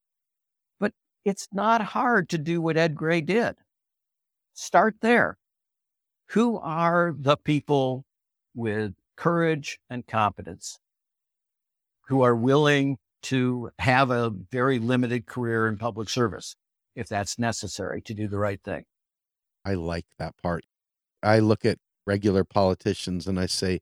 but 0.81 0.93
it's 1.25 1.47
not 1.53 1.81
hard 1.81 2.29
to 2.31 2.39
do 2.39 2.61
what 2.61 2.77
Ed 2.77 2.97
Gray 2.97 3.21
did. 3.21 3.57
Start 4.55 4.97
there. 5.01 5.39
Who 6.31 6.59
are 6.59 7.15
the 7.19 7.37
people 7.37 8.05
with 8.55 8.95
courage 9.17 9.79
and 9.91 10.07
competence 10.07 10.79
who 12.09 12.23
are 12.23 12.35
willing 12.35 12.99
to 13.23 13.71
have 13.79 14.11
a 14.11 14.31
very 14.31 14.79
limited 14.79 15.27
career 15.27 15.69
in 15.69 15.79
public 15.79 16.09
service 16.09 16.57
if 16.95 17.09
that's 17.09 17.39
necessary 17.39 18.03
to 18.03 18.15
do 18.15 18.29
the 18.29 18.39
right 18.39 18.61
thing? 18.63 18.85
I 19.65 19.75
like 19.75 20.07
that 20.19 20.35
part. 20.43 20.65
I 21.23 21.39
look 21.39 21.65
at 21.65 21.79
regular 22.07 22.45
politicians 22.45 23.27
and 23.27 23.39
I 23.39 23.47
say, 23.47 23.81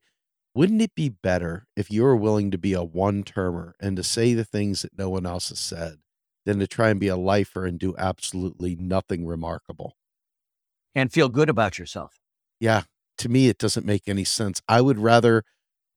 wouldn't 0.53 0.81
it 0.81 0.95
be 0.95 1.09
better 1.09 1.65
if 1.75 1.89
you 1.89 2.03
were 2.03 2.15
willing 2.15 2.51
to 2.51 2.57
be 2.57 2.73
a 2.73 2.83
one 2.83 3.23
termer 3.23 3.73
and 3.79 3.95
to 3.97 4.03
say 4.03 4.33
the 4.33 4.45
things 4.45 4.83
that 4.83 4.97
no 4.97 5.09
one 5.09 5.25
else 5.25 5.49
has 5.49 5.59
said 5.59 5.97
than 6.45 6.59
to 6.59 6.67
try 6.67 6.89
and 6.89 6.99
be 6.99 7.07
a 7.07 7.15
lifer 7.15 7.65
and 7.65 7.79
do 7.79 7.95
absolutely 7.97 8.75
nothing 8.75 9.25
remarkable? 9.25 9.95
And 10.95 11.11
feel 11.11 11.29
good 11.29 11.49
about 11.49 11.79
yourself. 11.79 12.19
Yeah. 12.59 12.83
to 13.17 13.29
me, 13.29 13.49
it 13.49 13.57
doesn't 13.57 13.85
make 13.85 14.07
any 14.07 14.23
sense. 14.23 14.61
I 14.67 14.81
would 14.81 14.97
rather 14.97 15.43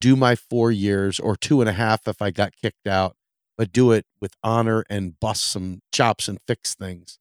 do 0.01 0.16
my 0.16 0.34
four 0.36 0.70
years 0.70 1.18
or 1.18 1.36
two 1.36 1.61
and 1.61 1.68
a 1.68 1.72
half 1.72 2.07
if 2.07 2.20
I 2.20 2.30
got 2.30 2.53
kicked 2.61 2.86
out, 2.86 3.16
but 3.57 3.72
do 3.72 3.92
it 3.92 4.05
with 4.20 4.34
honor 4.42 4.84
and 4.90 5.18
bust 5.18 5.51
some 5.51 5.80
chops 5.92 6.28
and 6.28 6.38
fix 6.47 6.74
things 6.74 7.18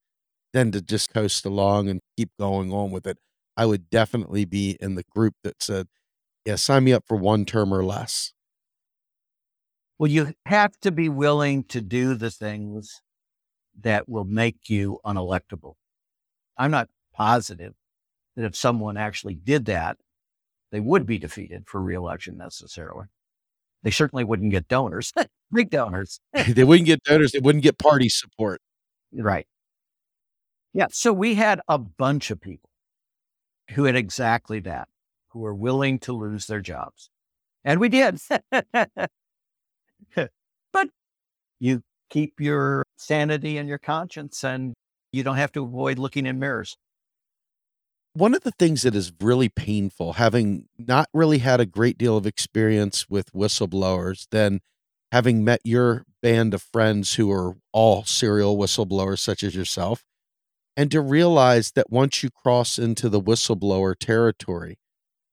than 0.52 0.72
to 0.72 0.82
just 0.82 1.14
coast 1.14 1.46
along 1.46 1.90
and 1.90 2.02
keep 2.18 2.32
going 2.40 2.74
on 2.74 2.92
with 2.92 3.08
it. 3.08 3.18
I 3.56 3.66
would 3.66 3.90
definitely 3.90 4.46
be 4.46 4.78
in 4.82 4.96
the 4.96 5.04
group 5.16 5.36
that 5.44 5.64
said, 5.64 5.88
yeah, 6.46 6.56
sign 6.56 6.84
me 6.84 6.92
up 6.94 7.06
for 7.08 7.16
one 7.16 7.46
term 7.46 7.74
or 7.74 7.86
less. 7.86 8.34
Well, 9.98 10.12
you 10.12 10.34
have 10.46 10.78
to 10.82 10.92
be 10.92 11.08
willing 11.08 11.64
to 11.66 11.80
do 11.80 12.16
the 12.16 12.32
things 12.32 13.02
that 13.80 14.10
will 14.10 14.26
make 14.26 14.70
you 14.70 15.00
unelectable. 15.06 15.76
I'm 16.58 16.72
not 16.72 16.90
positive 17.14 17.74
that 18.36 18.46
if 18.46 18.56
someone 18.56 18.98
actually 18.98 19.36
did 19.36 19.66
that, 19.66 19.98
they 20.72 20.80
would 20.80 21.06
be 21.06 21.20
defeated 21.20 21.66
for 21.68 21.82
reelection 21.82 22.38
necessarily. 22.38 23.06
They 23.84 23.92
certainly 23.92 24.24
wouldn't 24.24 24.52
get 24.52 24.68
donors, 24.68 25.14
big 25.54 25.70
donors. 25.70 26.20
they 26.48 26.64
wouldn't 26.64 26.88
get 26.88 27.04
donors. 27.04 27.32
They 27.32 27.40
wouldn't 27.40 27.64
get 27.64 27.78
party 27.78 28.10
support. 28.10 28.62
Right. 29.14 29.46
Yeah. 30.74 30.88
So 30.92 31.14
we 31.14 31.36
had 31.36 31.62
a 31.68 31.78
bunch 31.78 32.32
of 32.32 32.42
people 32.42 32.70
who 33.72 33.84
had 33.84 33.96
exactly 33.96 34.60
that, 34.62 34.88
who 35.30 35.40
were 35.40 35.54
willing 35.54 36.00
to 36.00 36.14
lose 36.14 36.48
their 36.48 36.62
jobs. 36.62 37.10
And 37.64 37.80
we 37.80 37.90
did. 37.90 38.20
but 38.52 39.10
you 41.60 41.84
keep 42.10 42.40
your 42.40 42.84
sanity 42.98 43.58
and 43.58 43.70
your 43.70 43.78
conscience, 43.78 44.44
and 44.44 44.74
you 45.12 45.24
don't 45.24 45.38
have 45.38 45.52
to 45.54 45.64
avoid 45.64 46.00
looking 46.00 46.26
in 46.26 46.40
mirrors. 46.40 46.76
One 48.16 48.36
of 48.36 48.42
the 48.42 48.52
things 48.52 48.84
that 48.84 48.96
is 48.96 49.12
really 49.20 49.50
painful, 49.50 50.14
having 50.14 50.68
not 50.78 51.10
really 51.14 51.40
had 51.40 51.60
a 51.60 51.66
great 51.66 51.98
deal 51.98 52.16
of 52.16 52.28
experience 52.28 53.10
with 53.10 53.34
whistleblowers, 53.34 54.28
then 54.30 54.60
having 55.12 55.44
met 55.44 55.62
your 55.64 56.06
band 56.22 56.54
of 56.54 56.62
friends 56.62 57.16
who 57.16 57.32
are 57.32 57.56
all 57.72 58.04
serial 58.04 58.56
whistleblowers, 58.58 59.20
such 59.20 59.44
as 59.44 59.56
yourself, 59.56 60.06
and 60.78 60.92
to 60.92 61.02
realize 61.02 61.72
that 61.72 61.90
once 61.90 62.22
you 62.22 62.30
cross 62.30 62.78
into 62.78 63.10
the 63.10 63.22
whistleblower 63.22 63.96
territory, 63.98 64.78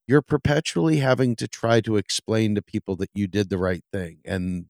you're 0.07 0.23
perpetually 0.23 0.99
having 0.99 1.37
to 1.37 1.47
try 1.47 1.81
to 1.83 1.97
explain 1.97 2.55
to 2.55 2.63
people 2.63 2.97
that 2.97 3.11
you 3.15 3.27
did 3.27 3.51
the 3.51 3.59
right 3.59 3.85
thing 3.93 4.19
and 4.25 4.67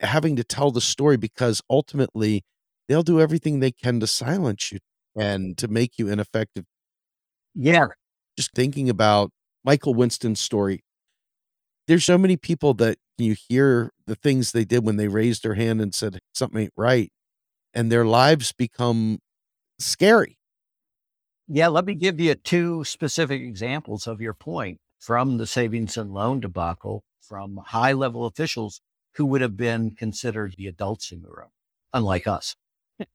having 0.00 0.34
to 0.36 0.44
tell 0.44 0.70
the 0.70 0.80
story 0.80 1.16
because 1.16 1.60
ultimately 1.70 2.42
they'll 2.88 3.02
do 3.02 3.20
everything 3.20 3.60
they 3.60 3.70
can 3.70 4.00
to 4.00 4.06
silence 4.06 4.72
you 4.72 4.78
and 5.14 5.56
to 5.58 5.68
make 5.68 5.98
you 5.98 6.08
ineffective. 6.08 6.64
Yeah. 7.54 7.88
Just 8.36 8.52
thinking 8.54 8.88
about 8.88 9.30
Michael 9.64 9.94
Winston's 9.94 10.40
story. 10.40 10.84
There's 11.86 12.04
so 12.04 12.16
many 12.18 12.36
people 12.36 12.74
that 12.74 12.98
you 13.18 13.36
hear 13.48 13.90
the 14.06 14.14
things 14.14 14.52
they 14.52 14.64
did 14.64 14.84
when 14.84 14.96
they 14.96 15.08
raised 15.08 15.42
their 15.42 15.54
hand 15.54 15.80
and 15.80 15.94
said 15.94 16.18
something 16.32 16.62
ain't 16.62 16.72
right, 16.76 17.12
and 17.74 17.90
their 17.90 18.04
lives 18.04 18.52
become 18.52 19.18
scary. 19.78 20.38
Yeah, 21.48 21.68
let 21.68 21.84
me 21.84 21.94
give 21.94 22.20
you 22.20 22.34
two 22.34 22.84
specific 22.84 23.42
examples 23.42 24.06
of 24.06 24.20
your 24.20 24.34
point 24.34 24.78
from 25.00 25.38
the 25.38 25.46
savings 25.46 25.96
and 25.96 26.12
loan 26.12 26.40
debacle 26.40 27.02
from 27.20 27.60
high 27.66 27.92
level 27.92 28.26
officials 28.26 28.80
who 29.16 29.26
would 29.26 29.40
have 29.40 29.56
been 29.56 29.90
considered 29.90 30.54
the 30.56 30.66
adults 30.68 31.12
in 31.12 31.22
the 31.22 31.28
room, 31.28 31.50
unlike 31.92 32.26
us. 32.26 32.56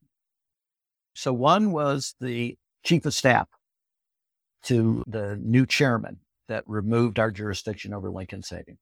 so 1.15 1.33
one 1.33 1.71
was 1.71 2.15
the 2.19 2.57
chief 2.83 3.05
of 3.05 3.13
staff 3.13 3.47
to 4.63 5.03
the 5.07 5.37
new 5.41 5.65
chairman 5.65 6.19
that 6.47 6.63
removed 6.67 7.19
our 7.19 7.31
jurisdiction 7.31 7.93
over 7.93 8.09
Lincoln 8.09 8.43
Savings. 8.43 8.79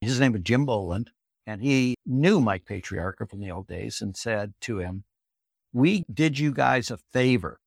His 0.00 0.20
name 0.20 0.32
was 0.32 0.42
Jim 0.42 0.66
Boland, 0.66 1.10
and 1.46 1.62
he 1.62 1.94
knew 2.04 2.40
Mike 2.40 2.64
Patriarca 2.66 3.28
from 3.28 3.40
the 3.40 3.50
old 3.50 3.66
days 3.66 4.00
and 4.00 4.16
said 4.16 4.54
to 4.62 4.78
him, 4.78 5.04
We 5.72 6.04
did 6.12 6.38
you 6.38 6.52
guys 6.52 6.90
a 6.90 6.98
favor 7.12 7.58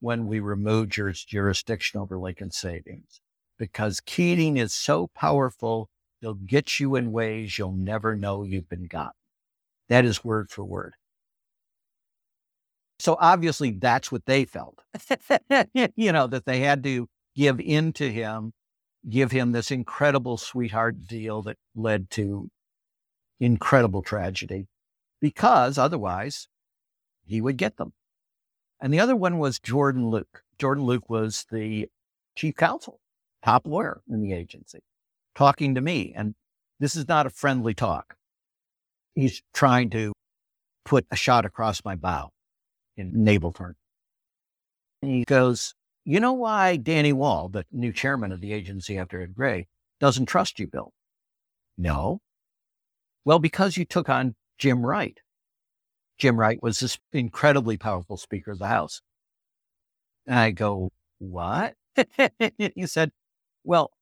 when 0.00 0.26
we 0.26 0.40
removed 0.40 0.96
your 0.96 1.12
jurisdiction 1.12 2.00
over 2.00 2.18
Lincoln 2.18 2.52
Savings 2.52 3.20
because 3.58 4.00
Keating 4.00 4.56
is 4.56 4.72
so 4.72 5.08
powerful 5.08 5.90
They'll 6.20 6.34
get 6.34 6.80
you 6.80 6.96
in 6.96 7.12
ways 7.12 7.58
you'll 7.58 7.72
never 7.72 8.16
know 8.16 8.42
you've 8.42 8.68
been 8.68 8.86
got. 8.86 9.14
That 9.88 10.04
is 10.04 10.24
word 10.24 10.50
for 10.50 10.64
word. 10.64 10.94
So 12.98 13.16
obviously 13.20 13.70
that's 13.70 14.10
what 14.10 14.26
they 14.26 14.44
felt. 14.44 14.80
you 15.96 16.12
know, 16.12 16.26
that 16.26 16.44
they 16.46 16.60
had 16.60 16.82
to 16.84 17.08
give 17.36 17.60
in 17.60 17.92
to 17.94 18.10
him, 18.10 18.52
give 19.08 19.30
him 19.30 19.52
this 19.52 19.70
incredible 19.70 20.36
sweetheart 20.36 21.06
deal 21.06 21.42
that 21.42 21.56
led 21.76 22.10
to 22.10 22.50
incredible 23.40 24.02
tragedy 24.02 24.66
because 25.20 25.78
otherwise 25.78 26.48
he 27.24 27.40
would 27.40 27.56
get 27.56 27.76
them. 27.76 27.92
And 28.80 28.92
the 28.92 29.00
other 29.00 29.16
one 29.16 29.38
was 29.38 29.58
Jordan 29.58 30.08
Luke. 30.08 30.42
Jordan 30.58 30.84
Luke 30.84 31.08
was 31.08 31.46
the 31.50 31.88
chief 32.36 32.56
counsel, 32.56 33.00
top 33.44 33.66
lawyer 33.66 34.02
in 34.08 34.20
the 34.20 34.32
agency 34.32 34.80
talking 35.38 35.76
to 35.76 35.80
me. 35.80 36.12
And 36.16 36.34
this 36.80 36.96
is 36.96 37.06
not 37.06 37.26
a 37.26 37.30
friendly 37.30 37.72
talk. 37.72 38.16
He's 39.14 39.40
trying 39.54 39.90
to 39.90 40.12
put 40.84 41.06
a 41.12 41.16
shot 41.16 41.46
across 41.46 41.84
my 41.84 41.94
bow 41.94 42.30
in 42.98 43.24
naval 43.24 43.52
terms. 43.52 43.76
And 45.00 45.10
he 45.10 45.24
goes, 45.24 45.74
You 46.04 46.20
know 46.20 46.34
why 46.34 46.76
Danny 46.76 47.14
Wall, 47.14 47.48
the 47.48 47.64
new 47.72 47.92
chairman 47.92 48.32
of 48.32 48.42
the 48.42 48.52
agency 48.52 48.98
after 48.98 49.22
Ed 49.22 49.34
Gray, 49.34 49.68
doesn't 50.00 50.26
trust 50.26 50.58
you, 50.58 50.66
Bill? 50.66 50.92
No. 51.78 52.20
Well, 53.24 53.38
because 53.38 53.76
you 53.76 53.86
took 53.86 54.08
on 54.10 54.34
Jim 54.58 54.84
Wright. 54.84 55.18
Jim 56.18 56.38
Wright 56.38 56.62
was 56.62 56.80
this 56.80 56.98
incredibly 57.12 57.78
powerful 57.78 58.16
Speaker 58.16 58.50
of 58.50 58.58
the 58.58 58.66
House. 58.66 59.00
And 60.26 60.38
I 60.38 60.50
go, 60.50 60.90
What? 61.18 61.74
he 62.58 62.86
said, 62.86 63.12
Well, 63.64 63.92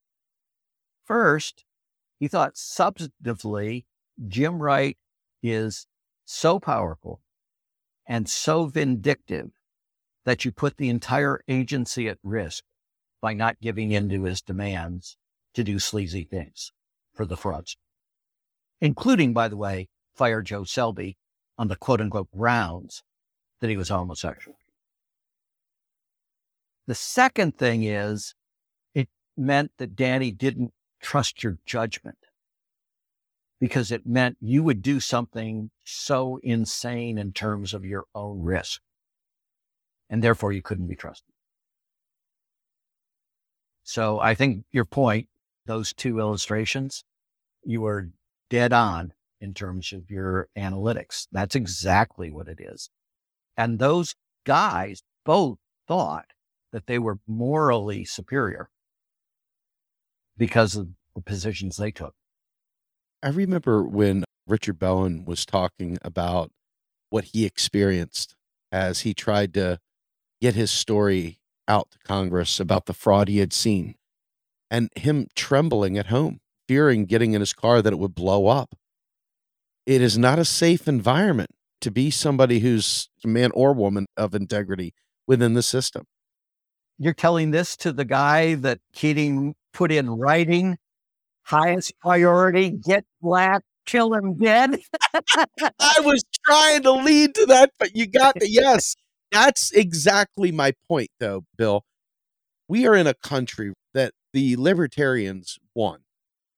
First, 1.06 1.64
he 2.18 2.26
thought 2.26 2.56
substantively, 2.56 3.84
Jim 4.26 4.60
Wright 4.60 4.98
is 5.40 5.86
so 6.24 6.58
powerful 6.58 7.20
and 8.06 8.28
so 8.28 8.66
vindictive 8.66 9.50
that 10.24 10.44
you 10.44 10.52
put 10.52 10.76
the 10.76 10.88
entire 10.88 11.40
agency 11.48 12.08
at 12.08 12.18
risk 12.22 12.64
by 13.20 13.32
not 13.32 13.60
giving 13.60 13.92
in 13.92 14.08
to 14.08 14.24
his 14.24 14.42
demands 14.42 15.16
to 15.54 15.64
do 15.64 15.78
sleazy 15.78 16.24
things 16.24 16.72
for 17.14 17.24
the 17.24 17.36
frauds, 17.36 17.76
including, 18.80 19.32
by 19.32 19.48
the 19.48 19.56
way, 19.56 19.88
fire 20.14 20.42
Joe 20.42 20.64
Selby 20.64 21.16
on 21.58 21.68
the 21.68 21.76
quote 21.76 22.00
unquote 22.00 22.30
grounds 22.30 23.02
that 23.60 23.70
he 23.70 23.76
was 23.76 23.88
homosexual. 23.88 24.58
The 26.86 26.94
second 26.94 27.56
thing 27.56 27.82
is 27.82 28.34
it 28.94 29.08
meant 29.36 29.72
that 29.78 29.96
Danny 29.96 30.30
didn't 30.30 30.72
trust 31.00 31.42
your 31.42 31.58
judgment 31.66 32.18
because 33.60 33.90
it 33.90 34.06
meant 34.06 34.36
you 34.40 34.62
would 34.62 34.82
do 34.82 35.00
something 35.00 35.70
so 35.84 36.38
insane 36.42 37.18
in 37.18 37.32
terms 37.32 37.72
of 37.72 37.84
your 37.84 38.04
own 38.14 38.42
risk. 38.42 38.80
And 40.08 40.22
therefore, 40.22 40.52
you 40.52 40.62
couldn't 40.62 40.86
be 40.86 40.96
trusted. 40.96 41.32
So 43.82 44.20
I 44.20 44.34
think 44.34 44.64
your 44.72 44.84
point, 44.84 45.28
those 45.64 45.92
two 45.92 46.18
illustrations, 46.18 47.04
you 47.64 47.80
were 47.80 48.10
dead 48.50 48.72
on 48.72 49.12
in 49.40 49.54
terms 49.54 49.92
of 49.92 50.10
your 50.10 50.48
analytics. 50.56 51.26
That's 51.32 51.54
exactly 51.54 52.30
what 52.30 52.48
it 52.48 52.60
is. 52.60 52.90
And 53.56 53.78
those 53.78 54.14
guys 54.44 55.02
both 55.24 55.58
thought 55.88 56.26
that 56.72 56.86
they 56.86 56.98
were 56.98 57.18
morally 57.26 58.04
superior 58.04 58.70
because 60.36 60.76
of 60.76 60.88
the 61.14 61.22
positions 61.22 61.76
they 61.76 61.90
took. 61.90 62.14
I 63.22 63.30
remember 63.30 63.82
when 63.82 64.24
Richard 64.46 64.78
Bowen 64.78 65.24
was 65.24 65.44
talking 65.44 65.98
about 66.02 66.50
what 67.10 67.24
he 67.24 67.44
experienced 67.44 68.34
as 68.70 69.00
he 69.00 69.14
tried 69.14 69.54
to 69.54 69.78
get 70.40 70.54
his 70.54 70.70
story 70.70 71.38
out 71.66 71.90
to 71.92 71.98
Congress 71.98 72.60
about 72.60 72.86
the 72.86 72.94
fraud 72.94 73.28
he 73.28 73.38
had 73.38 73.52
seen 73.52 73.94
and 74.70 74.90
him 74.96 75.28
trembling 75.34 75.96
at 75.96 76.06
home, 76.06 76.40
fearing 76.68 77.06
getting 77.06 77.32
in 77.32 77.40
his 77.40 77.52
car 77.52 77.82
that 77.82 77.92
it 77.92 77.98
would 77.98 78.14
blow 78.14 78.48
up. 78.48 78.74
It 79.86 80.00
is 80.02 80.18
not 80.18 80.38
a 80.38 80.44
safe 80.44 80.88
environment 80.88 81.50
to 81.80 81.90
be 81.90 82.10
somebody 82.10 82.60
who's 82.60 83.08
a 83.24 83.28
man 83.28 83.50
or 83.54 83.72
woman 83.72 84.06
of 84.16 84.34
integrity 84.34 84.92
within 85.26 85.54
the 85.54 85.62
system. 85.62 86.04
You're 86.98 87.14
telling 87.14 87.50
this 87.50 87.76
to 87.78 87.92
the 87.92 88.04
guy 88.04 88.54
that 88.54 88.80
Keating 88.92 89.54
put 89.72 89.92
in 89.92 90.10
writing 90.10 90.78
highest 91.46 91.98
priority, 92.00 92.70
get 92.70 93.04
black, 93.20 93.62
kill 93.86 94.12
him 94.14 94.36
dead. 94.36 94.78
I 95.14 96.00
was 96.00 96.22
trying 96.44 96.82
to 96.82 96.92
lead 96.92 97.34
to 97.36 97.46
that, 97.46 97.70
but 97.78 97.96
you 97.96 98.06
got 98.06 98.34
the 98.38 98.48
yes. 98.50 98.94
That's 99.32 99.72
exactly 99.72 100.52
my 100.52 100.72
point, 100.88 101.10
though, 101.18 101.44
Bill. 101.56 101.84
we 102.68 102.86
are 102.86 102.94
in 102.94 103.06
a 103.06 103.14
country 103.14 103.72
that 103.94 104.12
the 104.32 104.56
libertarians 104.56 105.58
won. 105.74 106.00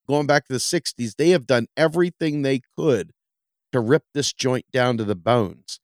Going 0.08 0.26
back 0.26 0.46
to 0.46 0.52
the 0.52 0.58
60s, 0.58 1.16
they 1.16 1.30
have 1.30 1.46
done 1.46 1.66
everything 1.76 2.42
they 2.42 2.60
could 2.76 3.12
to 3.72 3.80
rip 3.80 4.04
this 4.14 4.32
joint 4.32 4.64
down 4.72 4.96
to 4.96 5.04
the 5.04 5.14
bones. 5.14 5.80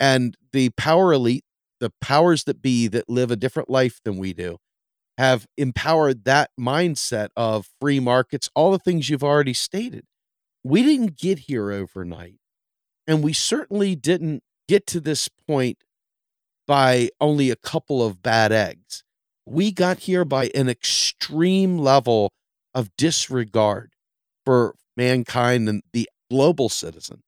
And 0.00 0.36
the 0.52 0.70
power 0.70 1.12
elite, 1.12 1.44
the 1.80 1.92
powers 2.00 2.44
that 2.44 2.60
be 2.60 2.88
that 2.88 3.08
live 3.08 3.30
a 3.30 3.36
different 3.36 3.70
life 3.70 4.00
than 4.04 4.16
we 4.16 4.32
do, 4.32 4.58
have 5.18 5.46
empowered 5.56 6.24
that 6.24 6.48
mindset 6.58 7.28
of 7.36 7.68
free 7.80 7.98
markets, 7.98 8.48
all 8.54 8.70
the 8.70 8.78
things 8.78 9.10
you've 9.10 9.24
already 9.24 9.52
stated. 9.52 10.04
We 10.62 10.84
didn't 10.84 11.18
get 11.18 11.40
here 11.40 11.72
overnight. 11.72 12.36
And 13.06 13.22
we 13.24 13.32
certainly 13.32 13.96
didn't 13.96 14.44
get 14.68 14.86
to 14.86 15.00
this 15.00 15.28
point 15.48 15.78
by 16.68 17.08
only 17.20 17.50
a 17.50 17.56
couple 17.56 18.04
of 18.04 18.22
bad 18.22 18.52
eggs. 18.52 19.02
We 19.44 19.72
got 19.72 20.00
here 20.00 20.24
by 20.24 20.50
an 20.54 20.68
extreme 20.68 21.78
level 21.78 22.30
of 22.72 22.94
disregard 22.96 23.94
for 24.44 24.76
mankind 24.96 25.68
and 25.68 25.82
the 25.92 26.08
global 26.30 26.68
citizen. 26.68 27.22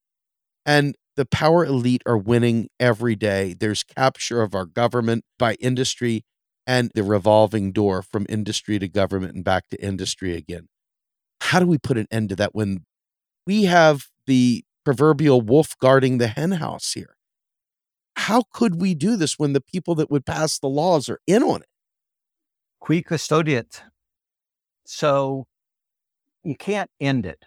And 0.64 0.94
the 1.16 1.26
power 1.26 1.64
elite 1.64 2.02
are 2.06 2.18
winning 2.18 2.68
every 2.78 3.16
day. 3.16 3.54
There's 3.58 3.82
capture 3.82 4.42
of 4.42 4.54
our 4.54 4.66
government 4.66 5.24
by 5.38 5.54
industry 5.54 6.22
and 6.70 6.92
the 6.94 7.02
revolving 7.02 7.72
door 7.72 8.00
from 8.00 8.24
industry 8.28 8.78
to 8.78 8.86
government 8.86 9.34
and 9.34 9.42
back 9.42 9.68
to 9.68 9.84
industry 9.84 10.36
again. 10.36 10.68
How 11.40 11.58
do 11.58 11.66
we 11.66 11.78
put 11.78 11.98
an 11.98 12.06
end 12.12 12.28
to 12.28 12.36
that 12.36 12.54
when 12.54 12.84
we 13.44 13.64
have 13.64 14.04
the 14.28 14.62
proverbial 14.84 15.40
wolf 15.40 15.76
guarding 15.80 16.18
the 16.18 16.28
henhouse 16.28 16.92
here? 16.92 17.16
How 18.14 18.44
could 18.52 18.80
we 18.80 18.94
do 18.94 19.16
this 19.16 19.36
when 19.36 19.52
the 19.52 19.60
people 19.60 19.96
that 19.96 20.12
would 20.12 20.24
pass 20.24 20.60
the 20.60 20.68
laws 20.68 21.08
are 21.08 21.18
in 21.26 21.42
on 21.42 21.62
it? 21.62 21.68
Qui 22.78 23.02
custodiet. 23.02 23.82
So 24.86 25.48
you 26.44 26.54
can't 26.54 26.90
end 27.00 27.26
it. 27.26 27.46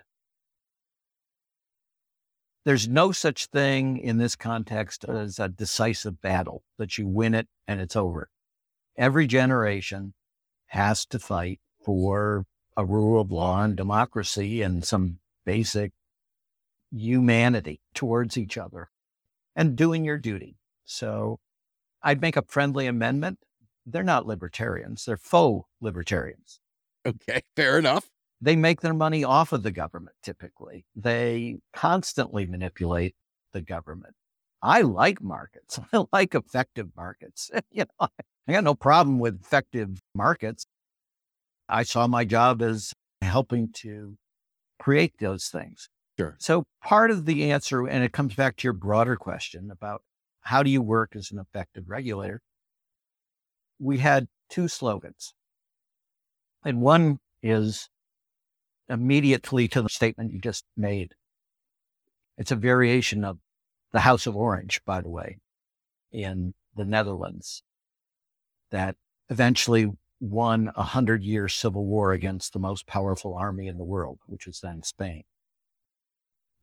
There's 2.66 2.90
no 2.90 3.14
such 3.14 3.46
thing 3.46 4.00
in 4.00 4.18
this 4.18 4.36
context 4.36 5.06
as 5.06 5.40
a 5.40 5.48
decisive 5.48 6.20
battle 6.20 6.64
that 6.78 6.98
you 6.98 7.08
win 7.08 7.34
it 7.34 7.48
and 7.70 7.80
it's 7.80 7.96
over. 7.96 8.30
Every 8.98 9.28
generation 9.28 10.14
has 10.68 11.06
to 11.08 11.20
fight 11.20 11.60
for 11.84 12.46
a 12.78 12.86
rule 12.86 13.20
of 13.20 13.32
law 13.32 13.64
and 13.64 13.76
democracy 13.76 14.62
and 14.62 14.84
some 14.84 15.20
basic 15.46 15.92
humanity 16.92 17.82
towards 17.94 18.38
each 18.38 18.58
other 18.58 18.90
and 19.56 19.76
doing 19.76 20.06
your 20.06 20.18
duty. 20.18 20.58
So 20.86 21.40
I'd 22.02 22.22
make 22.22 22.38
a 22.38 22.44
friendly 22.48 22.88
amendment. 22.88 23.40
They're 23.86 24.04
not 24.04 24.26
libertarians, 24.26 25.06
they're 25.06 25.18
faux 25.18 25.68
libertarians. 25.82 26.60
Okay, 27.06 27.42
fair 27.56 27.78
enough. 27.80 28.10
They 28.40 28.56
make 28.56 28.82
their 28.82 28.94
money 28.94 29.24
off 29.24 29.54
of 29.54 29.64
the 29.64 29.72
government 29.72 30.16
typically. 30.22 30.86
They 30.96 31.58
constantly 31.74 32.46
manipulate 32.46 33.16
the 33.52 33.62
government. 33.62 34.16
I 34.64 34.82
like 34.82 35.22
markets. 35.22 35.78
I 35.94 36.06
like 36.14 36.34
effective 36.34 36.88
markets. 36.96 37.52
you 37.72 37.84
know, 38.00 38.08
I 38.48 38.52
got 38.52 38.64
no 38.64 38.76
problem 38.76 39.20
with 39.20 39.42
effective 39.42 40.00
markets. 40.16 40.66
I 41.68 41.84
saw 41.84 42.08
my 42.08 42.24
job 42.24 42.62
as 42.62 42.94
helping 43.22 43.72
to 43.82 44.16
create 44.80 45.16
those 45.20 45.48
things. 45.48 45.90
Sure. 46.18 46.38
So 46.40 46.64
part 46.82 47.12
of 47.12 47.26
the 47.26 47.52
answer, 47.52 47.86
and 47.86 48.04
it 48.04 48.14
comes 48.14 48.36
back 48.36 48.56
to 48.58 48.64
your 48.64 48.74
broader 48.74 49.16
question 49.18 49.70
about 49.70 50.02
how 50.42 50.64
do 50.64 50.70
you 50.70 50.82
work 50.82 51.16
as 51.16 51.32
an 51.32 51.40
effective 51.40 51.86
regulator? 51.88 52.42
We 53.80 53.98
had 53.98 54.28
two 54.50 54.68
slogans. 54.68 55.34
And 56.64 56.82
one 56.82 57.20
is 57.42 57.90
immediately 58.88 59.68
to 59.70 59.82
the 59.82 59.90
statement 59.90 60.32
you 60.32 60.40
just 60.40 60.64
made. 60.78 61.16
It's 62.38 62.52
a 62.52 62.56
variation 62.56 63.26
of 63.26 63.40
the 63.94 64.02
House 64.02 64.28
of 64.28 64.36
Orange, 64.36 64.82
by 64.86 65.02
the 65.02 65.10
way, 65.10 65.38
in 66.12 66.54
the 66.76 66.84
Netherlands, 66.84 67.64
that 68.72 68.96
eventually 69.30 69.92
won 70.20 70.72
a 70.76 70.84
hundred 70.84 71.24
year 71.24 71.48
civil 71.48 71.86
war 71.86 72.12
against 72.12 72.54
the 72.54 72.60
most 72.60 72.88
powerful 72.88 73.36
army 73.36 73.68
in 73.68 73.78
the 73.78 73.84
world, 73.84 74.20
which 74.26 74.48
was 74.48 74.60
then 74.60 74.82
Spain. 74.84 75.24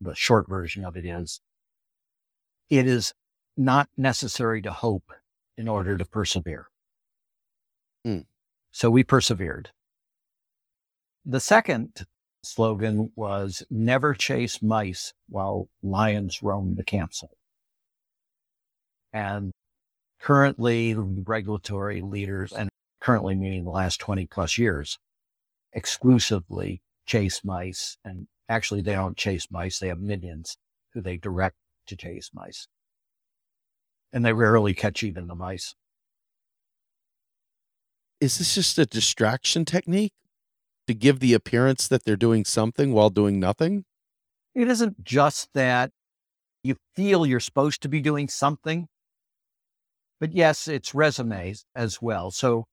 The 0.01 0.15
short 0.15 0.47
version 0.49 0.83
of 0.83 0.97
it 0.97 1.05
is 1.05 1.41
it 2.69 2.85
is 2.87 3.13
not 3.55 3.89
necessary 3.97 4.61
to 4.61 4.71
hope 4.71 5.11
in 5.57 5.67
order 5.67 5.97
to 5.97 6.05
persevere. 6.05 6.67
Mm. 8.05 8.25
So 8.71 8.89
we 8.89 9.03
persevered. 9.03 9.69
The 11.25 11.39
second 11.39 12.05
slogan 12.43 13.11
was 13.15 13.63
never 13.69 14.13
chase 14.13 14.61
mice 14.61 15.13
while 15.29 15.67
lions 15.83 16.41
roam 16.41 16.75
the 16.75 16.83
campsite. 16.83 17.29
And 19.13 19.51
currently 20.19 20.95
regulatory 20.95 22.01
leaders, 22.01 22.51
and 22.51 22.69
currently 22.99 23.35
meaning 23.35 23.63
the 23.63 23.71
last 23.71 23.99
20 23.99 24.25
plus 24.27 24.57
years, 24.57 24.97
exclusively 25.73 26.81
chase 27.05 27.43
mice. 27.43 27.97
And 28.05 28.27
actually 28.47 28.81
they 28.81 28.93
don't 28.93 29.17
chase 29.17 29.47
mice. 29.51 29.79
They 29.79 29.87
have 29.87 29.99
minions 29.99 30.57
who 30.93 31.01
they 31.01 31.17
direct 31.17 31.55
to 31.87 31.95
chase 31.95 32.31
mice. 32.33 32.67
And 34.13 34.25
they 34.25 34.33
rarely 34.33 34.73
catch 34.73 35.03
even 35.03 35.27
the 35.27 35.35
mice. 35.35 35.75
Is 38.19 38.37
this 38.37 38.55
just 38.55 38.77
a 38.77 38.85
distraction 38.85 39.65
technique? 39.65 40.13
To 40.91 40.99
give 40.99 41.19
the 41.19 41.33
appearance 41.33 41.87
that 41.87 42.03
they're 42.03 42.15
doing 42.17 42.43
something 42.43 42.91
while 42.91 43.09
doing 43.09 43.39
nothing? 43.39 43.85
It 44.53 44.67
isn't 44.67 45.03
just 45.03 45.49
that 45.53 45.91
you 46.63 46.75
feel 46.95 47.25
you're 47.25 47.39
supposed 47.39 47.81
to 47.83 47.89
be 47.89 48.01
doing 48.01 48.27
something, 48.27 48.87
but 50.19 50.33
yes, 50.33 50.67
it's 50.67 50.93
resumes 50.93 51.65
as 51.73 52.01
well. 52.01 52.29
So 52.29 52.65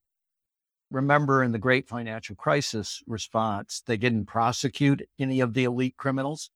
remember 0.91 1.43
in 1.43 1.53
the 1.53 1.59
great 1.59 1.89
financial 1.89 2.35
crisis 2.35 3.03
response, 3.07 3.83
they 3.87 3.97
didn't 3.97 4.27
prosecute 4.27 5.09
any 5.19 5.41
of 5.41 5.55
the 5.55 5.65
elite 5.65 5.97
criminals, 5.97 6.51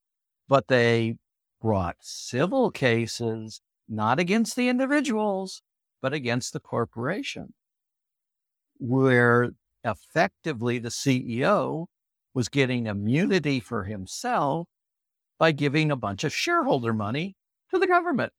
but 0.49 0.69
they 0.69 1.17
brought 1.61 1.97
civil 2.01 2.71
cases, 2.73 3.61
not 3.89 4.19
against 4.19 4.57
the 4.57 4.69
individuals, 4.69 5.63
but 6.03 6.13
against 6.13 6.53
the 6.53 6.61
corporation, 6.61 7.55
where 8.79 9.53
effectively 9.85 10.79
the 10.79 10.89
CEO 10.89 11.87
was 12.35 12.49
getting 12.49 12.87
immunity 12.87 13.61
for 13.61 13.85
himself 13.85 14.69
by 15.39 15.53
giving 15.53 15.91
a 15.91 15.97
bunch 15.97 16.25
of 16.25 16.33
shareholder 16.33 16.93
money 16.93 17.37
to 17.71 17.79
the 17.79 17.87
government. 17.87 18.33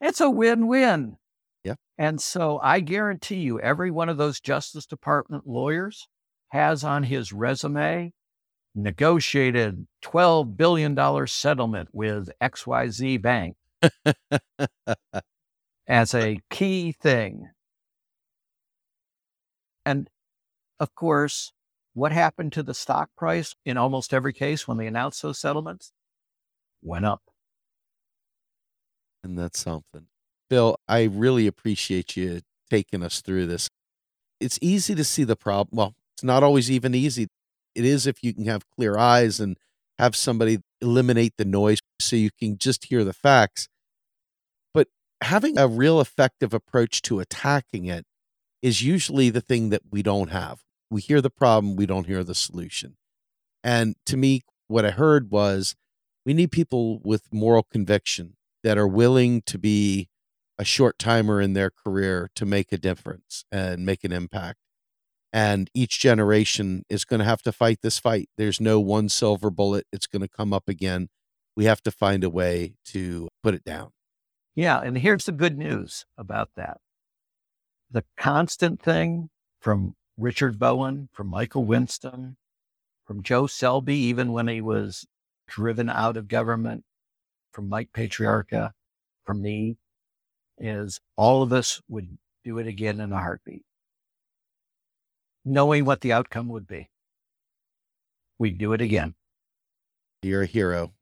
It's 0.00 0.20
a 0.20 0.30
win 0.30 0.66
win. 0.66 1.16
Yeah. 1.64 1.74
And 1.98 2.20
so 2.20 2.60
I 2.62 2.80
guarantee 2.80 3.40
you, 3.40 3.58
every 3.60 3.90
one 3.90 4.08
of 4.08 4.16
those 4.16 4.40
Justice 4.40 4.86
Department 4.86 5.46
lawyers 5.46 6.06
has 6.50 6.84
on 6.84 7.02
his 7.02 7.32
resume 7.32 8.12
negotiated 8.74 9.86
$12 10.04 10.56
billion 10.56 11.26
settlement 11.26 11.88
with 11.92 12.30
XYZ 12.40 13.20
Bank 13.22 13.56
as 15.88 16.14
a 16.14 16.40
key 16.50 16.92
thing. 16.92 17.48
And 19.84 20.08
of 20.78 20.94
course, 20.94 21.52
what 21.94 22.12
happened 22.12 22.52
to 22.52 22.62
the 22.62 22.74
stock 22.74 23.10
price 23.16 23.54
in 23.64 23.76
almost 23.76 24.12
every 24.12 24.32
case 24.32 24.68
when 24.68 24.76
they 24.76 24.86
announced 24.86 25.22
those 25.22 25.38
settlements? 25.38 25.92
Went 26.82 27.06
up. 27.06 27.22
And 29.24 29.38
that's 29.38 29.58
something. 29.58 30.06
Bill, 30.48 30.78
I 30.86 31.04
really 31.04 31.46
appreciate 31.46 32.16
you 32.16 32.42
taking 32.70 33.02
us 33.02 33.20
through 33.20 33.46
this. 33.46 33.68
It's 34.40 34.58
easy 34.60 34.94
to 34.94 35.04
see 35.04 35.24
the 35.24 35.36
problem. 35.36 35.76
Well, 35.76 35.94
it's 36.14 36.22
not 36.22 36.42
always 36.42 36.70
even 36.70 36.94
easy. 36.94 37.28
It 37.74 37.84
is 37.84 38.06
if 38.06 38.22
you 38.22 38.34
can 38.34 38.44
have 38.44 38.68
clear 38.70 38.96
eyes 38.96 39.40
and 39.40 39.56
have 39.98 40.14
somebody 40.14 40.58
eliminate 40.80 41.34
the 41.38 41.44
noise 41.44 41.78
so 41.98 42.16
you 42.16 42.30
can 42.38 42.58
just 42.58 42.84
hear 42.84 43.02
the 43.04 43.12
facts. 43.12 43.68
But 44.74 44.88
having 45.22 45.58
a 45.58 45.66
real 45.66 46.00
effective 46.00 46.52
approach 46.52 47.02
to 47.02 47.20
attacking 47.20 47.86
it 47.86 48.04
is 48.62 48.82
usually 48.82 49.30
the 49.30 49.40
thing 49.40 49.70
that 49.70 49.82
we 49.90 50.02
don't 50.02 50.30
have 50.30 50.62
we 50.90 51.00
hear 51.00 51.20
the 51.20 51.30
problem, 51.30 51.76
we 51.76 51.86
don't 51.86 52.06
hear 52.06 52.22
the 52.22 52.34
solution. 52.34 52.96
And 53.62 53.96
to 54.06 54.16
me, 54.16 54.42
what 54.68 54.84
I 54.84 54.90
heard 54.90 55.30
was 55.30 55.74
we 56.24 56.34
need 56.34 56.52
people 56.52 57.00
with 57.04 57.32
moral 57.32 57.62
conviction 57.62 58.36
that 58.62 58.78
are 58.78 58.88
willing 58.88 59.42
to 59.42 59.58
be 59.58 60.08
a 60.58 60.64
short 60.64 60.98
timer 60.98 61.40
in 61.40 61.52
their 61.52 61.70
career 61.70 62.30
to 62.34 62.46
make 62.46 62.72
a 62.72 62.78
difference 62.78 63.44
and 63.52 63.84
make 63.84 64.04
an 64.04 64.12
impact. 64.12 64.58
And 65.32 65.70
each 65.74 66.00
generation 66.00 66.84
is 66.88 67.04
going 67.04 67.18
to 67.18 67.26
have 67.26 67.42
to 67.42 67.52
fight 67.52 67.80
this 67.82 67.98
fight. 67.98 68.28
There's 68.38 68.60
no 68.60 68.80
one 68.80 69.08
silver 69.08 69.50
bullet. 69.50 69.86
It's 69.92 70.06
going 70.06 70.22
to 70.22 70.28
come 70.28 70.52
up 70.52 70.68
again. 70.68 71.08
We 71.56 71.66
have 71.66 71.82
to 71.82 71.90
find 71.90 72.24
a 72.24 72.30
way 72.30 72.76
to 72.86 73.28
put 73.42 73.54
it 73.54 73.64
down. 73.64 73.90
Yeah. 74.54 74.80
And 74.80 74.96
here's 74.96 75.26
the 75.26 75.32
good 75.32 75.58
news 75.58 76.06
about 76.16 76.50
that 76.56 76.78
the 77.90 78.04
constant 78.16 78.80
thing 78.80 79.30
from 79.60 79.94
Richard 80.18 80.58
Bowen, 80.58 81.08
from 81.12 81.28
Michael 81.28 81.64
Winston, 81.64 82.36
from 83.06 83.22
Joe 83.22 83.46
Selby, 83.46 83.96
even 83.96 84.32
when 84.32 84.48
he 84.48 84.60
was 84.60 85.06
driven 85.46 85.88
out 85.88 86.16
of 86.16 86.28
government, 86.28 86.84
from 87.52 87.68
Mike 87.68 87.90
Patriarca, 87.92 88.72
from 89.24 89.42
me, 89.42 89.76
is 90.58 91.00
all 91.16 91.42
of 91.42 91.52
us 91.52 91.80
would 91.88 92.18
do 92.44 92.58
it 92.58 92.66
again 92.66 93.00
in 93.00 93.12
a 93.12 93.18
heartbeat, 93.18 93.64
knowing 95.44 95.84
what 95.84 96.00
the 96.00 96.12
outcome 96.12 96.48
would 96.48 96.66
be. 96.66 96.88
We'd 98.38 98.58
do 98.58 98.72
it 98.72 98.80
again. 98.80 99.14
You're 100.22 100.42
a 100.42 100.46
hero. 100.46 100.92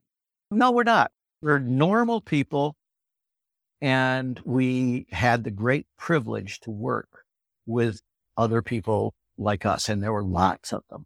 No, 0.51 0.71
we're 0.71 0.83
not. 0.83 1.11
We're 1.41 1.59
normal 1.59 2.21
people. 2.21 2.75
And 3.81 4.39
we 4.45 5.07
had 5.11 5.43
the 5.43 5.51
great 5.51 5.87
privilege 5.97 6.59
to 6.61 6.71
work 6.71 7.25
with 7.65 8.01
other 8.37 8.61
people 8.61 9.13
like 9.37 9.65
us. 9.65 9.89
And 9.89 10.01
there 10.01 10.13
were 10.13 10.23
lots 10.23 10.73
of 10.73 10.83
them. 10.89 11.05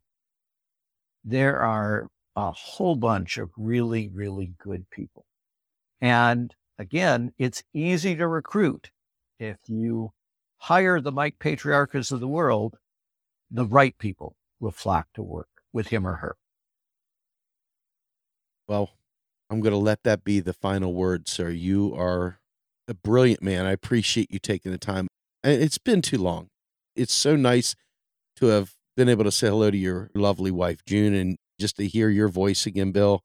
There 1.23 1.59
are 1.59 2.07
a 2.35 2.51
whole 2.51 2.95
bunch 2.95 3.37
of 3.37 3.49
really, 3.57 4.07
really 4.07 4.53
good 4.57 4.89
people. 4.89 5.25
And 5.99 6.55
again, 6.77 7.33
it's 7.37 7.63
easy 7.73 8.15
to 8.15 8.27
recruit. 8.27 8.91
If 9.39 9.57
you 9.67 10.11
hire 10.57 11.01
the 11.01 11.11
Mike 11.11 11.39
Patriarcas 11.39 12.11
of 12.11 12.19
the 12.19 12.27
world, 12.27 12.77
the 13.49 13.65
right 13.65 13.97
people 13.97 14.35
will 14.59 14.71
flock 14.71 15.07
to 15.15 15.23
work 15.23 15.49
with 15.73 15.87
him 15.87 16.07
or 16.07 16.15
her. 16.15 16.35
Well, 18.67 18.91
I'm 19.49 19.61
going 19.61 19.73
to 19.73 19.77
let 19.77 20.03
that 20.03 20.23
be 20.23 20.39
the 20.39 20.53
final 20.53 20.93
word, 20.93 21.27
sir. 21.27 21.49
You 21.49 21.95
are 21.95 22.39
a 22.89 22.93
brilliant 22.93 23.41
man. 23.41 23.65
I 23.65 23.71
appreciate 23.71 24.31
you 24.31 24.39
taking 24.39 24.71
the 24.71 24.77
time. 24.77 25.07
And 25.43 25.61
it's 25.61 25.77
been 25.77 26.01
too 26.01 26.17
long. 26.17 26.47
It's 26.95 27.13
so 27.13 27.35
nice 27.35 27.75
to 28.37 28.47
have 28.47 28.73
been 28.97 29.07
able 29.07 29.23
to 29.23 29.31
say 29.31 29.47
hello 29.47 29.71
to 29.71 29.77
your 29.77 30.09
lovely 30.13 30.51
wife, 30.51 30.83
June, 30.85 31.13
and 31.13 31.37
just 31.59 31.77
to 31.77 31.87
hear 31.87 32.09
your 32.09 32.27
voice 32.27 32.65
again, 32.65 32.91
Bill. 32.91 33.21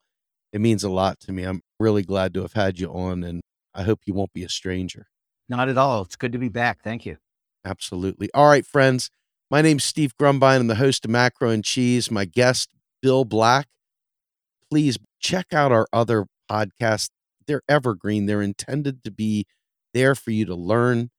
It 0.52 0.60
means 0.60 0.84
a 0.84 0.88
lot 0.88 1.18
to 1.20 1.32
me. 1.32 1.42
I'm 1.42 1.62
really 1.80 2.02
glad 2.02 2.34
to 2.34 2.42
have 2.42 2.52
had 2.52 2.78
you 2.78 2.88
on, 2.92 3.24
and 3.24 3.40
I 3.74 3.82
hope 3.82 4.00
you 4.06 4.14
won't 4.14 4.32
be 4.32 4.44
a 4.44 4.48
stranger. 4.48 5.06
Not 5.48 5.68
at 5.68 5.76
all. 5.78 6.02
It's 6.02 6.14
good 6.14 6.32
to 6.32 6.38
be 6.38 6.48
back. 6.48 6.82
Thank 6.84 7.04
you. 7.04 7.16
Absolutely. 7.64 8.28
All 8.34 8.48
right, 8.48 8.64
friends. 8.64 9.10
My 9.50 9.62
name's 9.62 9.84
Steve 9.84 10.16
Grumbine. 10.16 10.60
I'm 10.60 10.66
the 10.68 10.76
host 10.76 11.04
of 11.04 11.10
Macro 11.10 11.50
N 11.50 11.62
Cheese. 11.62 12.10
My 12.10 12.24
guest, 12.24 12.70
Bill 13.02 13.24
Black. 13.24 13.66
Please 14.70 14.98
check 15.20 15.46
out 15.52 15.72
our 15.72 15.86
other 15.92 16.26
podcasts. 16.50 17.10
They're 17.46 17.62
evergreen, 17.68 18.26
they're 18.26 18.42
intended 18.42 19.04
to 19.04 19.10
be 19.10 19.46
there 19.92 20.14
for 20.14 20.30
you 20.30 20.44
to 20.46 20.54
learn. 20.54 21.10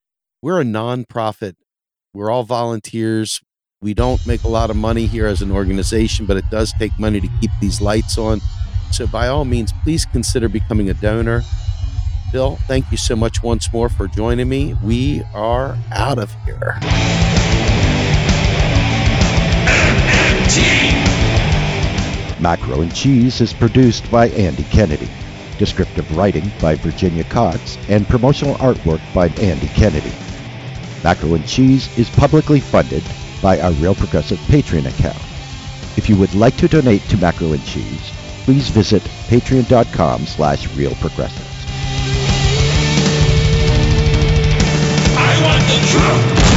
We're 0.41 0.61
a 0.61 0.65
nonprofit, 0.65 1.55
we're 2.13 2.29
all 2.29 2.43
volunteers. 2.43 3.41
We 3.81 3.93
don't 3.93 4.25
make 4.25 4.43
a 4.43 4.47
lot 4.47 4.69
of 4.69 4.75
money 4.75 5.05
here 5.05 5.27
as 5.27 5.41
an 5.41 5.51
organization, 5.51 6.25
but 6.25 6.37
it 6.37 6.45
does 6.49 6.73
take 6.79 6.97
money 6.97 7.19
to 7.19 7.27
keep 7.39 7.51
these 7.61 7.81
lights 7.81 8.17
on. 8.17 8.41
So, 8.91 9.05
by 9.05 9.27
all 9.27 9.45
means, 9.45 9.73
please 9.83 10.05
consider 10.05 10.47
becoming 10.47 10.89
a 10.89 10.93
donor. 10.93 11.43
Bill, 12.31 12.55
thank 12.67 12.89
you 12.89 12.97
so 12.97 13.15
much 13.15 13.43
once 13.43 13.71
more 13.71 13.89
for 13.89 14.07
joining 14.07 14.49
me. 14.49 14.75
We 14.83 15.23
are 15.33 15.77
out 15.91 16.17
of 16.17 16.33
here. 16.45 16.77
Macro 22.41 22.81
N 22.81 22.91
Cheese 22.91 23.41
is 23.41 23.53
produced 23.53 24.09
by 24.09 24.29
Andy 24.29 24.63
Kennedy 24.63 25.09
descriptive 25.57 26.15
writing 26.15 26.51
by 26.61 26.75
Virginia 26.75 27.23
Cox, 27.25 27.77
and 27.89 28.07
promotional 28.07 28.55
artwork 28.55 29.01
by 29.13 29.27
Andy 29.41 29.67
Kennedy. 29.67 30.13
Macro 31.03 31.35
N 31.35 31.43
Cheese 31.43 31.95
is 31.97 32.09
publicly 32.09 32.59
funded 32.59 33.03
by 33.41 33.59
our 33.59 33.71
Real 33.73 33.95
Progressive 33.95 34.39
Patreon 34.47 34.87
account. 34.87 35.21
If 35.97 36.09
you 36.09 36.17
would 36.17 36.33
like 36.33 36.57
to 36.57 36.67
donate 36.67 37.03
to 37.09 37.17
Macro 37.17 37.53
N 37.53 37.61
Cheese, 37.63 38.11
please 38.43 38.69
visit 38.69 39.01
patreon.com 39.27 40.25
slash 40.25 40.67
realprogressives. 40.69 41.51
I 45.17 45.41
want 45.43 45.63
the 45.63 46.41
truth! 46.41 46.54